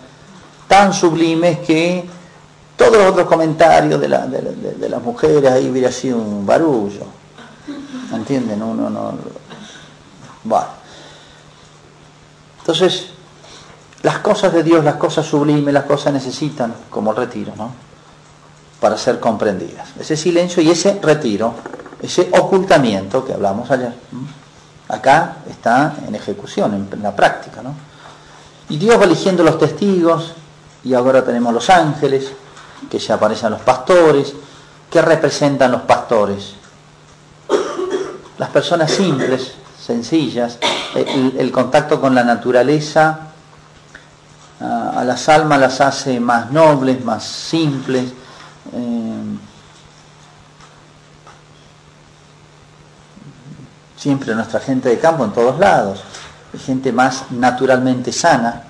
tan 0.69 0.93
sublimes 0.93 1.59
que 1.61 2.05
todos 2.77 2.97
los 2.97 3.11
otros 3.11 3.27
comentarios 3.27 4.01
de, 4.01 4.09
la, 4.09 4.27
las 4.27 5.03
mujeres 5.03 5.51
ahí 5.51 5.69
hubiera 5.69 5.93
sido 5.93 6.19
un 6.19 6.47
barullo. 6.47 7.07
¿Entienden? 8.13 8.63
Uno 8.63 8.91
no. 8.91 9.15
Bueno. 10.45 10.67
Entonces, 12.61 13.09
las 14.03 14.19
cosas 14.19 14.53
de 14.53 14.63
Dios, 14.63 14.85
las 14.85 14.97
cosas 14.97 15.27
sublimes, 15.27 15.73
las 15.73 15.85
cosas 15.85 16.13
necesitan 16.13 16.75
como 16.91 17.11
el 17.11 17.17
retiro, 17.17 17.53
¿no? 17.57 17.92
Para 18.83 18.99
ser 18.99 19.19
comprendidas. 19.19 19.89
Ese 19.99 20.17
silencio 20.17 20.63
y 20.63 20.71
ese 20.71 21.01
retiro, 21.01 21.55
ese 22.03 22.29
ocultamiento 22.39 23.25
que 23.25 23.33
hablamos 23.33 23.71
ayer, 23.71 23.95
acá 24.89 25.37
está 25.49 25.95
en 26.07 26.15
ejecución, 26.15 26.89
en 26.93 27.03
la 27.03 27.17
práctica, 27.17 27.63
¿no? 27.63 27.75
Y 28.69 28.77
Dios 28.77 29.01
va 29.01 29.05
eligiendo 29.05 29.43
los 29.43 29.59
testigos, 29.59 30.35
y 30.85 30.93
ahora 30.93 31.25
tenemos 31.25 31.55
los 31.55 31.71
ángeles, 31.71 32.33
que 32.91 32.99
ya 32.99 33.15
aparecen 33.15 33.51
los 33.51 33.63
pastores, 33.63 34.35
¿qué 34.91 35.01
representan 35.01 35.73
los 35.73 35.83
pastores? 35.83 36.57
las 38.43 38.51
personas 38.51 38.91
simples, 38.91 39.53
sencillas, 39.81 40.59
el, 40.97 41.53
contacto 41.53 42.01
con 42.01 42.13
la 42.13 42.25
naturaleza 42.25 43.29
a, 44.61 45.05
las 45.05 45.29
almas 45.29 45.61
las 45.61 45.81
hace 45.81 46.19
más 46.19 46.51
nobles, 46.51 47.05
más 47.05 47.23
simples. 47.23 48.13
Eh, 48.73 49.39
siempre 53.97 54.35
nuestra 54.35 54.61
gente 54.61 54.89
de 54.89 54.99
campo 54.99 55.25
en 55.25 55.33
todos 55.33 55.59
lados, 55.59 56.03
gente 56.65 56.93
más 56.93 57.31
naturalmente 57.31 58.13
sana. 58.13 58.65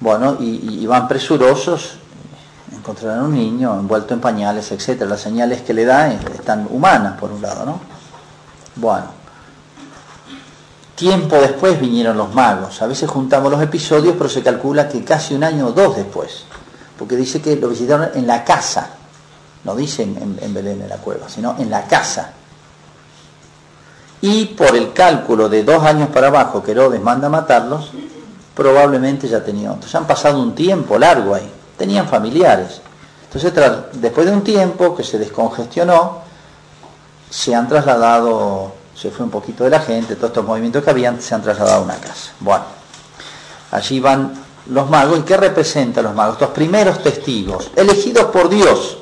Bueno, 0.00 0.36
y, 0.40 0.84
van 0.86 1.06
presurosos 1.06 1.96
encontrarán 2.72 3.24
un 3.24 3.34
niño 3.34 3.78
envuelto 3.78 4.14
en 4.14 4.20
pañales, 4.20 4.72
etcétera. 4.72 5.08
Las 5.08 5.20
señales 5.20 5.62
que 5.62 5.72
le 5.72 5.84
da 5.84 6.12
están 6.12 6.66
humanas, 6.68 7.18
por 7.18 7.30
un 7.30 7.40
lado, 7.40 7.64
¿no? 7.64 7.80
Bueno. 8.76 9.06
Tiempo 10.96 11.36
después 11.36 11.80
vinieron 11.80 12.16
los 12.16 12.34
magos. 12.34 12.82
A 12.82 12.86
veces 12.86 13.08
juntamos 13.08 13.50
los 13.50 13.62
episodios, 13.62 14.14
pero 14.18 14.28
se 14.28 14.42
calcula 14.42 14.88
que 14.88 15.04
casi 15.04 15.34
un 15.34 15.44
año 15.44 15.68
o 15.68 15.72
dos 15.72 15.96
después. 15.96 16.44
Porque 17.02 17.16
dice 17.16 17.42
que 17.42 17.56
lo 17.56 17.68
visitaron 17.68 18.10
en 18.14 18.28
la 18.28 18.44
casa. 18.44 18.90
No 19.64 19.74
dicen 19.74 20.38
en, 20.40 20.54
Belén, 20.54 20.82
en 20.82 20.88
la 20.88 20.98
cueva, 20.98 21.28
sino 21.28 21.56
en 21.58 21.68
la 21.68 21.84
casa. 21.88 22.30
Y 24.20 24.44
por 24.44 24.76
el 24.76 24.92
cálculo 24.92 25.48
de 25.48 25.64
dos 25.64 25.82
años 25.82 26.10
para 26.10 26.28
abajo 26.28 26.62
que 26.62 26.70
Herodes 26.70 27.00
manda 27.00 27.28
matarlos, 27.28 27.90
probablemente 28.54 29.26
ya 29.26 29.42
tenía 29.42 29.72
otros. 29.72 29.92
Han 29.96 30.06
pasado 30.06 30.40
un 30.40 30.54
tiempo 30.54 30.96
largo 30.96 31.34
ahí 31.34 31.50
tenían 31.76 32.06
familiares. 32.06 32.80
Entonces, 33.24 33.52
después 33.94 34.24
de 34.24 34.32
un 34.32 34.44
tiempo 34.44 34.94
que 34.94 35.02
se 35.02 35.18
descongestionó, 35.18 36.20
se 37.28 37.52
han 37.52 37.66
trasladado, 37.66 38.72
se 38.94 39.10
fue 39.10 39.24
un 39.24 39.32
poquito 39.32 39.64
de 39.64 39.70
la 39.70 39.80
gente, 39.80 40.14
todos 40.14 40.30
estos 40.30 40.44
movimientos 40.44 40.84
que 40.84 40.90
habían, 40.90 41.20
se 41.20 41.34
han 41.34 41.42
trasladado 41.42 41.80
a 41.80 41.82
una 41.82 41.96
casa. 41.96 42.30
Bueno, 42.38 42.66
allí 43.72 43.98
van 43.98 44.51
los 44.66 44.88
magos. 44.88 45.18
¿Y 45.18 45.22
qué 45.22 45.36
representan 45.36 46.04
los 46.04 46.14
magos? 46.14 46.34
Estos 46.34 46.50
primeros 46.50 47.02
testigos, 47.02 47.70
elegidos 47.76 48.26
por 48.26 48.48
Dios. 48.48 48.98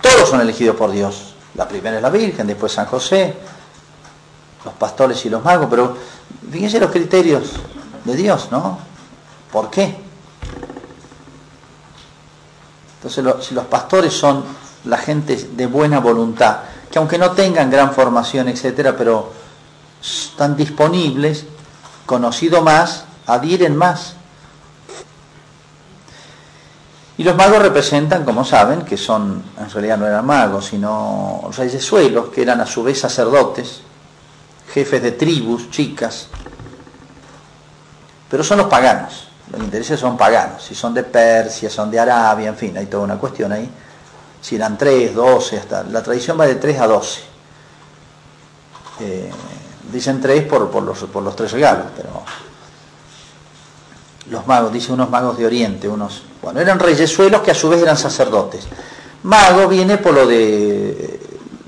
Todos 0.00 0.28
son 0.28 0.40
elegidos 0.40 0.76
por 0.76 0.90
Dios. 0.90 1.34
La 1.54 1.66
primera 1.66 1.96
es 1.96 2.02
la 2.02 2.10
Virgen, 2.10 2.46
después 2.46 2.72
San 2.72 2.86
José, 2.86 3.34
los 4.64 4.74
pastores 4.74 5.24
y 5.24 5.30
los 5.30 5.42
magos, 5.42 5.68
pero 5.70 5.96
fíjense 6.50 6.78
los 6.78 6.90
criterios 6.90 7.52
de 8.04 8.14
Dios, 8.14 8.48
¿no? 8.50 8.78
¿Por 9.50 9.70
qué? 9.70 9.96
Entonces 12.96 13.46
si 13.46 13.54
los 13.54 13.64
pastores 13.66 14.12
son 14.12 14.44
la 14.84 14.98
gente 14.98 15.36
de 15.36 15.66
buena 15.66 16.00
voluntad, 16.00 16.58
que 16.90 16.98
aunque 16.98 17.18
no 17.18 17.32
tengan 17.32 17.70
gran 17.70 17.92
formación, 17.92 18.48
etcétera, 18.48 18.96
pero 18.96 19.32
están 20.02 20.56
disponibles, 20.56 21.44
conocido 22.04 22.62
más, 22.62 23.04
adhieren 23.26 23.76
más. 23.76 24.14
Y 27.18 27.24
los 27.24 27.34
magos 27.34 27.62
representan, 27.62 28.24
como 28.24 28.44
saben, 28.44 28.82
que 28.82 28.96
son, 28.96 29.42
en 29.58 29.70
realidad 29.70 29.96
no 29.96 30.06
eran 30.06 30.26
magos, 30.26 30.66
sino 30.66 31.50
suelos, 31.80 32.28
que 32.28 32.42
eran 32.42 32.60
a 32.60 32.66
su 32.66 32.82
vez 32.82 33.00
sacerdotes, 33.00 33.80
jefes 34.72 35.02
de 35.02 35.12
tribus, 35.12 35.70
chicas, 35.70 36.28
pero 38.28 38.44
son 38.44 38.58
los 38.58 38.66
paganos, 38.66 39.28
los 39.50 39.62
intereses 39.62 39.98
son 39.98 40.16
paganos, 40.18 40.62
si 40.62 40.74
son 40.74 40.92
de 40.92 41.04
Persia, 41.04 41.70
son 41.70 41.90
de 41.90 41.98
Arabia, 41.98 42.48
en 42.48 42.56
fin, 42.56 42.76
hay 42.76 42.86
toda 42.86 43.04
una 43.04 43.16
cuestión 43.16 43.50
ahí, 43.50 43.70
si 44.42 44.56
eran 44.56 44.76
3, 44.76 45.14
12, 45.14 45.58
hasta, 45.58 45.84
la 45.84 46.02
tradición 46.02 46.38
va 46.38 46.46
de 46.46 46.56
3 46.56 46.80
a 46.80 46.86
12. 46.86 47.20
Eh, 49.00 49.30
dicen 49.90 50.20
3 50.20 50.44
por, 50.44 50.70
por, 50.70 50.82
los, 50.82 50.98
por 51.04 51.22
los 51.22 51.34
tres 51.34 51.52
regalos, 51.52 51.86
pero 51.96 52.22
los 54.30 54.46
magos, 54.46 54.72
dice 54.72 54.92
unos 54.92 55.10
magos 55.10 55.38
de 55.38 55.46
Oriente, 55.46 55.88
unos, 55.88 56.22
bueno, 56.42 56.60
eran 56.60 56.78
reyesuelos 56.78 57.42
que 57.42 57.52
a 57.52 57.54
su 57.54 57.68
vez 57.68 57.82
eran 57.82 57.96
sacerdotes. 57.96 58.66
Mago 59.22 59.68
viene 59.68 59.98
por 59.98 60.14
lo 60.14 60.26
de 60.26 61.20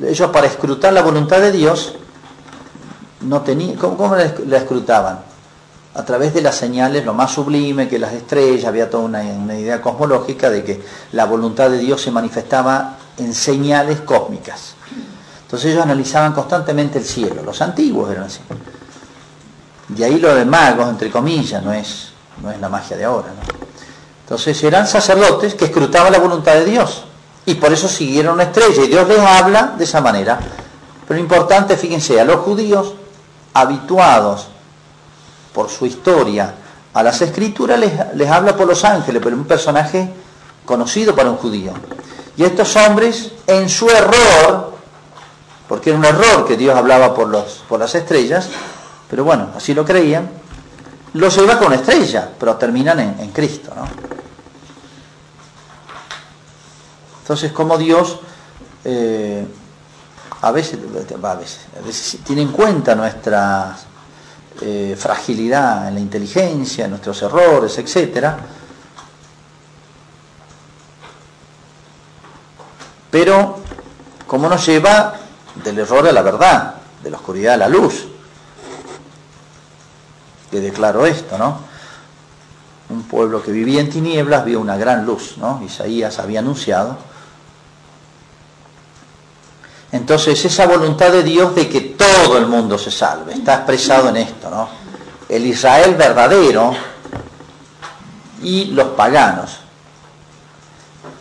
ellos 0.02 0.30
para 0.30 0.46
escrutar 0.46 0.92
la 0.92 1.02
voluntad 1.02 1.40
de 1.40 1.52
Dios, 1.52 1.94
no 3.22 3.42
tenían, 3.42 3.76
¿cómo, 3.76 4.14
la 4.14 4.56
escrutaban? 4.56 5.20
A 5.94 6.04
través 6.04 6.34
de 6.34 6.42
las 6.42 6.54
señales, 6.54 7.04
lo 7.04 7.14
más 7.14 7.32
sublime, 7.32 7.88
que 7.88 7.98
las 7.98 8.12
estrellas, 8.12 8.66
había 8.66 8.88
toda 8.88 9.04
una, 9.04 9.20
una 9.22 9.58
idea 9.58 9.80
cosmológica 9.80 10.50
de 10.50 10.62
que 10.62 10.80
la 11.12 11.24
voluntad 11.24 11.70
de 11.70 11.78
Dios 11.78 12.00
se 12.00 12.12
manifestaba 12.12 12.98
en 13.16 13.34
señales 13.34 14.00
cósmicas. 14.02 14.74
Entonces 15.42 15.72
ellos 15.72 15.82
analizaban 15.82 16.32
constantemente 16.32 16.98
el 16.98 17.04
cielo, 17.04 17.42
los 17.42 17.60
antiguos 17.62 18.10
eran 18.10 18.24
así. 18.24 18.40
De 19.88 20.04
ahí 20.04 20.18
lo 20.18 20.34
de 20.34 20.44
magos, 20.44 20.88
entre 20.88 21.10
comillas, 21.10 21.62
no 21.62 21.72
es 21.72 22.12
no 22.42 22.50
es 22.50 22.60
la 22.60 22.68
magia 22.68 22.96
de 22.96 23.04
ahora. 23.04 23.28
Entonces 24.22 24.62
eran 24.62 24.86
sacerdotes 24.86 25.54
que 25.54 25.66
escrutaban 25.66 26.12
la 26.12 26.18
voluntad 26.18 26.54
de 26.54 26.64
Dios 26.64 27.04
y 27.46 27.54
por 27.54 27.72
eso 27.72 27.88
siguieron 27.88 28.34
una 28.34 28.44
estrella 28.44 28.82
y 28.84 28.88
Dios 28.88 29.08
les 29.08 29.20
habla 29.20 29.74
de 29.76 29.84
esa 29.84 30.00
manera. 30.00 30.38
Pero 31.06 31.18
importante, 31.18 31.76
fíjense, 31.76 32.20
a 32.20 32.24
los 32.24 32.36
judíos 32.36 32.94
habituados 33.54 34.48
por 35.52 35.70
su 35.70 35.86
historia 35.86 36.54
a 36.94 37.02
las 37.02 37.20
escrituras 37.22 37.78
les, 37.78 37.92
les 38.14 38.28
habla 38.28 38.56
por 38.56 38.66
los 38.66 38.84
ángeles, 38.84 39.20
pero 39.22 39.36
un 39.36 39.44
personaje 39.44 40.10
conocido 40.64 41.14
para 41.14 41.30
un 41.30 41.36
judío. 41.36 41.72
Y 42.36 42.44
estos 42.44 42.74
hombres, 42.76 43.32
en 43.46 43.68
su 43.68 43.88
error, 43.88 44.72
porque 45.68 45.90
era 45.90 45.98
un 45.98 46.04
error 46.04 46.44
que 46.46 46.56
Dios 46.56 46.76
hablaba 46.76 47.14
por, 47.14 47.28
los, 47.28 47.62
por 47.68 47.78
las 47.78 47.94
estrellas, 47.94 48.48
pero 49.08 49.24
bueno, 49.24 49.48
así 49.56 49.74
lo 49.74 49.84
creían, 49.84 50.28
los 51.14 51.36
lleva 51.36 51.58
con 51.58 51.72
estrella, 51.72 52.30
pero 52.38 52.56
terminan 52.56 53.00
en, 53.00 53.30
Cristo. 53.30 53.72
¿no? 53.74 53.84
Entonces, 57.20 57.52
como 57.52 57.76
Dios 57.78 58.18
eh, 58.84 59.46
a, 60.40 60.50
veces, 60.52 60.78
a, 60.80 61.86
veces, 61.86 62.18
tiene 62.24 62.42
en 62.42 62.52
cuenta 62.52 62.94
nuestra 62.94 63.76
eh, 64.60 64.96
fragilidad 64.98 65.88
en 65.88 65.94
la 65.94 66.00
inteligencia, 66.00 66.88
nuestros 66.88 67.22
errores, 67.22 67.76
etc. 67.78 68.28
Pero, 73.10 73.60
como 74.26 74.48
nos 74.48 74.64
lleva 74.66 75.14
del 75.64 75.78
error 75.78 76.06
a 76.06 76.12
la 76.12 76.22
verdad, 76.22 76.74
de 77.02 77.10
la 77.10 77.16
oscuridad 77.16 77.54
a 77.54 77.56
la 77.58 77.68
luz, 77.68 78.06
que 80.50 80.60
declaró 80.60 81.06
esto, 81.06 81.38
¿no? 81.38 81.60
Un 82.90 83.02
pueblo 83.02 83.42
que 83.42 83.52
vivía 83.52 83.80
en 83.80 83.90
tinieblas 83.90 84.44
vio 84.44 84.60
una 84.60 84.76
gran 84.76 85.04
luz, 85.04 85.36
¿no? 85.36 85.60
Isaías 85.64 86.18
había 86.18 86.40
anunciado. 86.40 86.96
Entonces 89.92 90.44
esa 90.44 90.66
voluntad 90.66 91.12
de 91.12 91.22
Dios 91.22 91.54
de 91.54 91.68
que 91.68 91.80
todo 91.80 92.38
el 92.38 92.46
mundo 92.46 92.78
se 92.78 92.90
salve, 92.90 93.32
está 93.32 93.54
expresado 93.54 94.08
en 94.10 94.18
esto, 94.18 94.50
¿no? 94.50 94.68
El 95.28 95.46
Israel 95.46 95.94
verdadero 95.94 96.72
y 98.42 98.66
los 98.66 98.88
paganos. 98.88 99.58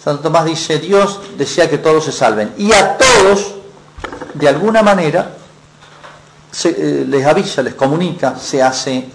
Santo 0.04 0.24
Tomás 0.24 0.46
dice, 0.46 0.80
Dios 0.80 1.20
desea 1.38 1.70
que 1.70 1.78
todos 1.78 2.06
se 2.06 2.14
salven. 2.14 2.54
Y 2.58 2.72
a 2.72 2.98
todos, 2.98 3.56
de 4.34 4.48
alguna 4.48 4.82
manera, 4.82 5.37
eh, 6.66 7.06
les 7.08 7.26
avisa, 7.26 7.62
les 7.62 7.76
comunica, 7.76 8.38
se 8.38 8.62
hace 8.64 9.10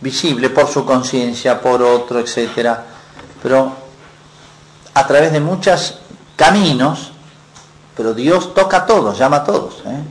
visible 0.00 0.50
por 0.50 0.68
su 0.68 0.84
conciencia, 0.84 1.60
por 1.60 1.82
otro, 1.82 2.18
etcétera, 2.20 2.84
pero 3.42 3.72
a 4.94 5.06
través 5.06 5.32
de 5.32 5.40
muchos 5.40 5.98
caminos, 6.36 7.12
pero 7.96 8.14
Dios 8.14 8.54
toca 8.54 8.78
a 8.78 8.86
todos, 8.86 9.18
llama 9.18 9.38
a 9.38 9.44
todos. 9.44 9.82
¿eh? 9.86 10.02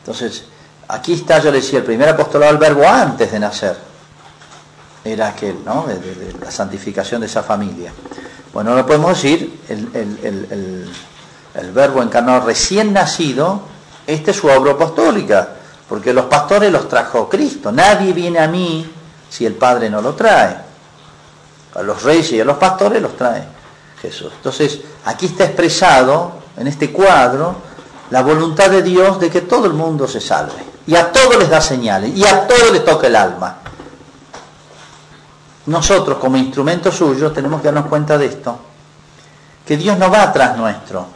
Entonces, 0.00 0.44
aquí 0.88 1.14
está, 1.14 1.38
yo 1.38 1.50
le 1.50 1.60
decía, 1.60 1.80
el 1.80 1.84
primer 1.84 2.08
apostolado 2.10 2.52
del 2.52 2.60
verbo 2.60 2.86
antes 2.86 3.32
de 3.32 3.40
nacer, 3.40 3.76
era 5.04 5.28
aquel, 5.28 5.64
¿no? 5.64 5.86
De, 5.86 6.34
la 6.40 6.50
santificación 6.50 7.20
de 7.20 7.26
esa 7.26 7.42
familia. 7.42 7.92
Bueno, 8.52 8.70
ahora 8.70 8.86
podemos 8.86 9.10
decir, 9.10 9.60
el, 9.68 10.88
el 11.54 11.72
verbo 11.72 12.02
encarnado 12.02 12.44
recién 12.46 12.92
nacido, 12.92 13.62
esta 14.06 14.30
es 14.30 14.36
su 14.36 14.46
obra 14.48 14.72
apostólica, 14.72 15.48
porque 15.88 16.12
los 16.12 16.26
pastores 16.26 16.70
los 16.72 16.88
trajo 16.88 17.28
Cristo. 17.28 17.72
Nadie 17.72 18.12
viene 18.12 18.38
a 18.38 18.48
mí 18.48 18.88
si 19.28 19.46
el 19.46 19.54
Padre 19.54 19.90
no 19.90 20.00
lo 20.00 20.14
trae. 20.14 20.56
A 21.74 21.82
los 21.82 22.02
reyes 22.02 22.32
y 22.32 22.40
a 22.40 22.44
los 22.44 22.56
pastores 22.56 23.02
los 23.02 23.16
trae 23.16 23.44
Jesús. 24.00 24.32
Entonces, 24.36 24.80
aquí 25.04 25.26
está 25.26 25.44
expresado, 25.44 26.32
en 26.56 26.66
este 26.66 26.90
cuadro, 26.90 27.56
la 28.10 28.22
voluntad 28.22 28.70
de 28.70 28.82
Dios 28.82 29.20
de 29.20 29.30
que 29.30 29.42
todo 29.42 29.66
el 29.66 29.74
mundo 29.74 30.06
se 30.08 30.20
salve. 30.20 30.64
Y 30.86 30.94
a 30.94 31.10
todos 31.10 31.36
les 31.36 31.50
da 31.50 31.60
señales, 31.60 32.16
y 32.16 32.24
a 32.24 32.46
todos 32.46 32.70
les 32.72 32.84
toca 32.84 33.08
el 33.08 33.16
alma. 33.16 33.58
Nosotros, 35.66 36.18
como 36.18 36.36
instrumento 36.36 36.92
suyo, 36.92 37.32
tenemos 37.32 37.60
que 37.60 37.66
darnos 37.66 37.86
cuenta 37.86 38.16
de 38.16 38.26
esto, 38.26 38.58
que 39.66 39.76
Dios 39.76 39.98
no 39.98 40.10
va 40.10 40.22
atrás 40.22 40.56
nuestro. 40.56 41.06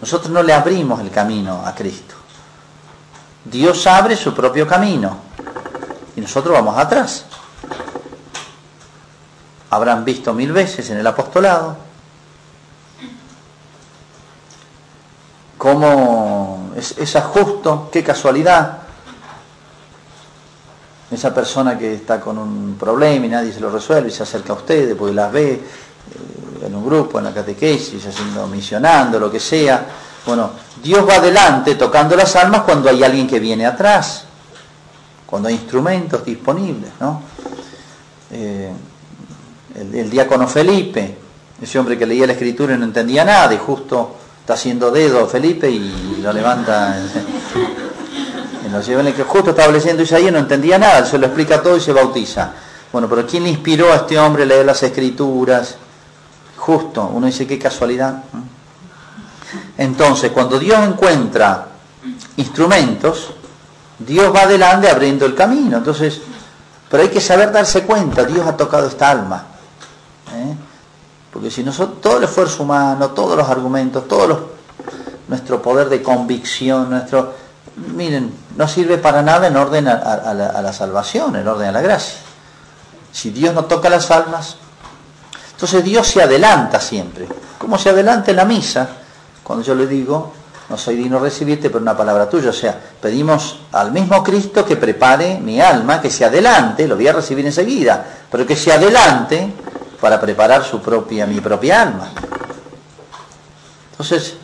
Nosotros 0.00 0.30
no 0.30 0.42
le 0.42 0.52
abrimos 0.52 1.00
el 1.00 1.10
camino 1.10 1.62
a 1.66 1.74
Cristo. 1.74 2.14
Dios 3.44 3.86
abre 3.86 4.16
su 4.16 4.34
propio 4.34 4.66
camino. 4.66 5.16
Y 6.16 6.20
nosotros 6.20 6.54
vamos 6.54 6.76
atrás. 6.76 7.24
Habrán 9.70 10.04
visto 10.04 10.34
mil 10.34 10.52
veces 10.52 10.90
en 10.90 10.98
el 10.98 11.06
apostolado, 11.06 11.76
cómo 15.56 16.72
es, 16.76 16.98
es 16.98 17.14
justo, 17.22 17.88
qué 17.92 18.02
casualidad, 18.02 18.80
esa 21.10 21.34
persona 21.34 21.76
que 21.76 21.94
está 21.94 22.20
con 22.20 22.38
un 22.38 22.76
problema 22.78 23.26
y 23.26 23.28
nadie 23.28 23.52
se 23.52 23.60
lo 23.60 23.70
resuelve 23.70 24.08
y 24.08 24.12
se 24.12 24.22
acerca 24.22 24.52
a 24.52 24.56
ustedes 24.56 24.94
porque 24.96 25.14
las 25.14 25.32
ve 25.32 25.52
eh, 25.52 26.66
en 26.66 26.74
un 26.74 26.84
grupo, 26.86 27.18
en 27.18 27.24
la 27.24 27.34
catequesis, 27.34 28.06
haciendo, 28.06 28.46
misionando, 28.46 29.18
lo 29.18 29.30
que 29.30 29.40
sea. 29.40 29.84
Bueno, 30.26 30.50
Dios 30.82 31.08
va 31.08 31.14
adelante 31.14 31.74
tocando 31.74 32.14
las 32.16 32.36
almas 32.36 32.62
cuando 32.62 32.88
hay 32.90 33.02
alguien 33.02 33.26
que 33.26 33.40
viene 33.40 33.66
atrás, 33.66 34.24
cuando 35.26 35.48
hay 35.48 35.54
instrumentos 35.54 36.24
disponibles, 36.24 36.90
¿no? 37.00 37.22
Eh, 38.32 38.70
el, 39.74 40.10
diácono 40.10 40.46
Felipe, 40.46 41.16
ese 41.60 41.78
hombre 41.78 41.98
que 41.98 42.06
leía 42.06 42.26
la 42.26 42.32
escritura 42.32 42.74
y 42.74 42.78
no 42.78 42.84
entendía 42.84 43.24
nada, 43.24 43.52
y 43.54 43.58
justo 43.58 44.16
está 44.40 44.54
haciendo 44.54 44.90
dedo 44.90 45.26
Felipe 45.26 45.70
y 45.70 46.18
lo 46.22 46.32
levanta. 46.32 46.96
En, 48.64 48.72
lo 48.72 48.80
lleva 48.86 49.00
en 49.00 49.08
el 49.08 49.14
que 49.14 49.24
justo 49.24 49.50
estaba 49.50 49.72
leyendo 49.72 50.02
Isaías 50.02 50.28
y 50.28 50.32
no 50.32 50.38
entendía 50.38 50.78
nada, 50.78 51.04
se 51.04 51.18
lo 51.18 51.26
explica 51.26 51.62
todo 51.62 51.76
y 51.76 51.80
se 51.80 51.92
bautiza. 51.92 52.52
Bueno, 52.92 53.08
pero 53.08 53.26
¿quién 53.26 53.44
le 53.44 53.50
inspiró 53.50 53.92
a 53.92 53.96
este 53.96 54.18
hombre 54.18 54.42
a 54.42 54.46
leer 54.46 54.66
las 54.66 54.82
escrituras? 54.82 55.76
Justo, 56.56 57.10
uno 57.14 57.26
dice 57.26 57.46
qué 57.46 57.58
casualidad. 57.58 58.24
Entonces, 59.80 60.30
cuando 60.32 60.58
Dios 60.58 60.78
encuentra 60.86 61.68
instrumentos, 62.36 63.30
Dios 63.98 64.30
va 64.34 64.42
adelante 64.42 64.90
abriendo 64.90 65.24
el 65.24 65.34
camino. 65.34 65.78
Entonces, 65.78 66.20
pero 66.90 67.02
hay 67.02 67.08
que 67.08 67.20
saber 67.20 67.50
darse 67.50 67.84
cuenta, 67.84 68.24
Dios 68.24 68.46
ha 68.46 68.54
tocado 68.54 68.86
esta 68.86 69.10
alma. 69.10 69.42
¿eh? 70.34 70.54
Porque 71.32 71.50
si 71.50 71.64
nosotros, 71.64 72.02
todo 72.02 72.18
el 72.18 72.24
esfuerzo 72.24 72.64
humano, 72.64 73.08
todos 73.12 73.38
los 73.38 73.48
argumentos, 73.48 74.06
todo 74.06 74.50
nuestro 75.28 75.62
poder 75.62 75.88
de 75.88 76.02
convicción, 76.02 76.90
nuestro, 76.90 77.32
miren, 77.94 78.34
no 78.58 78.68
sirve 78.68 78.98
para 78.98 79.22
nada 79.22 79.46
en 79.46 79.56
orden 79.56 79.88
a, 79.88 80.34
la, 80.34 80.72
salvación, 80.74 81.36
en 81.36 81.48
orden 81.48 81.68
a 81.68 81.72
la 81.72 81.80
gracia. 81.80 82.18
Si 83.10 83.30
Dios 83.30 83.54
no 83.54 83.64
toca 83.64 83.88
las 83.88 84.10
almas, 84.10 84.56
entonces 85.52 85.82
Dios 85.82 86.06
se 86.06 86.22
adelanta 86.22 86.78
siempre. 86.80 87.26
como 87.56 87.78
se 87.78 87.88
adelanta 87.88 88.30
en 88.30 88.36
la 88.36 88.44
misa? 88.44 88.99
Cuando 89.50 89.66
yo 89.66 89.74
le 89.74 89.88
digo, 89.88 90.32
no 90.68 90.78
soy 90.78 90.94
digno 90.94 91.18
recibirte, 91.18 91.70
pero 91.70 91.82
una 91.82 91.96
palabra 91.96 92.28
tuya. 92.28 92.50
O 92.50 92.52
sea, 92.52 92.80
pedimos 93.02 93.62
al 93.72 93.90
mismo 93.90 94.22
Cristo 94.22 94.64
que 94.64 94.76
prepare 94.76 95.40
mi 95.40 95.60
alma, 95.60 96.00
que 96.00 96.08
se 96.08 96.24
adelante, 96.24 96.86
lo 96.86 96.94
voy 96.94 97.08
a 97.08 97.14
recibir 97.14 97.44
enseguida, 97.44 98.06
pero 98.30 98.46
que 98.46 98.54
se 98.54 98.72
adelante 98.72 99.52
para 100.00 100.20
preparar 100.20 100.62
su 100.62 100.80
propia, 100.80 101.26
mi 101.26 101.40
propia 101.40 101.82
alma. 101.82 102.12
Entonces, 103.90 104.34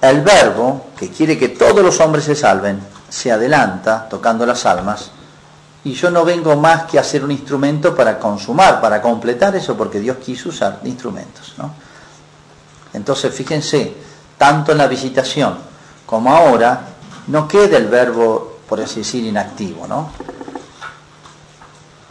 el 0.00 0.20
verbo 0.22 0.86
que 0.98 1.08
quiere 1.10 1.38
que 1.38 1.50
todos 1.50 1.84
los 1.84 2.00
hombres 2.00 2.24
se 2.24 2.34
salven, 2.34 2.80
se 3.08 3.30
adelanta 3.30 4.08
tocando 4.08 4.44
las 4.44 4.66
almas, 4.66 5.12
y 5.84 5.92
yo 5.92 6.10
no 6.10 6.24
vengo 6.24 6.56
más 6.56 6.86
que 6.86 6.98
a 6.98 7.04
ser 7.04 7.22
un 7.22 7.30
instrumento 7.30 7.94
para 7.94 8.18
consumar, 8.18 8.80
para 8.80 9.00
completar 9.00 9.54
eso, 9.54 9.76
porque 9.76 10.00
Dios 10.00 10.16
quiso 10.16 10.48
usar 10.48 10.80
instrumentos. 10.82 11.54
¿no? 11.56 11.91
Entonces, 12.92 13.34
fíjense, 13.34 13.94
tanto 14.36 14.72
en 14.72 14.78
la 14.78 14.86
visitación 14.86 15.56
como 16.06 16.34
ahora, 16.34 16.80
no 17.28 17.48
queda 17.48 17.76
el 17.78 17.86
verbo, 17.86 18.58
por 18.68 18.80
así 18.80 19.00
decir, 19.00 19.24
inactivo, 19.24 19.86
¿no? 19.86 20.10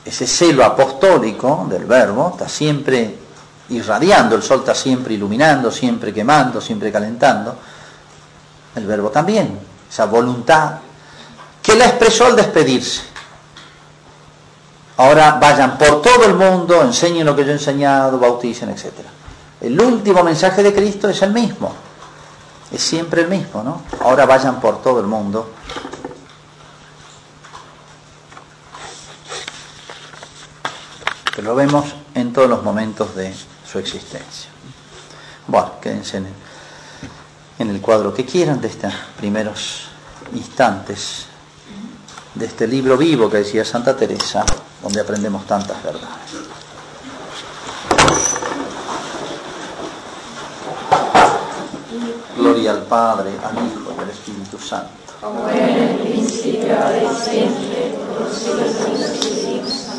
Ese 0.03 0.25
celo 0.25 0.65
apostólico 0.65 1.67
del 1.69 1.85
verbo 1.85 2.31
está 2.31 2.49
siempre 2.49 3.15
irradiando, 3.69 4.35
el 4.35 4.43
sol 4.43 4.59
está 4.59 4.73
siempre 4.73 5.13
iluminando, 5.13 5.71
siempre 5.71 6.13
quemando, 6.13 6.59
siempre 6.59 6.91
calentando. 6.91 7.55
El 8.75 8.85
verbo 8.85 9.09
también, 9.09 9.59
esa 9.89 10.05
voluntad 10.05 10.79
que 11.61 11.75
la 11.75 11.85
expresó 11.85 12.25
al 12.25 12.35
despedirse. 12.35 13.01
Ahora 14.97 15.37
vayan 15.39 15.77
por 15.77 16.01
todo 16.01 16.25
el 16.25 16.33
mundo, 16.33 16.81
enseñen 16.81 17.25
lo 17.25 17.35
que 17.35 17.43
yo 17.43 17.51
he 17.51 17.53
enseñado, 17.53 18.19
bauticen, 18.19 18.69
etc. 18.69 18.85
El 19.61 19.79
último 19.79 20.23
mensaje 20.23 20.63
de 20.63 20.73
Cristo 20.73 21.09
es 21.09 21.21
el 21.21 21.31
mismo 21.31 21.73
es 22.71 22.81
siempre 22.81 23.21
el 23.21 23.27
mismo, 23.27 23.63
¿no? 23.63 23.81
Ahora 23.99 24.25
vayan 24.25 24.61
por 24.61 24.81
todo 24.81 24.99
el 25.01 25.07
mundo. 25.07 25.51
Que 31.35 31.41
lo 31.41 31.55
vemos 31.55 31.85
en 32.15 32.33
todos 32.33 32.49
los 32.49 32.63
momentos 32.63 33.15
de 33.15 33.33
su 33.69 33.79
existencia. 33.79 34.49
Bueno, 35.47 35.73
quédense 35.81 36.17
en 36.17 36.27
el, 36.27 36.33
en 37.59 37.69
el 37.69 37.81
cuadro 37.81 38.13
que 38.13 38.25
quieran 38.25 38.61
de 38.61 38.67
estos 38.67 38.93
primeros 39.17 39.87
instantes 40.33 41.25
de 42.35 42.45
este 42.45 42.67
libro 42.67 42.97
vivo 42.97 43.29
que 43.29 43.37
decía 43.37 43.65
Santa 43.65 43.95
Teresa, 43.97 44.45
donde 44.81 45.01
aprendemos 45.01 45.45
tantas 45.45 45.83
verdades. 45.83 46.60
Gloria 52.41 52.71
al 52.71 52.81
Padre, 52.85 53.29
al 53.43 53.53
Hijo 53.53 53.93
y 53.95 54.01
al 54.01 54.09
Espíritu 54.09 54.57
Santo. 54.57 54.89
Como 55.21 55.47
en 55.47 55.59
el 55.59 55.95
principio, 55.99 56.75
ahora 56.75 56.97
y 56.97 57.15
siempre, 57.15 57.95
por 58.07 58.21
los 58.21 58.35
siglos 58.35 58.79
de 58.79 58.89
los 58.89 58.99
siglos. 59.19 59.90